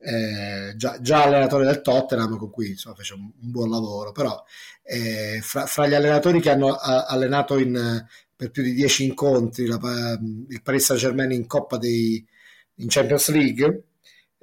Eh, 0.00 0.72
già, 0.76 1.00
già, 1.00 1.24
allenatore 1.24 1.64
del 1.64 1.82
Tottenham 1.82 2.36
con 2.36 2.50
cui 2.50 2.70
insomma, 2.70 2.96
fece 2.96 3.14
un, 3.14 3.30
un 3.42 3.50
buon 3.50 3.70
lavoro, 3.70 4.12
però 4.12 4.42
eh, 4.82 5.40
fra, 5.42 5.66
fra, 5.66 5.86
gli 5.86 5.94
allenatori 5.94 6.40
che 6.40 6.50
hanno 6.50 6.74
a, 6.74 7.04
allenato 7.04 7.58
in, 7.58 8.04
per 8.34 8.50
più 8.50 8.62
di 8.62 8.72
dieci 8.72 9.04
incontri 9.04 9.66
la, 9.66 9.78
il 10.48 10.62
Paris 10.62 10.84
Saint 10.84 11.02
Germain 11.02 11.30
in 11.30 11.46
Coppa 11.46 11.76
dei, 11.76 12.24
in 12.76 12.86
Champions 12.88 13.28
League 13.30 13.84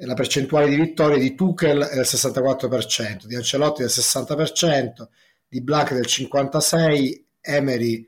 la 0.05 0.14
percentuale 0.14 0.70
di 0.70 0.76
vittorie 0.76 1.18
di 1.18 1.34
Tuchel 1.34 1.82
è 1.82 1.95
del 1.95 2.05
64%, 2.05 3.26
di 3.26 3.36
Ancelotti 3.36 3.82
del 3.82 3.89
60%, 3.89 5.08
di 5.47 5.62
Black 5.62 5.93
del 5.93 6.05
56%, 6.05 7.22
Emery 7.41 8.08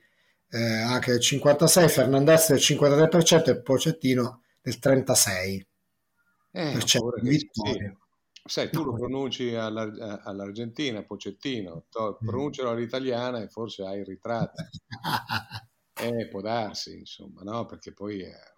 eh, 0.51 0.61
anche 0.61 1.11
del 1.11 1.21
56%, 1.21 1.87
Fernandez 1.87 2.49
del 2.49 2.59
53% 2.59 3.49
e 3.49 3.61
Pocettino 3.61 4.43
del 4.61 4.77
36%. 4.79 5.61
Eh, 6.51 6.77
di 7.21 7.29
vittorie. 7.29 7.97
Sì. 7.99 8.07
Sai, 8.49 8.69
tu 8.71 8.83
lo 8.83 8.93
pronunci 8.93 9.53
all'Ar- 9.53 10.21
all'Argentina, 10.23 11.03
Pocettino, 11.03 11.85
to- 11.89 12.17
mm. 12.23 12.25
pronuncialo 12.25 12.69
all'italiana 12.69 13.41
e 13.41 13.47
forse 13.49 13.83
hai 13.83 13.99
il 13.99 14.05
ritratto. 14.05 14.63
eh, 16.01 16.27
può 16.29 16.41
darsi, 16.41 16.97
insomma, 16.99 17.43
no? 17.43 17.65
Perché 17.65 17.93
poi... 17.93 18.21
Eh, 18.21 18.57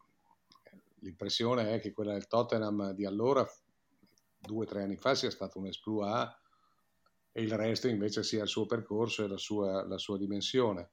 l'impressione 1.02 1.74
è 1.74 1.80
che 1.80 1.92
quella 1.92 2.14
del 2.14 2.28
Tottenham 2.28 2.92
di 2.92 3.06
allora, 3.06 3.48
due 4.40 4.66
o 4.66 4.68
tre 4.68 4.84
anni 4.84 4.98
fa, 4.98 5.16
sia 5.16 5.30
stato 5.30 5.60
un 5.60 5.68
esploit 5.68 6.40
e 7.32 7.42
il 7.42 7.56
resto 7.56 7.88
invece 7.88 8.24
sia 8.24 8.44
il 8.44 8.50
suo 8.50 8.66
percorso 8.66 9.24
e 9.24 9.28
la 9.28 9.38
sua, 9.38 9.86
la 9.86 9.98
sua 9.98 10.18
dimensione. 10.18 10.90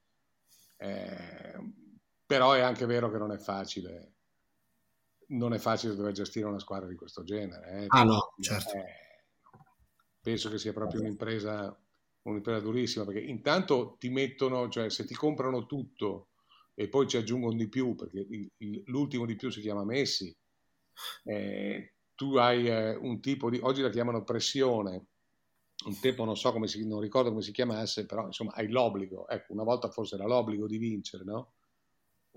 Eh, 0.77 1.73
però 2.25 2.53
è 2.53 2.61
anche 2.61 2.87
vero 2.87 3.11
che 3.11 3.19
non 3.19 3.33
è 3.33 3.39
facile. 3.39 4.13
Non 5.29 5.53
è 5.53 5.59
facile 5.59 5.95
dover 5.95 6.13
gestire 6.13 6.47
una 6.47 6.59
squadra 6.59 6.89
di 6.89 6.95
questo 6.95 7.23
genere. 7.23 7.83
Eh. 7.83 7.85
Ah 7.89 8.05
no, 8.05 8.35
certo. 8.41 8.77
Eh, 8.77 8.85
penso 10.21 10.51
che 10.51 10.59
sia 10.59 10.73
proprio 10.73 11.01
un'impresa, 11.01 11.79
un'impresa 12.23 12.61
durissima 12.61 13.05
perché 13.05 13.21
intanto 13.21 13.97
ti 13.99 14.09
mettono, 14.09 14.69
cioè 14.69 14.91
se 14.91 15.05
ti 15.05 15.15
comprano 15.15 15.67
tutto 15.67 16.29
e 16.75 16.89
poi 16.89 17.09
ci 17.09 17.17
aggiungono 17.17 17.57
di 17.57 17.69
più, 17.69 17.95
perché 17.95 18.21
il, 18.21 18.51
il, 18.59 18.83
l'ultimo 18.87 19.27
di 19.27 19.37
più 19.37 19.51
si 19.51 19.61
chiama 19.61 19.85
Messi, 19.85 20.35
eh, 21.25 21.95
tu 22.15 22.37
hai 22.37 22.69
eh, 22.69 22.95
un 22.95 23.21
tipo 23.21 23.51
di, 23.51 23.59
oggi 23.63 23.83
la 23.83 23.91
chiamano 23.91 24.23
pressione, 24.23 25.07
un 25.87 25.99
tempo 26.01 26.25
non 26.25 26.37
so 26.37 26.53
come 26.53 26.67
si, 26.67 26.87
non 26.87 27.01
ricordo 27.01 27.31
come 27.31 27.43
si 27.43 27.53
chiamasse, 27.53 28.07
però 28.07 28.27
insomma 28.27 28.53
hai 28.53 28.69
l'obbligo, 28.69 29.29
ecco, 29.29 29.53
una 29.53 29.65
volta 29.65 29.91
forse 29.91 30.15
era 30.17 30.27
l'obbligo 30.27 30.67
di 30.67 30.79
vincere, 30.79 31.25
no? 31.25 31.53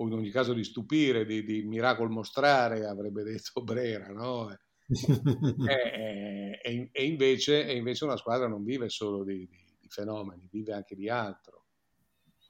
O 0.01 0.07
in 0.07 0.13
ogni 0.13 0.31
caso 0.31 0.53
di 0.53 0.63
stupire, 0.63 1.25
di, 1.25 1.43
di 1.43 1.61
miracol 1.61 2.09
mostrare, 2.09 2.85
avrebbe 2.85 3.21
detto 3.21 3.61
Brera, 3.63 4.07
no? 4.07 4.49
e, 5.69 6.59
e, 6.63 6.89
e, 6.91 7.05
invece, 7.05 7.65
e, 7.65 7.75
invece, 7.75 8.03
una 8.03 8.17
squadra 8.17 8.47
non 8.47 8.63
vive 8.63 8.89
solo 8.89 9.23
di, 9.23 9.47
di 9.79 9.87
fenomeni, 9.89 10.47
vive 10.51 10.73
anche 10.73 10.95
di 10.95 11.07
altro. 11.07 11.65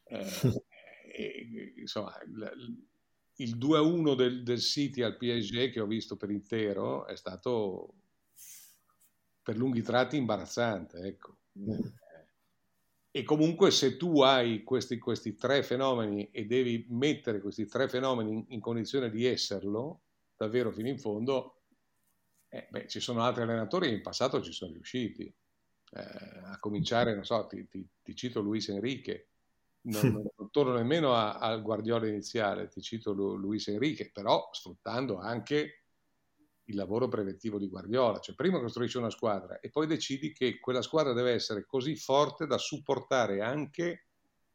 Eh, 0.06 0.24
insomma, 1.78 2.18
il 3.36 3.58
2-1 3.58 4.16
del, 4.16 4.44
del 4.44 4.60
City 4.62 5.02
al 5.02 5.18
PSG 5.18 5.72
che 5.72 5.82
ho 5.82 5.88
visto 5.88 6.16
per 6.16 6.30
intero 6.30 7.06
è 7.06 7.18
stato 7.18 7.96
per 9.44 9.58
lunghi 9.58 9.82
tratti 9.82 10.16
imbarazzante. 10.16 11.00
Ecco. 11.00 11.38
Mm. 11.60 11.80
E 13.14 13.24
comunque 13.24 13.72
se 13.72 13.98
tu 13.98 14.22
hai 14.22 14.64
questi, 14.64 14.98
questi, 14.98 15.36
tre 15.36 15.64
fenomeni 15.64 16.30
e 16.32 16.46
devi 16.46 16.86
mettere 16.90 17.42
questi 17.42 17.66
tre 17.66 17.90
fenomeni 17.90 18.32
in, 18.32 18.46
in 18.48 18.60
condizione 18.62 19.10
di 19.10 19.26
esserlo, 19.26 20.04
davvero 20.38 20.72
fino 20.72 20.88
in 20.88 20.98
fondo, 20.98 21.64
eh, 22.48 22.68
beh, 22.70 22.88
ci 22.88 23.02
sono 23.02 23.22
altri 23.22 23.44
allenatori 23.44 23.90
che 23.90 23.96
in 23.96 24.02
passato 24.02 24.42
ci 24.42 24.54
sono 24.54 24.72
riusciti. 24.72 25.24
Eh, 25.24 26.02
a 26.44 26.58
cominciare, 26.60 27.14
non 27.14 27.26
so, 27.26 27.48
ti, 27.48 27.68
ti, 27.68 27.86
ti 28.02 28.16
cito 28.16 28.40
Luis 28.40 28.70
Enrique, 28.70 29.28
non, 29.84 30.12
non 30.12 30.52
torno 30.52 30.74
nemmeno 30.74 31.14
al 31.14 31.62
Guardiola 31.62 32.08
iniziale, 32.08 32.70
ti 32.70 32.82
cito 32.82 33.12
Lu, 33.12 33.36
Luis 33.36 33.68
Enrique, 33.68 34.10
però 34.12 34.50
sfruttando 34.52 35.18
anche 35.18 35.81
il 36.72 36.78
lavoro 36.78 37.08
preventivo 37.08 37.60
di 37.60 37.68
Guardiola, 37.68 38.20
cioè 38.20 38.36
prima 38.36 38.60
costruisci 38.60 38.98
una 38.98 39.10
squadra 39.10 39.60
e 39.60 39.70
poi 39.70 39.88
decidi 39.88 40.34
che 40.34 40.60
quella 40.60 40.82
squadra 40.82 41.14
deve 41.14 41.32
essere 41.32 41.66
così 41.66 41.96
forte 41.96 42.48
da 42.48 42.58
supportare 42.58 43.42
anche 43.42 44.08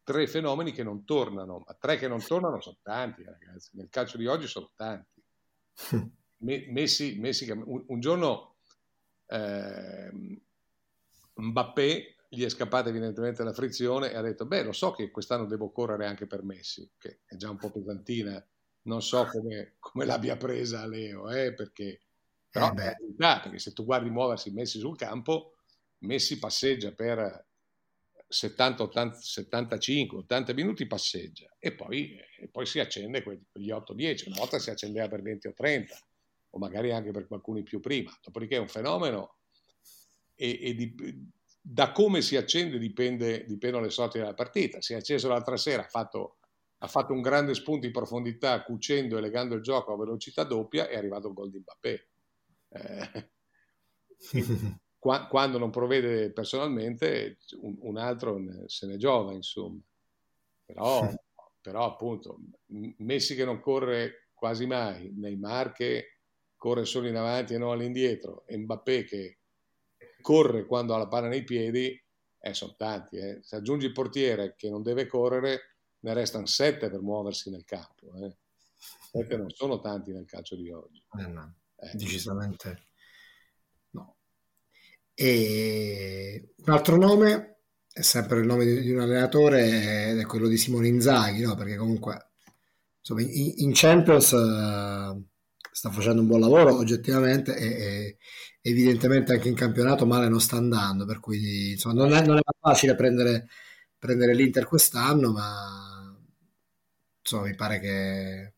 tre 0.02 0.26
fenomeni 0.26 0.72
che 0.72 0.82
non 0.82 1.04
tornano, 1.04 1.62
ma 1.66 1.74
tre 1.74 1.96
che 1.96 2.08
non 2.08 2.24
tornano 2.24 2.60
sono 2.60 2.78
tanti 2.82 3.24
ragazzi, 3.24 3.76
nel 3.76 3.88
calcio 3.88 4.16
di 4.16 4.26
oggi 4.26 4.46
sono 4.46 4.70
tanti. 4.74 5.22
Messi, 6.38 7.18
Messi 7.18 7.50
un, 7.50 7.84
un 7.86 8.00
giorno 8.00 8.56
eh, 9.26 10.40
Mbappé 11.34 12.16
gli 12.28 12.44
è 12.44 12.48
scappata 12.48 12.88
evidentemente 12.88 13.42
la 13.42 13.52
frizione 13.52 14.10
e 14.10 14.16
ha 14.16 14.20
detto, 14.20 14.46
beh, 14.46 14.64
lo 14.64 14.72
so 14.72 14.92
che 14.92 15.10
quest'anno 15.10 15.46
devo 15.46 15.70
correre 15.70 16.06
anche 16.06 16.26
per 16.26 16.42
Messi, 16.42 16.90
che 16.98 17.20
è 17.24 17.36
già 17.36 17.50
un 17.50 17.56
po' 17.56 17.70
pesantina, 17.70 18.44
non 18.82 19.02
so 19.02 19.26
come, 19.26 19.76
come 19.78 20.04
l'abbia 20.04 20.36
presa 20.36 20.86
Leo, 20.86 21.30
eh, 21.30 21.54
perché, 21.54 22.05
però 22.58 22.72
eh 22.72 22.96
verità, 22.98 23.40
perché 23.40 23.58
se 23.58 23.72
tu 23.72 23.84
guardi 23.84 24.10
muoversi 24.10 24.50
Messi 24.50 24.78
sul 24.78 24.96
campo, 24.96 25.56
Messi 25.98 26.38
passeggia 26.38 26.92
per 26.92 27.46
70, 28.28 28.82
80, 28.82 29.16
75, 29.20 30.18
80 30.18 30.52
minuti 30.54 30.86
passeggia 30.86 31.54
e 31.58 31.74
poi, 31.74 32.18
e 32.38 32.48
poi 32.48 32.66
si 32.66 32.80
accende 32.80 33.22
quegli 33.22 33.70
8-10, 33.70 34.26
una 34.26 34.36
volta 34.38 34.58
si 34.58 34.70
accendeva 34.70 35.08
per 35.08 35.22
20 35.22 35.48
o 35.48 35.52
30 35.52 35.98
o 36.50 36.58
magari 36.58 36.92
anche 36.92 37.10
per 37.12 37.26
qualcuno 37.26 37.62
più 37.62 37.80
prima, 37.80 38.16
dopodiché 38.22 38.56
è 38.56 38.60
un 38.60 38.68
fenomeno 38.68 39.36
e, 40.34 40.58
e 40.60 40.74
di, 40.74 40.94
da 41.60 41.90
come 41.92 42.22
si 42.22 42.36
accende 42.36 42.78
dipende, 42.78 43.44
dipendono 43.44 43.84
le 43.84 43.90
sorti 43.90 44.18
della 44.18 44.34
partita. 44.34 44.80
Si 44.80 44.92
è 44.92 44.96
acceso 44.96 45.28
l'altra 45.28 45.56
sera, 45.56 45.82
ha 45.82 45.88
fatto, 45.88 46.38
ha 46.78 46.86
fatto, 46.86 47.12
un 47.12 47.20
grande 47.20 47.54
spunto 47.54 47.86
in 47.86 47.92
profondità, 47.92 48.62
cucendo 48.62 49.18
e 49.18 49.20
legando 49.20 49.56
il 49.56 49.62
gioco 49.62 49.92
a 49.92 49.96
velocità 49.96 50.44
doppia, 50.44 50.88
è 50.88 50.96
arrivato 50.96 51.28
il 51.28 51.34
gol 51.34 51.50
di 51.50 51.58
Mbappé. 51.58 52.08
Eh, 52.68 53.30
quando 55.28 55.58
non 55.58 55.70
provvede 55.70 56.32
personalmente, 56.32 57.38
un, 57.60 57.76
un, 57.80 57.96
altro 57.96 58.38
se 58.66 58.86
ne 58.86 58.96
giova, 58.96 59.32
insomma. 59.32 59.80
Però, 60.64 61.00
però, 61.60 61.84
appunto, 61.84 62.38
Messi 62.66 63.34
che 63.34 63.44
non 63.44 63.60
corre 63.60 64.30
quasi 64.34 64.66
mai, 64.66 65.12
Neymar 65.14 65.72
che 65.72 66.18
corre 66.56 66.84
solo 66.84 67.06
in 67.06 67.16
avanti 67.16 67.54
e 67.54 67.58
non 67.58 67.70
all'indietro, 67.70 68.44
e 68.46 68.56
Mbappé 68.56 69.04
che 69.04 69.38
corre 70.20 70.66
quando 70.66 70.94
ha 70.94 70.98
la 70.98 71.08
palla 71.08 71.28
nei 71.28 71.44
piedi, 71.44 72.02
eh, 72.40 72.54
sono 72.54 72.74
tanti. 72.76 73.16
Eh. 73.16 73.38
Se 73.42 73.56
aggiungi 73.56 73.86
il 73.86 73.92
portiere 73.92 74.54
che 74.56 74.68
non 74.68 74.82
deve 74.82 75.06
correre, 75.06 75.76
ne 76.00 76.14
restano 76.14 76.46
sette 76.46 76.90
per 76.90 77.00
muoversi 77.00 77.50
nel 77.50 77.64
campo. 77.64 78.12
Eh. 78.16 78.36
Perché 79.12 79.36
non 79.36 79.50
sono 79.50 79.80
tanti 79.80 80.12
nel 80.12 80.26
calcio 80.26 80.56
di 80.56 80.70
oggi. 80.70 81.02
Eh 81.18 81.26
no, 81.26 81.54
eh. 81.76 81.90
decisamente 81.94 82.88
no. 83.90 84.16
E 85.14 86.54
un 86.56 86.72
altro 86.72 86.96
nome 86.96 87.58
è 87.92 88.02
sempre 88.02 88.40
il 88.40 88.46
nome 88.46 88.64
di, 88.66 88.90
un 88.90 89.00
allenatore 89.00 90.10
ed 90.10 90.18
è 90.18 90.26
quello 90.26 90.48
di 90.48 90.58
Simone 90.58 90.88
Inzaghi, 90.88 91.42
no? 91.42 91.54
perché 91.54 91.76
comunque 91.76 92.30
insomma, 92.98 93.22
in, 93.22 93.70
Champions 93.72 94.32
uh, 94.32 95.24
sta 95.72 95.90
facendo 95.90 96.20
un 96.20 96.26
buon 96.26 96.40
lavoro 96.40 96.76
oggettivamente 96.76 97.56
e, 97.56 97.66
e, 97.66 98.18
evidentemente 98.60 99.32
anche 99.32 99.48
in 99.48 99.54
campionato 99.54 100.04
male 100.06 100.28
non 100.28 100.40
sta 100.40 100.56
andando, 100.56 101.06
per 101.06 101.20
cui 101.20 101.70
insomma, 101.70 101.94
non, 101.94 102.12
è, 102.12 102.26
non 102.26 102.36
è 102.36 102.40
facile 102.60 102.94
prendere, 102.94 103.48
prendere 103.98 104.34
l'Inter 104.34 104.66
quest'anno, 104.66 105.32
ma 105.32 106.14
insomma, 107.20 107.46
mi 107.46 107.54
pare 107.54 107.80
che 107.80 108.55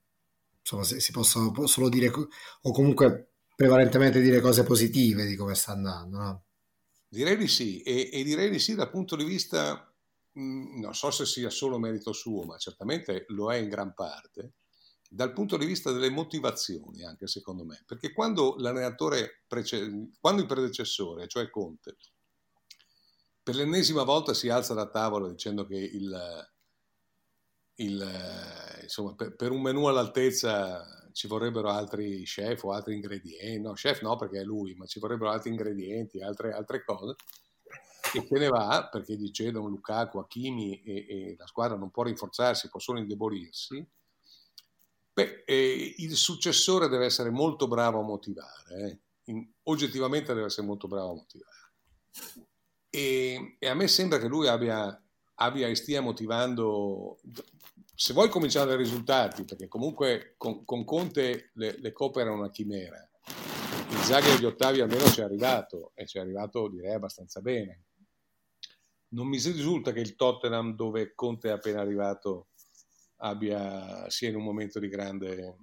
insomma, 0.76 0.84
si, 0.84 1.12
possano 1.12 1.66
solo 1.66 1.88
dire 1.88 2.10
o 2.10 2.72
comunque 2.72 3.32
prevalentemente 3.54 4.20
dire 4.20 4.40
cose 4.40 4.64
positive 4.64 5.24
di 5.24 5.34
come 5.34 5.54
sta 5.54 5.72
andando. 5.72 6.18
No? 6.18 6.44
Direi 7.08 7.36
di 7.36 7.48
sì, 7.48 7.80
e, 7.80 8.10
e, 8.12 8.22
direi 8.22 8.50
di 8.50 8.58
sì 8.58 8.74
dal 8.74 8.90
punto 8.90 9.16
di 9.16 9.24
vista, 9.24 9.90
mh, 10.32 10.80
non 10.80 10.94
so 10.94 11.10
se 11.10 11.24
sia 11.24 11.50
solo 11.50 11.78
merito 11.78 12.12
suo, 12.12 12.44
ma 12.44 12.58
certamente 12.58 13.24
lo 13.28 13.50
è 13.50 13.56
in 13.56 13.68
gran 13.68 13.94
parte 13.94 14.52
dal 15.10 15.32
punto 15.32 15.56
di 15.56 15.64
vista 15.64 15.90
delle 15.90 16.10
motivazioni, 16.10 17.02
anche 17.02 17.26
secondo 17.26 17.64
me, 17.64 17.82
perché 17.86 18.12
quando 18.12 18.56
l'allenatore, 18.58 19.42
prece- 19.48 20.10
quando 20.20 20.42
il 20.42 20.46
predecessore, 20.46 21.26
cioè 21.28 21.48
Conte, 21.48 21.96
per 23.42 23.54
l'ennesima 23.54 24.02
volta 24.02 24.34
si 24.34 24.50
alza 24.50 24.74
da 24.74 24.86
tavola 24.90 25.30
dicendo 25.30 25.64
che 25.64 25.76
il, 25.76 26.46
il, 27.78 28.80
insomma, 28.82 29.14
per, 29.14 29.34
per, 29.34 29.50
un 29.50 29.60
menù 29.60 29.86
all'altezza 29.86 31.10
ci 31.12 31.26
vorrebbero 31.26 31.68
altri 31.68 32.22
chef 32.22 32.62
o 32.64 32.72
altri 32.72 32.94
ingredienti, 32.94 33.60
no, 33.60 33.72
chef 33.72 34.02
no 34.02 34.16
perché 34.16 34.40
è 34.40 34.44
lui, 34.44 34.74
ma 34.74 34.86
ci 34.86 34.98
vorrebbero 34.98 35.30
altri 35.30 35.50
ingredienti, 35.50 36.20
altre, 36.20 36.52
altre 36.52 36.84
cose, 36.84 37.16
e 38.14 38.26
se 38.26 38.38
ne 38.38 38.48
va 38.48 38.88
perché 38.90 39.16
gli 39.16 39.30
cedono 39.30 39.68
Lukaku, 39.68 40.18
Hakimi 40.18 40.82
e, 40.82 41.06
e 41.08 41.34
la 41.38 41.46
squadra 41.46 41.76
non 41.76 41.90
può 41.90 42.04
rinforzarsi, 42.04 42.68
può 42.68 42.80
solo 42.80 42.98
indebolirsi, 42.98 43.86
Beh, 45.18 45.42
eh, 45.46 45.94
il 45.96 46.14
successore 46.14 46.86
deve 46.86 47.06
essere 47.06 47.30
molto 47.30 47.66
bravo 47.66 47.98
a 47.98 48.04
motivare, 48.04 48.88
eh. 48.88 48.98
In, 49.32 49.44
oggettivamente 49.64 50.32
deve 50.32 50.46
essere 50.46 50.64
molto 50.64 50.86
bravo 50.86 51.10
a 51.10 51.14
motivare. 51.14 51.56
E, 52.88 53.56
e 53.58 53.66
a 53.66 53.74
me 53.74 53.88
sembra 53.88 54.20
che 54.20 54.28
lui 54.28 54.46
abbia, 54.46 54.96
abbia 55.40 55.68
e 55.68 55.74
stia 55.74 56.00
motivando 56.00 57.18
se 58.00 58.12
vuoi 58.12 58.28
cominciare 58.28 58.68
dai 58.68 58.76
risultati, 58.76 59.42
perché 59.42 59.66
comunque 59.66 60.34
con, 60.36 60.64
con 60.64 60.84
Conte 60.84 61.50
le, 61.54 61.76
le, 61.80 61.92
coppe 61.92 62.20
erano 62.20 62.36
una 62.36 62.50
chimera, 62.50 62.96
il 63.90 63.96
Zaghi 64.04 64.30
agli 64.30 64.44
ottavi 64.44 64.80
almeno 64.80 65.04
ci 65.06 65.20
è 65.20 65.24
arrivato 65.24 65.90
e 65.94 66.06
ci 66.06 66.18
è 66.18 66.20
arrivato 66.20 66.68
direi 66.68 66.94
abbastanza 66.94 67.40
bene. 67.40 67.82
Non 69.08 69.26
mi 69.26 69.38
risulta 69.38 69.90
che 69.90 69.98
il 69.98 70.14
Tottenham 70.14 70.76
dove 70.76 71.12
Conte 71.16 71.48
è 71.48 71.52
appena 71.52 71.80
arrivato 71.80 72.50
abbia, 73.16 74.08
sia 74.10 74.28
in 74.28 74.36
un 74.36 74.44
momento 74.44 74.78
di 74.78 74.88
grande, 74.88 75.56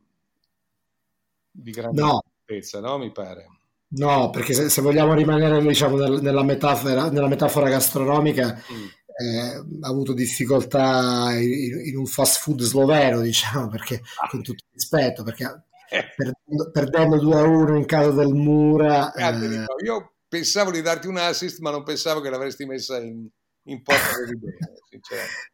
di 1.51 1.71
grande 1.71 2.01
no. 2.01 2.21
Certezza, 2.43 2.81
no? 2.81 2.97
Mi 2.97 3.13
pare. 3.13 3.47
No, 3.87 4.29
perché 4.29 4.53
se, 4.53 4.67
se 4.67 4.81
vogliamo 4.81 5.13
rimanere 5.13 5.61
diciamo, 5.61 5.95
nella, 5.95 6.43
metafora, 6.43 7.09
nella 7.09 7.29
metafora 7.29 7.69
gastronomica, 7.69 8.61
mm 8.69 9.03
eh, 9.17 9.63
ha 9.81 9.87
avuto 9.87 10.13
difficoltà 10.13 11.31
in, 11.33 11.81
in, 11.85 11.97
un 11.97 12.05
fast 12.05 12.39
food 12.39 12.61
sloveno, 12.61 13.21
diciamo, 13.21 13.69
perché 13.69 14.01
ah. 14.21 14.27
con 14.29 14.43
tutto 14.43 14.63
il 14.65 14.73
rispetto, 14.73 15.23
perché 15.23 15.63
eh. 15.89 16.13
perdendo, 16.15 16.71
perdendo 16.71 17.19
2 17.19 17.35
a 17.35 17.43
1 17.43 17.77
in 17.77 17.85
casa 17.85 18.11
del 18.11 18.33
Mura. 18.33 19.13
Eh... 19.13 19.65
Io 19.85 20.15
pensavo 20.27 20.71
di 20.71 20.81
darti 20.81 21.07
un 21.07 21.17
assist, 21.17 21.59
ma 21.59 21.71
non 21.71 21.83
pensavo 21.83 22.19
che 22.19 22.29
l'avresti 22.29 22.65
messa 22.65 22.99
in, 22.99 23.25
in 23.63 23.81
porta 23.81 24.17
dell'idea, 24.19 24.71
sinceramente. 24.89 25.53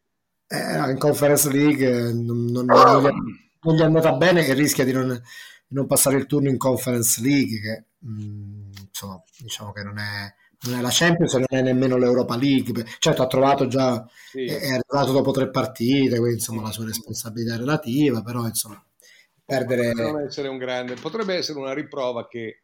Eh, 0.52 0.90
in 0.90 0.98
Conference 0.98 1.50
League 1.50 2.12
non, 2.12 2.44
non, 2.44 2.66
non, 2.66 3.02
gli 3.02 3.06
è, 3.06 3.10
non, 3.62 3.74
gli 3.74 3.80
è, 3.80 3.84
andata 3.84 4.12
bene 4.12 4.44
e 4.44 4.52
rischia 4.52 4.84
di 4.84 4.92
non, 4.92 5.08
di 5.08 5.74
non, 5.74 5.86
passare 5.86 6.18
il 6.18 6.26
turno 6.26 6.50
in 6.50 6.58
Conference 6.58 7.22
League, 7.22 7.58
che 7.58 7.84
mh, 8.00 8.22
mm, 8.22 8.72
insomma, 8.86 9.22
diciamo 9.38 9.72
che 9.72 9.82
non 9.82 9.96
è 9.96 10.30
non 10.62 10.78
è 10.78 10.82
la 10.82 10.90
Champions 10.90 11.34
non 11.34 11.46
è 11.48 11.62
nemmeno 11.62 11.96
l'Europa 11.96 12.36
League. 12.36 12.84
Certo, 12.98 13.22
ha 13.22 13.26
trovato 13.26 13.66
già, 13.66 14.06
sì. 14.30 14.44
è 14.44 14.72
arrivato 14.72 15.12
dopo 15.12 15.30
tre 15.32 15.50
partite, 15.50 16.16
quindi 16.18 16.34
insomma 16.34 16.62
la 16.62 16.72
sua 16.72 16.84
responsabilità 16.84 17.56
relativa, 17.56 18.22
però 18.22 18.46
insomma 18.46 18.82
perdere... 19.44 19.92
Potrebbe 19.92 20.24
essere 20.24 20.48
un 20.48 20.58
grande, 20.58 20.94
potrebbe 20.94 21.34
essere 21.34 21.58
una 21.58 21.74
riprova 21.74 22.28
che 22.28 22.62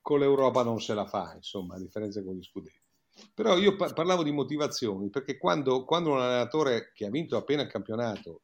con 0.00 0.20
l'Europa 0.20 0.62
non 0.62 0.80
se 0.80 0.94
la 0.94 1.06
fa, 1.06 1.32
insomma, 1.34 1.74
a 1.74 1.78
differenza 1.78 2.22
con 2.22 2.34
gli 2.34 2.42
scudetti. 2.42 2.76
Però 3.34 3.56
io 3.56 3.74
parlavo 3.76 4.22
di 4.22 4.30
motivazioni, 4.30 5.10
perché 5.10 5.36
quando, 5.36 5.84
quando 5.84 6.12
un 6.12 6.20
allenatore 6.20 6.92
che 6.94 7.06
ha 7.06 7.10
vinto 7.10 7.36
appena 7.36 7.62
il 7.62 7.68
campionato, 7.68 8.42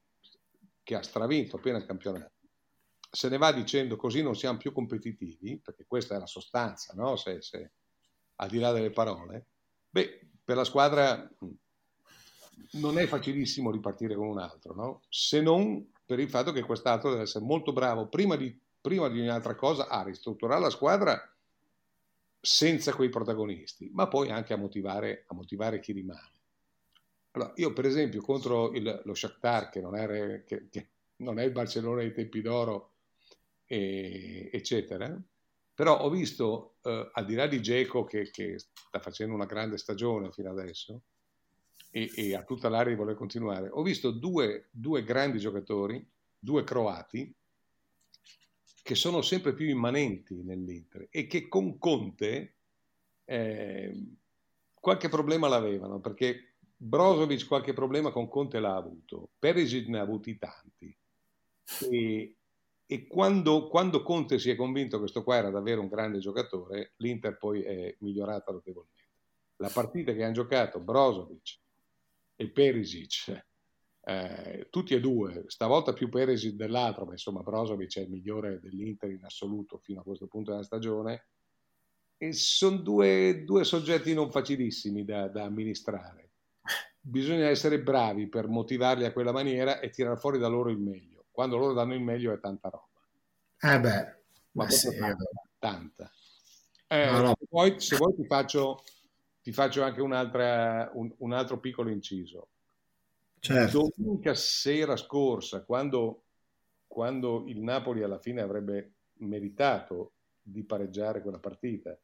che 0.83 0.95
ha 0.97 1.03
stravinto 1.03 1.57
appena 1.57 1.79
il 1.79 1.87
campionato, 1.87 2.33
se 3.11 3.29
ne 3.29 3.39
va 3.39 3.53
dicendo 3.53 3.97
così 3.97 4.23
non 4.23 4.35
siamo 4.35 4.59
più 4.59 4.73
competitivi, 4.73 5.61
perché 5.63 5.85
questa 5.87 6.17
è 6.17 6.19
la 6.19 6.27
sostanza, 6.27 6.93
no? 6.95 7.15
se, 7.15 7.41
se 7.41 7.71
al 8.37 8.49
di 8.49 8.59
là 8.59 8.73
delle 8.73 8.91
parole, 8.91 9.47
beh, 9.91 10.29
per 10.45 10.57
la 10.57 10.65
squadra 10.65 11.31
non 12.73 12.99
è 12.99 13.07
facilissimo 13.07 13.71
ripartire 13.71 14.15
con 14.15 14.29
un 14.29 14.39
altro, 14.39 14.75
no? 14.75 15.03
se 15.09 15.41
non 15.41 15.93
per 16.05 16.19
il 16.19 16.29
fatto 16.29 16.53
che 16.53 16.63
quest'altro 16.63 17.11
deve 17.11 17.23
essere 17.23 17.45
molto 17.45 17.73
bravo 17.73 18.09
prima 18.09 18.37
di, 18.37 18.57
prima 18.81 19.09
di 19.09 19.21
ogni 19.21 19.31
altra 19.31 19.55
cosa 19.55 19.89
a 19.89 20.03
ristrutturare 20.03 20.61
la 20.61 20.71
squadra 20.71 21.35
senza 22.41 22.93
quei 22.93 23.09
protagonisti, 23.09 23.91
ma 23.93 24.07
poi 24.07 24.31
anche 24.31 24.53
a 24.53 24.59
motivare, 24.59 25.25
a 25.29 25.35
motivare 25.35 25.81
chi 25.81 25.93
rimane. 25.93 26.33
Allora, 27.31 27.53
io 27.57 27.73
per 27.73 27.87
esempio 27.87 28.21
contro 28.21 28.73
il, 28.73 29.01
lo 29.05 29.15
Shakhtar, 29.15 29.71
che 29.71 29.81
non, 29.81 29.97
è, 29.97 30.45
che, 30.45 30.69
che 30.69 30.89
non 31.17 31.39
è 31.39 31.45
il 31.45 31.53
Barcellona 31.53 32.01
dei 32.01 32.13
tempi 32.13 32.43
d'oro, 32.43 32.93
e, 33.67 34.51
eccetera, 34.53 35.19
però 35.75 36.01
ho 36.01 36.09
visto, 36.09 36.77
eh, 36.83 37.11
al 37.13 37.25
di 37.25 37.35
là 37.35 37.47
di 37.47 37.61
Geco 37.61 38.05
che, 38.05 38.31
che, 38.31 38.59
sta 38.59 39.01
facendo 39.01 39.35
una 39.35 39.45
grande 39.45 39.77
stagione 39.77 40.31
fino 40.31 40.51
adesso 40.51 41.03
e, 41.91 42.11
e 42.15 42.35
ha 42.35 42.45
tutta 42.45 42.69
l'area 42.69 42.93
di 42.93 42.99
voler 42.99 43.17
continuare, 43.17 43.69
ho 43.69 43.83
visto 43.83 44.13
due, 44.13 44.69
due, 44.71 45.03
grandi 45.03 45.39
giocatori, 45.39 46.07
due 46.39 46.63
croati, 46.63 47.35
che 48.83 48.95
sono 48.95 49.23
sempre 49.23 49.55
più 49.55 49.67
immanenti 49.67 50.43
nell'Inter 50.43 51.09
e 51.11 51.27
che 51.27 51.49
con 51.49 51.79
Conte 51.79 52.55
eh, 53.25 54.05
qualche 54.75 55.09
problema 55.09 55.49
l'avevano, 55.49 56.01
perché 56.01 56.57
Brozovic 56.77 57.47
qualche 57.47 57.73
problema 57.73 58.11
con 58.11 58.29
Conte 58.29 58.61
l'ha 58.61 58.77
avuto, 58.77 59.31
Perisic 59.39 59.89
ne 59.89 59.99
ha 59.99 60.03
avuti 60.03 60.37
tanti. 60.39 60.95
E, 61.91 62.37
e 62.87 63.07
quando, 63.07 63.69
quando, 63.69 64.03
Conte 64.03 64.39
si 64.39 64.51
è 64.51 64.57
convinto 64.57 64.97
che 64.97 65.03
questo 65.03 65.23
qua 65.23 65.37
era 65.37 65.51
davvero 65.51 65.81
un 65.81 65.89
grande 65.89 66.19
giocatore, 66.19 66.93
l'Inter 66.97 67.39
poi 67.39 67.63
è 67.63 67.97
migliorata 68.01 68.53
notevolmente. 68.53 69.03
La 69.57 69.71
partita 69.73 70.13
che 70.13 70.23
hanno 70.23 70.35
giocato 70.35 70.81
Brozovic 70.81 71.59
e 72.37 72.51
Perisic, 72.51 73.47
eh, 74.03 74.67
tutti 74.69 74.93
e 74.93 75.01
due, 75.01 75.45
stavolta 75.47 75.95
più 75.95 76.11
Perisic 76.11 76.55
dell'altro, 76.57 77.07
ma 77.07 77.13
insomma 77.13 77.43
Brozovic 77.43 77.97
è 77.97 78.03
il 78.03 78.11
migliore 78.11 78.61
dell'Inter 78.61 79.11
in 79.11 79.25
assoluto 79.25 79.79
fino 79.79 80.01
a 80.01 80.05
questo 80.05 80.27
punto 80.27 80.51
della 80.51 80.65
stagione, 80.65 81.29
sono 82.31 82.79
due, 82.79 83.45
due 83.45 83.65
soggetti 83.65 84.15
non 84.15 84.31
facilissimi 84.31 85.05
da, 85.05 85.29
da 85.29 85.45
amministrare. 85.45 86.31
Bisogna 87.01 87.49
essere 87.49 87.83
bravi 87.83 88.29
per 88.29 88.49
motivarli 88.49 89.05
a 89.05 89.13
quella 89.13 89.33
maniera 89.33 89.81
e 89.81 89.91
tirare 89.91 90.17
fuori 90.17 90.39
da 90.39 90.49
loro 90.49 90.71
il 90.71 90.79
meglio 90.79 91.14
quando 91.35 91.57
loro 91.57 91.73
danno 91.73 91.95
il 91.95 92.01
meglio 92.01 92.33
è 92.33 92.39
tanta 92.39 92.69
roba. 92.69 92.87
Eh 93.59 93.81
beh, 93.81 94.17
ma 94.53 94.71
sì, 94.71 94.97
tanta. 94.97 95.25
tanta. 95.59 96.11
Eh, 96.87 97.11
no, 97.11 97.21
no. 97.21 97.35
Se, 97.37 97.47
vuoi, 97.51 97.81
se, 97.81 97.97
vuoi, 97.97 98.15
ti 98.15 98.25
faccio, 98.25 98.85
ti 99.43 99.51
faccio 99.51 99.83
anche 99.83 100.01
un, 100.01 100.13
un, 101.19 101.33
altro 101.33 101.59
piccolo 101.59 101.91
inciso. 101.91 102.51
Certo. 103.41 103.91
Domenica 103.97 104.33
sera 104.35 104.97
scorsa, 104.97 105.65
quando, 105.65 106.23
quando 106.87 107.43
il 107.49 107.61
Napoli 107.63 108.05
alla 108.05 108.21
fine 108.21 108.41
avrebbe 108.41 108.93
meritato 109.15 110.13
di 110.41 110.63
pareggiare 110.63 111.21
quella 111.21 111.41
partita 111.41 111.99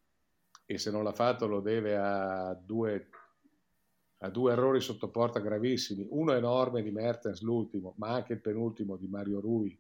e 0.66 0.76
se 0.76 0.90
non 0.90 1.04
l'ha 1.04 1.12
fatto 1.12 1.46
lo 1.46 1.60
deve 1.60 1.96
a 1.96 2.52
due 2.54 3.10
a 4.22 4.28
due 4.28 4.52
errori 4.52 4.80
sotto 4.80 5.08
porta 5.08 5.40
gravissimi, 5.40 6.06
uno 6.10 6.32
enorme 6.32 6.82
di 6.82 6.90
Mertens, 6.90 7.40
l'ultimo, 7.40 7.94
ma 7.96 8.08
anche 8.08 8.34
il 8.34 8.40
penultimo 8.40 8.96
di 8.96 9.06
Mario 9.06 9.40
Rui, 9.40 9.78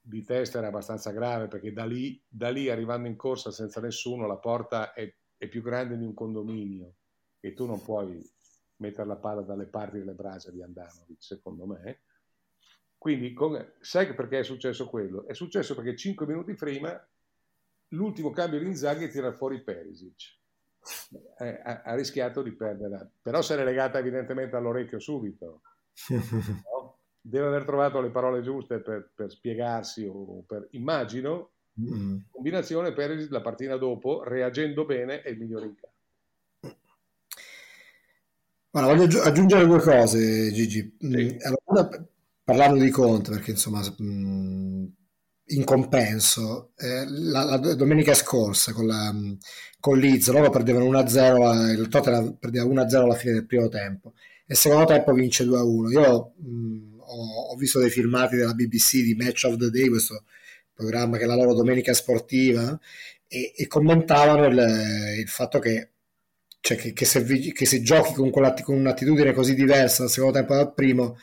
di 0.00 0.24
testa 0.24 0.58
era 0.58 0.68
abbastanza 0.68 1.10
grave 1.10 1.48
perché 1.48 1.72
da 1.72 1.84
lì, 1.84 2.22
da 2.28 2.48
lì 2.50 2.68
arrivando 2.68 3.08
in 3.08 3.16
corsa 3.16 3.50
senza 3.50 3.80
nessuno 3.80 4.26
la 4.26 4.36
porta 4.36 4.92
è, 4.92 5.12
è, 5.36 5.48
più 5.48 5.62
grande 5.62 5.98
di 5.98 6.04
un 6.04 6.14
condominio 6.14 6.94
e 7.40 7.52
tu 7.52 7.66
non 7.66 7.82
puoi 7.82 8.22
mettere 8.76 9.06
la 9.06 9.16
palla 9.16 9.42
dalle 9.42 9.66
parti 9.66 9.98
delle 9.98 10.14
braccia 10.14 10.50
di 10.50 10.62
Andanovic, 10.62 11.22
secondo 11.22 11.66
me. 11.66 12.02
Quindi, 12.96 13.32
con, 13.32 13.72
sai 13.80 14.14
perché 14.14 14.38
è 14.38 14.44
successo 14.44 14.86
quello? 14.88 15.26
È 15.26 15.34
successo 15.34 15.74
perché 15.74 15.96
cinque 15.96 16.26
minuti 16.26 16.54
prima 16.54 16.98
l'ultimo 17.88 18.30
cambio 18.30 18.60
di 18.60 18.66
Inzaghi 18.66 19.08
tira 19.08 19.32
fuori 19.32 19.62
Perisic 19.62 20.39
ha, 21.38 21.82
ha, 21.84 21.94
rischiato 21.94 22.42
di 22.42 22.52
perderla. 22.52 23.08
Però 23.22 23.42
se 23.42 23.56
l'è 23.56 23.64
legata 23.64 23.98
evidentemente 23.98 24.56
all'orecchio 24.56 24.98
subito. 24.98 25.62
no? 26.10 26.98
Deve 27.20 27.46
aver 27.46 27.64
trovato 27.64 28.00
le 28.00 28.10
parole 28.10 28.42
giuste 28.42 28.80
per, 28.80 29.10
per 29.14 29.30
spiegarsi 29.30 30.06
o 30.06 30.42
per, 30.46 30.68
immagino, 30.70 31.50
mm. 31.80 32.18
combinazione 32.30 32.92
per 32.92 33.26
la 33.30 33.42
partita 33.42 33.76
dopo, 33.76 34.22
reagendo 34.22 34.84
bene, 34.84 35.22
è 35.22 35.28
il 35.28 35.38
migliore 35.38 35.66
in 35.66 35.74
campo. 35.74 35.98
Allora, 38.72 38.94
voglio 38.94 39.20
aggiungere 39.22 39.66
due 39.66 39.80
cose, 39.80 40.52
Gigi. 40.52 40.96
Sì. 40.98 41.06
Mm, 41.06 41.38
allora, 41.42 42.06
parlando 42.44 42.82
di 42.82 42.90
Conte, 42.90 43.32
perché 43.32 43.50
insomma 43.50 43.80
mh, 43.80 44.04
mm, 44.04 44.86
in 45.50 45.64
compenso. 45.64 46.72
Eh, 46.76 47.04
la, 47.06 47.44
la, 47.44 47.56
domenica 47.74 48.14
scorsa 48.14 48.72
con, 48.72 48.86
la, 48.86 49.14
con 49.78 49.98
Leeds 49.98 50.30
loro 50.30 50.50
perdevano 50.50 50.86
1-0 50.90 51.78
il 51.78 51.88
Tottenham 51.88 52.36
perdeva 52.38 52.66
1-0 52.66 52.96
alla 52.96 53.14
fine 53.14 53.32
del 53.34 53.46
primo 53.46 53.68
tempo. 53.68 54.14
E 54.46 54.52
il 54.52 54.56
secondo 54.56 54.86
tempo 54.86 55.12
vince 55.12 55.44
2-1 55.44 55.90
io 55.90 56.32
mh, 56.36 56.98
ho, 56.98 57.50
ho, 57.52 57.56
visto 57.56 57.78
dei 57.78 57.90
filmati 57.90 58.36
della 58.36 58.54
BBC 58.54 59.02
di 59.02 59.14
Match 59.14 59.44
of 59.44 59.56
the 59.56 59.70
Day 59.70 59.88
questo 59.88 60.24
programma 60.72 61.18
che 61.18 61.24
è 61.24 61.26
la 61.26 61.36
loro 61.36 61.54
domenica 61.54 61.92
sportiva 61.92 62.78
e, 63.26 63.52
e 63.54 63.66
commentavano 63.66 64.46
il, 64.46 65.18
il, 65.18 65.28
fatto 65.28 65.58
che, 65.58 65.90
cioè 66.60 66.76
che, 66.76 66.92
che, 66.92 67.04
se, 67.04 67.24
che 67.24 67.66
se 67.66 67.82
giochi 67.82 68.12
con, 68.14 68.30
con 68.30 68.76
un'attitudine 68.76 69.32
così 69.32 69.54
diversa 69.54 70.02
dal 70.02 70.10
secondo 70.10 70.36
tempo 70.36 70.54
dal 70.54 70.74
primo 70.74 71.16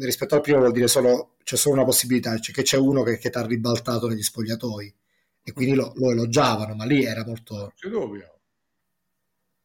rispetto 0.00 0.34
al 0.34 0.40
primo 0.40 0.58
vuol 0.58 0.72
dire 0.72 0.88
solo 0.88 1.36
c'è 1.42 1.56
solo 1.56 1.76
una 1.76 1.84
possibilità, 1.84 2.38
cioè 2.38 2.54
che 2.54 2.62
c'è 2.62 2.76
uno 2.76 3.02
che, 3.02 3.18
che 3.18 3.30
ti 3.30 3.38
ha 3.38 3.46
ribaltato 3.46 4.08
negli 4.08 4.22
spogliatoi 4.22 4.94
e 5.42 5.52
quindi 5.52 5.74
lo, 5.74 5.92
lo, 5.96 6.10
elogiavano, 6.10 6.74
ma 6.74 6.84
lì 6.84 7.04
era 7.04 7.24
molto... 7.24 7.72
C'è 7.74 7.88
dubbio. 7.88 8.40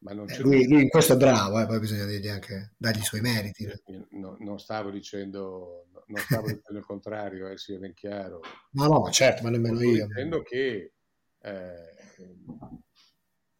Eh, 0.06 0.38
lui, 0.40 0.66
lui, 0.68 0.82
in 0.82 0.88
questo 0.88 1.14
è 1.14 1.16
bravo, 1.16 1.60
eh, 1.60 1.66
poi 1.66 1.78
bisogna 1.78 2.04
dirgli 2.04 2.28
anche 2.28 2.72
dargli 2.76 3.00
i 3.00 3.04
suoi 3.04 3.20
meriti. 3.20 3.66
No, 4.10 4.36
non 4.40 4.58
stavo 4.58 4.90
dicendo, 4.90 5.88
non 6.06 6.22
stavo 6.22 6.46
dicendo 6.46 6.78
il 6.78 6.84
contrario, 6.84 7.48
eh, 7.48 7.58
sia 7.58 7.78
ben 7.78 7.94
chiaro. 7.94 8.40
No, 8.72 8.86
no, 8.86 9.10
certo, 9.10 9.42
ma 9.42 9.50
nemmeno 9.50 9.82
io. 9.82 10.06
dicendo 10.06 10.42
che 10.42 10.92
eh, 11.38 11.96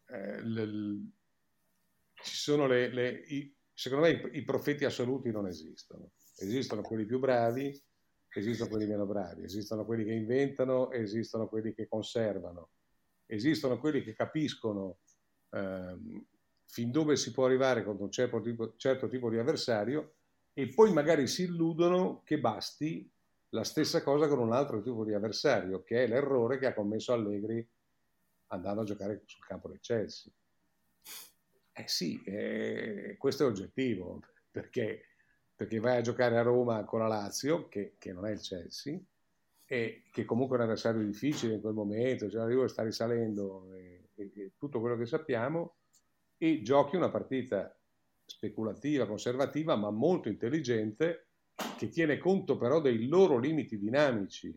eh, 0.07 0.41
le, 0.41 0.67
ci 2.23 2.35
sono 2.35 2.67
le, 2.67 2.91
le 2.91 3.09
i, 3.27 3.55
secondo 3.73 4.05
me 4.05 4.11
i, 4.11 4.37
i 4.37 4.43
profeti 4.43 4.85
assoluti 4.85 5.31
non 5.31 5.47
esistono 5.47 6.11
Esistono 6.37 6.81
quelli 6.81 7.05
più 7.05 7.19
bravi, 7.19 7.81
esistono 8.29 8.69
quelli 8.69 8.85
meno 8.85 9.05
bravi, 9.05 9.43
esistono 9.43 9.85
quelli 9.85 10.03
che 10.03 10.13
inventano, 10.13 10.91
esistono 10.91 11.47
quelli 11.47 11.73
che 11.73 11.87
conservano, 11.87 12.69
esistono 13.25 13.79
quelli 13.79 14.03
che 14.03 14.13
capiscono 14.13 14.99
ehm, 15.51 16.25
fin 16.65 16.91
dove 16.91 17.15
si 17.15 17.31
può 17.31 17.45
arrivare 17.45 17.83
con 17.83 17.97
un 17.99 18.11
certo 18.11 18.41
tipo, 18.41 18.75
certo 18.75 19.07
tipo 19.07 19.29
di 19.29 19.37
avversario 19.37 20.15
e 20.53 20.67
poi 20.73 20.91
magari 20.91 21.27
si 21.27 21.43
illudono 21.43 22.21
che 22.23 22.39
basti 22.39 23.09
la 23.49 23.63
stessa 23.63 24.03
cosa 24.03 24.27
con 24.27 24.39
un 24.39 24.51
altro 24.51 24.81
tipo 24.81 25.05
di 25.05 25.13
avversario, 25.13 25.83
che 25.83 26.03
è 26.03 26.07
l'errore 26.07 26.57
che 26.57 26.65
ha 26.65 26.73
commesso 26.73 27.13
Allegri 27.13 27.65
andando 28.47 28.81
a 28.81 28.85
giocare 28.85 29.23
sul 29.25 29.45
campo 29.45 29.69
del 29.69 29.79
Chelsea. 29.79 30.31
Eh 31.71 31.87
sì, 31.87 32.21
eh, 32.23 33.15
questo 33.17 33.43
è 33.43 33.47
oggettivo, 33.47 34.21
perché, 34.51 35.14
perché, 35.55 35.79
vai 35.79 35.97
a 35.97 36.01
giocare 36.01 36.37
a 36.37 36.41
Roma 36.41 36.83
con 36.83 36.99
la 36.99 37.07
Lazio, 37.07 37.67
che, 37.67 37.95
che, 37.97 38.11
non 38.11 38.25
è 38.25 38.31
il 38.31 38.41
Chelsea, 38.41 38.99
e 39.65 40.03
che 40.11 40.25
comunque 40.25 40.57
è 40.57 40.59
un 40.59 40.65
avversario 40.65 41.03
difficile 41.03 41.55
in 41.55 41.61
quel 41.61 41.73
momento, 41.73 42.29
cioè 42.29 42.41
la 42.41 42.49
Juve 42.49 42.67
sta 42.67 42.83
risalendo 42.83 43.73
e, 43.73 44.09
e, 44.15 44.31
e 44.35 44.51
tutto 44.57 44.79
quello 44.79 44.97
che 44.97 45.05
sappiamo, 45.05 45.75
e 46.37 46.61
giochi 46.61 46.95
una 46.95 47.09
partita 47.09 47.75
speculativa, 48.25 49.07
conservativa, 49.07 49.75
ma 49.75 49.89
molto 49.89 50.27
intelligente, 50.27 51.27
che 51.77 51.89
tiene 51.89 52.17
conto 52.17 52.57
però 52.57 52.81
dei 52.81 53.07
loro 53.07 53.37
limiti 53.37 53.77
dinamici, 53.77 54.53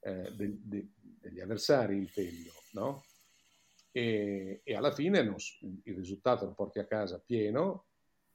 eh, 0.00 0.32
de, 0.34 0.58
de, 0.62 0.88
degli 1.20 1.40
avversari 1.40 1.96
intendo, 1.96 2.50
no? 2.72 3.04
E, 3.90 4.60
e, 4.64 4.74
alla 4.74 4.92
fine 4.92 5.22
non, 5.22 5.36
il 5.84 5.94
risultato 5.94 6.46
lo 6.46 6.52
porti 6.54 6.78
a 6.78 6.86
casa 6.86 7.18
pieno 7.18 7.84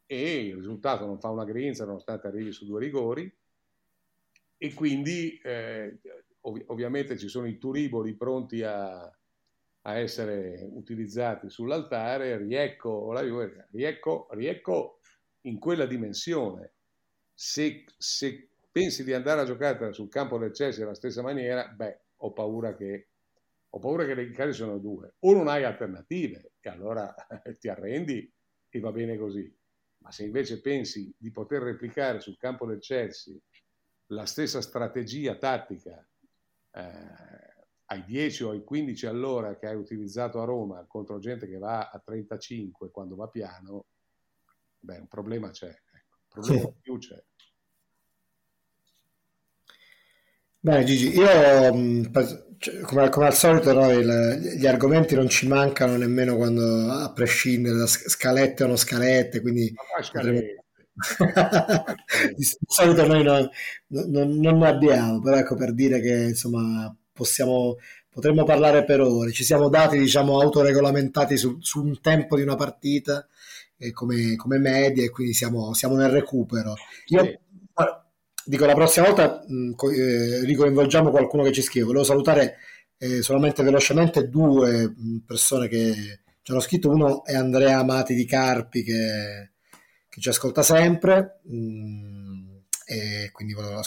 e 0.07 0.47
il 0.47 0.55
risultato 0.55 1.05
non 1.05 1.19
fa 1.19 1.29
una 1.29 1.43
grinza 1.43 1.85
nonostante 1.85 2.27
arrivi 2.27 2.51
su 2.51 2.65
due 2.65 2.79
rigori 2.79 3.31
e 4.57 4.73
quindi 4.73 5.37
eh, 5.43 5.99
ov- 6.41 6.63
ovviamente 6.67 7.17
ci 7.17 7.27
sono 7.27 7.45
i 7.45 7.59
turiboli 7.59 8.15
pronti 8.15 8.63
a, 8.63 9.01
a 9.01 9.97
essere 9.97 10.67
utilizzati 10.71 11.49
sull'altare, 11.49 12.37
riecco 12.37 13.13
riecco, 13.71 14.27
riecco 14.31 15.01
in 15.41 15.59
quella 15.59 15.85
dimensione 15.85 16.71
se, 17.39 17.85
se, 17.97 18.49
pensi 18.71 19.03
di 19.03 19.13
andare 19.13 19.41
a 19.41 19.45
giocare 19.45 19.93
sul 19.93 20.09
campo 20.09 20.39
del 20.39 20.51
Chelsea 20.51 20.83
alla 20.83 20.95
stessa 20.95 21.21
maniera, 21.21 21.67
beh, 21.67 21.99
ho 22.17 22.33
paura 22.33 22.75
che, 22.75 23.09
ho 23.69 23.79
paura 23.79 24.05
che 24.05 24.19
i 24.19 24.31
casi 24.31 24.53
sono 24.53 24.79
due. 24.79 25.13
O 25.19 25.33
non 25.33 25.47
hai 25.47 25.63
alternative 25.63 26.53
e 26.59 26.69
allora 26.69 27.13
ti 27.59 27.67
arrendi 27.69 28.31
e 28.69 28.79
va 28.79 28.91
bene 28.91 29.17
così. 29.17 29.55
Ma 30.07 30.13
se 30.13 30.23
invece 30.23 30.61
pensi 30.61 31.13
di 31.17 31.31
poter 31.31 31.61
replicare 31.61 32.21
sul 32.21 32.37
campo 32.37 32.65
del 32.65 32.79
Chelsea 32.79 33.35
la 34.07 34.25
stessa 34.25 34.61
strategia 34.61 35.35
tattica 35.35 36.07
eh, 36.71 37.67
ai 37.85 38.05
10 38.05 38.43
o 38.43 38.51
ai 38.51 38.63
15 38.63 39.05
all'ora 39.05 39.57
che 39.57 39.67
hai 39.67 39.75
utilizzato 39.75 40.41
a 40.41 40.45
Roma 40.45 40.85
contro 40.87 41.19
gente 41.19 41.45
che 41.45 41.57
va 41.57 41.89
a 41.89 41.99
35 41.99 42.89
quando 42.89 43.15
va 43.15 43.27
piano, 43.27 43.87
beh, 44.79 44.99
un 44.99 45.07
problema 45.07 45.49
c'è 45.49 45.77
problema 46.39 46.61
sì. 46.61 46.73
più 46.81 46.97
c'è. 46.97 47.23
Bene 50.59 50.83
Gigi, 50.83 51.13
io 51.15 51.73
mm, 51.73 52.03
cioè, 52.57 52.79
come, 52.81 53.09
come, 53.09 53.27
al 53.27 53.33
solito 53.33 53.71
no, 53.73 53.91
il, 53.91 54.55
gli 54.57 54.65
argomenti 54.65 55.15
non 55.15 55.29
ci 55.29 55.47
mancano 55.47 55.95
nemmeno 55.95 56.35
quando 56.35 56.91
a 56.91 57.11
prescindere 57.13 57.77
da 57.77 57.85
scalette 57.85 58.63
o 58.63 58.67
non 58.67 58.77
scalette, 58.77 59.41
quindi 59.41 59.71
scalette. 60.01 60.63
di 62.35 62.47
solito 62.65 63.05
noi 63.05 63.23
non, 63.23 63.47
non, 63.87 64.39
non, 64.39 64.57
ne 64.57 64.67
abbiamo, 64.67 65.21
però 65.21 65.37
ecco 65.37 65.55
per 65.55 65.73
dire 65.73 66.01
che 66.01 66.29
insomma 66.29 66.93
possiamo, 67.11 67.77
potremmo 68.09 68.43
parlare 68.43 68.83
per 68.83 69.01
ore, 69.01 69.31
ci 69.31 69.43
siamo 69.43 69.69
dati 69.69 69.99
diciamo 69.99 70.41
autoregolamentati 70.41 71.37
su, 71.37 71.57
su 71.61 71.83
un 71.83 72.01
tempo 72.01 72.35
di 72.35 72.41
una 72.41 72.55
partita 72.55 73.27
eh, 73.77 73.91
come, 73.91 74.35
come 74.35 74.57
media 74.57 75.03
e 75.03 75.09
quindi 75.09 75.33
siamo, 75.33 75.73
siamo 75.75 75.95
nel 75.95 76.09
recupero. 76.09 76.73
Io 77.07 77.23
sì. 77.23 77.39
Dico 78.47 78.65
la 78.65 78.73
prossima 78.73 79.07
volta 79.07 79.43
mh, 79.45 79.73
eh, 79.93 80.45
ricoinvolgiamo 80.45 81.11
qualcuno 81.11 81.43
che 81.43 81.51
ci 81.51 81.61
scrive. 81.61 81.85
Volevo 81.85 82.03
salutare 82.03 82.57
eh, 82.97 83.21
solamente 83.21 83.61
velocemente 83.63 84.29
due 84.29 84.87
mh, 84.87 85.23
persone 85.25 85.67
che 85.67 86.21
ci 86.41 86.51
hanno 86.51 86.61
scritto. 86.61 86.89
Uno 86.89 87.23
è 87.25 87.35
Andrea 87.35 87.79
Amati 87.79 88.15
di 88.15 88.25
Carpi 88.25 88.83
che, 88.83 89.51
che 90.09 90.21
ci 90.21 90.29
ascolta 90.29 90.63
sempre. 90.63 91.41
Mh, 91.43 92.27
e 92.89 93.31
quindi 93.33 93.53
volevo 93.53 93.81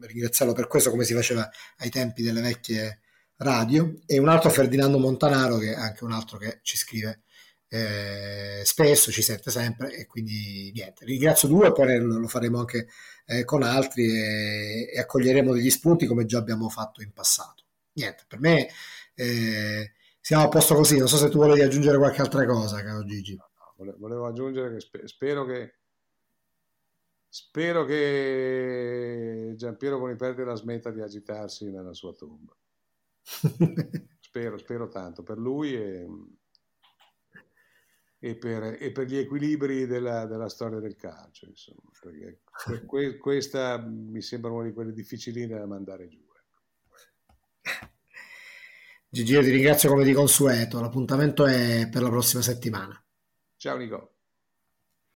ringraziarlo 0.00 0.54
per 0.54 0.66
questo 0.66 0.88
come 0.88 1.04
si 1.04 1.12
faceva 1.12 1.48
ai 1.78 1.90
tempi 1.90 2.22
delle 2.22 2.40
vecchie 2.40 3.00
radio 3.36 4.00
e 4.06 4.18
un 4.18 4.28
altro 4.28 4.48
Ferdinando 4.48 4.98
Montanaro 4.98 5.58
che 5.58 5.72
è 5.72 5.76
anche 5.76 6.04
un 6.04 6.12
altro 6.12 6.38
che 6.38 6.60
ci 6.62 6.78
scrive 6.78 7.20
eh, 7.68 8.62
spesso, 8.64 9.12
ci 9.12 9.22
sente 9.22 9.50
sempre 9.50 9.94
e 9.94 10.06
quindi 10.06 10.72
niente, 10.74 11.04
ringrazio 11.04 11.48
due, 11.48 11.72
poi 11.72 12.00
lo 12.00 12.26
faremo 12.28 12.58
anche 12.58 12.88
eh, 13.30 13.44
con 13.44 13.62
altri 13.62 14.06
e, 14.10 14.90
e, 14.92 14.98
accoglieremo 14.98 15.52
degli 15.52 15.70
spunti 15.70 16.06
come 16.06 16.24
già 16.24 16.38
abbiamo 16.38 16.68
fatto 16.68 17.00
in 17.00 17.12
passato. 17.12 17.64
Niente, 17.92 18.24
per 18.26 18.40
me 18.40 18.68
eh, 19.14 19.92
siamo 20.20 20.44
a 20.44 20.48
posto 20.48 20.74
così, 20.74 20.98
non 20.98 21.06
so 21.06 21.16
se 21.16 21.28
tu 21.28 21.38
volevi 21.38 21.62
aggiungere 21.62 21.96
qualche 21.96 22.22
altra 22.22 22.44
cosa, 22.44 22.82
caro 22.82 23.04
Gigi. 23.04 23.38
volevo 23.76 24.26
aggiungere 24.26 24.74
che 24.74 24.80
spe- 24.80 25.06
spero 25.06 25.44
che 25.44 25.74
spero 27.28 27.84
che 27.84 29.52
Giampiero 29.54 30.00
Boniperti 30.00 30.42
la 30.42 30.56
smetta 30.56 30.90
di 30.90 31.00
agitarsi 31.00 31.70
nella 31.70 31.94
sua 31.94 32.12
tomba. 32.12 32.56
spero, 34.18 34.58
spero 34.58 34.88
tanto 34.88 35.22
per 35.22 35.38
lui 35.38 35.74
e 35.74 36.04
e 38.22 38.36
per, 38.36 38.76
e 38.78 38.92
per 38.92 39.06
gli 39.06 39.16
equilibri 39.16 39.86
della, 39.86 40.26
della, 40.26 40.50
storia 40.50 40.78
del 40.78 40.94
calcio, 40.94 41.46
insomma, 41.46 41.80
perché 41.98 42.40
que, 42.86 43.16
questa 43.16 43.78
mi 43.78 44.20
sembra 44.20 44.50
una 44.50 44.64
di 44.64 44.74
quelle 44.74 44.92
difficiline 44.92 45.58
da 45.58 45.66
mandare 45.66 46.06
giù. 46.06 46.18
Ecco. 47.62 47.88
Gigi, 49.08 49.32
io 49.32 49.42
ti 49.42 49.50
ringrazio 49.50 49.88
come 49.88 50.04
di 50.04 50.12
consueto, 50.12 50.80
l'appuntamento 50.80 51.46
è 51.46 51.88
per 51.90 52.02
la 52.02 52.10
prossima 52.10 52.42
settimana. 52.42 53.02
Ciao 53.56 53.78
Nico. 53.78 54.16